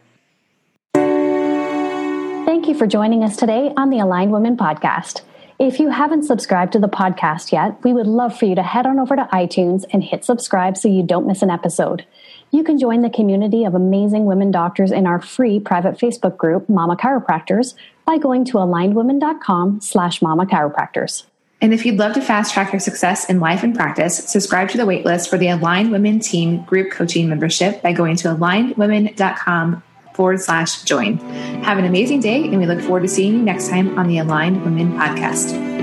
Thank 2.46 2.68
you 2.68 2.74
for 2.74 2.88
joining 2.88 3.24
us 3.24 3.36
today 3.36 3.72
on 3.78 3.90
the 3.90 4.00
Aligned 4.00 4.32
Women 4.32 4.58
Podcast. 4.58 5.22
If 5.60 5.80
you 5.80 5.90
haven't 5.90 6.24
subscribed 6.24 6.74
to 6.74 6.80
the 6.80 6.90
podcast 6.90 7.52
yet, 7.52 7.82
we 7.84 7.94
would 7.94 8.08
love 8.08 8.38
for 8.38 8.46
you 8.46 8.56
to 8.56 8.64
head 8.64 8.86
on 8.86 9.00
over 9.00 9.16
to 9.16 9.30
iTunes 9.32 9.86
and 9.92 10.04
hit 10.04 10.26
subscribe 10.26 10.78
so 10.78 10.88
you 10.88 11.04
don't 11.04 11.28
miss 11.28 11.42
an 11.42 11.52
episode. 11.52 12.06
You 12.56 12.64
can 12.64 12.80
join 12.80 13.02
the 13.02 13.10
community 13.10 13.66
of 13.66 13.76
amazing 13.76 14.24
women 14.24 14.50
doctors 14.50 14.90
in 14.90 15.06
our 15.08 15.20
free 15.20 15.60
private 15.60 15.98
Facebook 15.98 16.38
group, 16.38 16.70
Mama 16.70 16.96
Chiropractors, 16.96 17.74
by 18.06 18.18
going 18.18 18.46
to 18.46 18.54
alignedwomen.com 18.54 19.82
slash 19.82 20.22
mama 20.22 20.46
chiropractors. 20.46 21.26
And 21.60 21.74
if 21.74 21.86
you'd 21.86 22.00
love 22.00 22.14
to 22.14 22.22
fast 22.22 22.54
track 22.54 22.72
your 22.72 22.80
success 22.80 23.30
in 23.30 23.42
life 23.42 23.62
and 23.62 23.76
practice, 23.76 24.16
subscribe 24.32 24.70
to 24.70 24.78
the 24.78 24.84
waitlist 24.84 25.30
for 25.30 25.38
the 25.38 25.50
Aligned 25.50 25.92
Women 25.92 26.22
Team 26.22 26.64
Group 26.64 26.92
Coaching 26.92 27.28
membership 27.28 27.82
by 27.82 27.92
going 27.92 28.16
to 28.16 28.30
alignedwomen.com 28.30 29.84
forward 30.14 30.40
slash 30.40 30.84
join. 30.84 31.18
Have 31.64 31.78
an 31.78 31.84
amazing 31.84 32.22
day, 32.22 32.42
and 32.46 32.58
we 32.58 32.66
look 32.66 32.80
forward 32.80 33.02
to 33.02 33.10
seeing 33.10 33.34
you 33.34 33.42
next 33.42 33.68
time 33.68 34.00
on 34.00 34.08
the 34.08 34.20
Aligned 34.20 34.64
Women 34.64 34.94
Podcast. 34.94 35.75